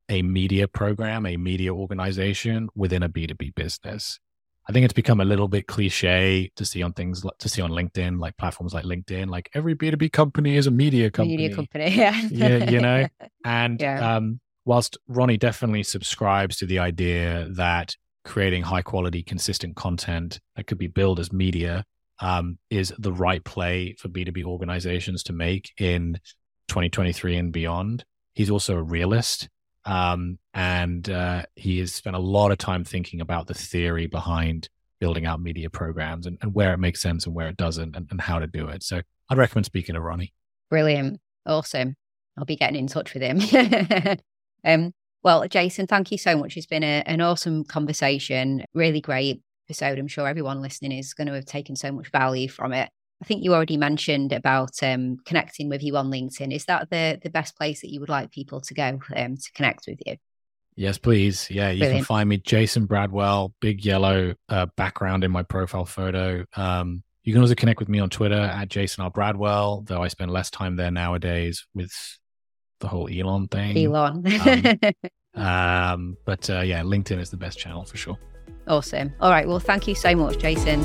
a 0.09 0.23
media 0.23 0.67
program, 0.67 1.25
a 1.25 1.37
media 1.37 1.73
organization 1.73 2.67
within 2.75 3.01
a 3.01 3.07
B2B 3.07 3.55
business. 3.55 4.19
I 4.67 4.73
think 4.73 4.83
it's 4.83 4.93
become 4.93 5.21
a 5.21 5.25
little 5.25 5.47
bit 5.47 5.67
cliche 5.67 6.51
to 6.57 6.65
see 6.65 6.83
on 6.83 6.91
things 6.91 7.23
to 7.39 7.49
see 7.49 7.61
on 7.61 7.71
LinkedIn, 7.71 8.19
like 8.19 8.35
platforms 8.35 8.73
like 8.73 8.83
LinkedIn, 8.83 9.29
like 9.29 9.49
every 9.53 9.73
B2B 9.73 10.11
company 10.11 10.57
is 10.57 10.67
a 10.67 10.71
media 10.71 11.09
company. 11.09 11.37
Media 11.37 11.55
company, 11.55 11.89
yeah. 11.95 12.21
yeah 12.29 12.69
you 12.69 12.81
know? 12.81 13.07
And 13.45 13.81
yeah. 13.81 14.17
um, 14.17 14.41
whilst 14.65 14.97
Ronnie 15.07 15.37
definitely 15.37 15.83
subscribes 15.83 16.57
to 16.57 16.65
the 16.65 16.79
idea 16.79 17.47
that 17.51 17.95
creating 18.23 18.63
high 18.63 18.81
quality, 18.81 19.23
consistent 19.23 19.75
content 19.75 20.39
that 20.55 20.67
could 20.67 20.77
be 20.77 20.87
billed 20.87 21.19
as 21.19 21.31
media 21.33 21.85
um, 22.19 22.57
is 22.69 22.93
the 22.99 23.11
right 23.11 23.43
play 23.43 23.95
for 23.97 24.07
B2B 24.07 24.43
organizations 24.43 25.23
to 25.23 25.33
make 25.33 25.71
in 25.77 26.19
2023 26.67 27.35
and 27.37 27.51
beyond. 27.51 28.05
He's 28.33 28.49
also 28.49 28.77
a 28.77 28.83
realist. 28.83 29.49
Um, 29.83 30.37
and 30.53 31.09
uh, 31.09 31.43
he 31.55 31.79
has 31.79 31.93
spent 31.93 32.15
a 32.15 32.19
lot 32.19 32.51
of 32.51 32.59
time 32.59 32.83
thinking 32.83 33.19
about 33.19 33.47
the 33.47 33.55
theory 33.55 34.05
behind 34.05 34.69
building 34.99 35.25
out 35.25 35.41
media 35.41 35.69
programs 35.69 36.27
and, 36.27 36.37
and 36.41 36.53
where 36.53 36.73
it 36.73 36.77
makes 36.77 37.01
sense 37.01 37.25
and 37.25 37.33
where 37.33 37.47
it 37.47 37.57
doesn't 37.57 37.95
and, 37.95 38.07
and 38.11 38.21
how 38.21 38.37
to 38.37 38.45
do 38.45 38.67
it. 38.67 38.83
So 38.83 39.01
I'd 39.29 39.37
recommend 39.37 39.65
speaking 39.65 39.95
to 39.95 40.01
Ronnie. 40.01 40.33
Brilliant. 40.69 41.19
Awesome. 41.45 41.95
I'll 42.37 42.45
be 42.45 42.55
getting 42.55 42.75
in 42.75 42.87
touch 42.87 43.13
with 43.15 43.23
him. 43.23 43.39
um, 44.63 44.93
well, 45.23 45.47
Jason, 45.47 45.87
thank 45.87 46.11
you 46.11 46.17
so 46.17 46.37
much. 46.37 46.57
It's 46.57 46.65
been 46.65 46.83
a, 46.83 47.03
an 47.05 47.21
awesome 47.21 47.63
conversation, 47.63 48.63
really 48.73 49.01
great 49.01 49.41
episode. 49.67 49.99
I'm 49.99 50.07
sure 50.07 50.27
everyone 50.27 50.61
listening 50.61 50.91
is 50.91 51.13
going 51.13 51.27
to 51.27 51.33
have 51.33 51.45
taken 51.45 51.75
so 51.75 51.91
much 51.91 52.11
value 52.11 52.49
from 52.49 52.73
it. 52.73 52.89
I 53.21 53.25
think 53.25 53.43
you 53.43 53.53
already 53.53 53.77
mentioned 53.77 54.33
about 54.33 54.81
um, 54.81 55.17
connecting 55.25 55.69
with 55.69 55.83
you 55.83 55.95
on 55.95 56.09
LinkedIn. 56.09 56.53
Is 56.53 56.65
that 56.65 56.89
the 56.89 57.19
the 57.21 57.29
best 57.29 57.55
place 57.55 57.81
that 57.81 57.91
you 57.91 57.99
would 57.99 58.09
like 58.09 58.31
people 58.31 58.61
to 58.61 58.73
go 58.73 58.99
um, 59.15 59.37
to 59.37 59.51
connect 59.53 59.85
with 59.87 59.99
you? 60.05 60.15
Yes, 60.75 60.97
please. 60.97 61.49
Yeah, 61.51 61.69
you 61.69 61.79
Brilliant. 61.79 61.99
can 61.99 62.05
find 62.05 62.29
me, 62.29 62.37
Jason 62.37 62.87
Bradwell, 62.87 63.53
big 63.59 63.85
yellow 63.85 64.33
uh, 64.49 64.65
background 64.77 65.23
in 65.23 65.29
my 65.29 65.43
profile 65.43 65.85
photo. 65.85 66.45
Um, 66.55 67.03
you 67.23 67.33
can 67.33 67.41
also 67.41 67.55
connect 67.55 67.79
with 67.79 67.89
me 67.89 67.99
on 67.99 68.09
Twitter 68.09 68.39
at 68.39 68.69
Jason 68.69 69.03
R. 69.03 69.11
Bradwell, 69.11 69.85
though 69.85 70.01
I 70.01 70.07
spend 70.07 70.31
less 70.31 70.49
time 70.49 70.75
there 70.75 70.89
nowadays 70.89 71.67
with 71.75 71.93
the 72.81 72.87
whole 72.87 73.07
Elon 73.09 73.47
thing. 73.47 73.77
Elon. 73.77 74.25
um, 75.35 75.41
um, 75.43 76.17
but 76.25 76.49
uh, 76.49 76.59
yeah, 76.59 76.81
LinkedIn 76.81 77.19
is 77.19 77.29
the 77.29 77.37
best 77.37 77.57
channel 77.57 77.85
for 77.85 77.97
sure. 77.97 78.17
Awesome. 78.67 79.13
All 79.21 79.31
right. 79.31 79.47
Well, 79.47 79.59
thank 79.59 79.87
you 79.87 79.95
so 79.95 80.13
much, 80.15 80.37
Jason. 80.37 80.81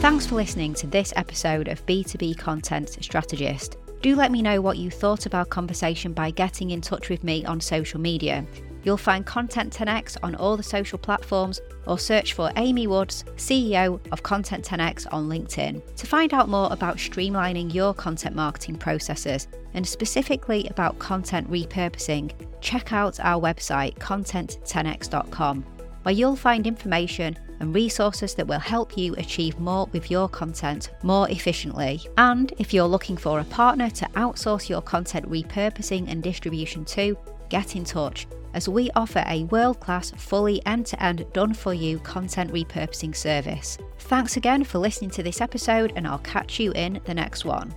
Thanks 0.00 0.26
for 0.26 0.34
listening 0.34 0.74
to 0.74 0.86
this 0.86 1.12
episode 1.16 1.68
of 1.68 1.84
B2B 1.86 2.36
Content 2.38 2.98
Strategist. 3.00 3.78
Do 4.02 4.14
let 4.14 4.30
me 4.30 4.42
know 4.42 4.60
what 4.60 4.76
you 4.76 4.90
thought 4.90 5.24
of 5.24 5.34
our 5.34 5.46
conversation 5.46 6.12
by 6.12 6.30
getting 6.30 6.72
in 6.72 6.82
touch 6.82 7.08
with 7.08 7.24
me 7.24 7.44
on 7.46 7.58
social 7.58 7.98
media. 7.98 8.46
You'll 8.84 8.98
find 8.98 9.24
Content 9.24 9.72
10x 9.72 10.18
on 10.22 10.34
all 10.34 10.56
the 10.56 10.62
social 10.62 10.98
platforms 10.98 11.60
or 11.86 11.98
search 11.98 12.34
for 12.34 12.52
Amy 12.56 12.86
Woods, 12.86 13.24
CEO 13.36 13.98
of 14.12 14.22
Content 14.22 14.64
10x 14.64 15.06
on 15.10 15.28
LinkedIn. 15.28 15.82
To 15.96 16.06
find 16.06 16.34
out 16.34 16.50
more 16.50 16.68
about 16.70 16.98
streamlining 16.98 17.72
your 17.72 17.94
content 17.94 18.36
marketing 18.36 18.76
processes 18.76 19.48
and 19.72 19.86
specifically 19.86 20.68
about 20.68 20.98
content 20.98 21.50
repurposing, 21.50 22.32
check 22.60 22.92
out 22.92 23.18
our 23.20 23.40
website 23.40 23.96
content10x.com 23.98 25.64
where 26.02 26.14
you'll 26.14 26.36
find 26.36 26.66
information 26.66 27.34
and 27.60 27.74
resources 27.74 28.34
that 28.34 28.46
will 28.46 28.58
help 28.58 28.98
you 28.98 29.14
achieve 29.14 29.58
more 29.58 29.86
with 29.92 30.10
your 30.10 30.28
content 30.28 30.90
more 31.02 31.30
efficiently. 31.30 31.98
And 32.18 32.52
if 32.58 32.74
you're 32.74 32.86
looking 32.86 33.16
for 33.16 33.40
a 33.40 33.44
partner 33.44 33.88
to 33.88 34.04
outsource 34.08 34.68
your 34.68 34.82
content 34.82 35.26
repurposing 35.30 36.10
and 36.10 36.22
distribution 36.22 36.84
to, 36.86 37.16
get 37.48 37.74
in 37.74 37.84
touch 37.84 38.26
as 38.54 38.68
we 38.68 38.90
offer 38.92 39.22
a 39.26 39.44
world 39.44 39.80
class, 39.80 40.12
fully 40.12 40.64
end 40.64 40.86
to 40.86 41.02
end, 41.02 41.26
done 41.32 41.52
for 41.52 41.74
you 41.74 41.98
content 41.98 42.52
repurposing 42.52 43.14
service. 43.14 43.76
Thanks 43.98 44.36
again 44.36 44.64
for 44.64 44.78
listening 44.78 45.10
to 45.10 45.22
this 45.22 45.40
episode, 45.40 45.92
and 45.96 46.06
I'll 46.06 46.18
catch 46.20 46.58
you 46.58 46.72
in 46.72 47.00
the 47.04 47.14
next 47.14 47.44
one. 47.44 47.74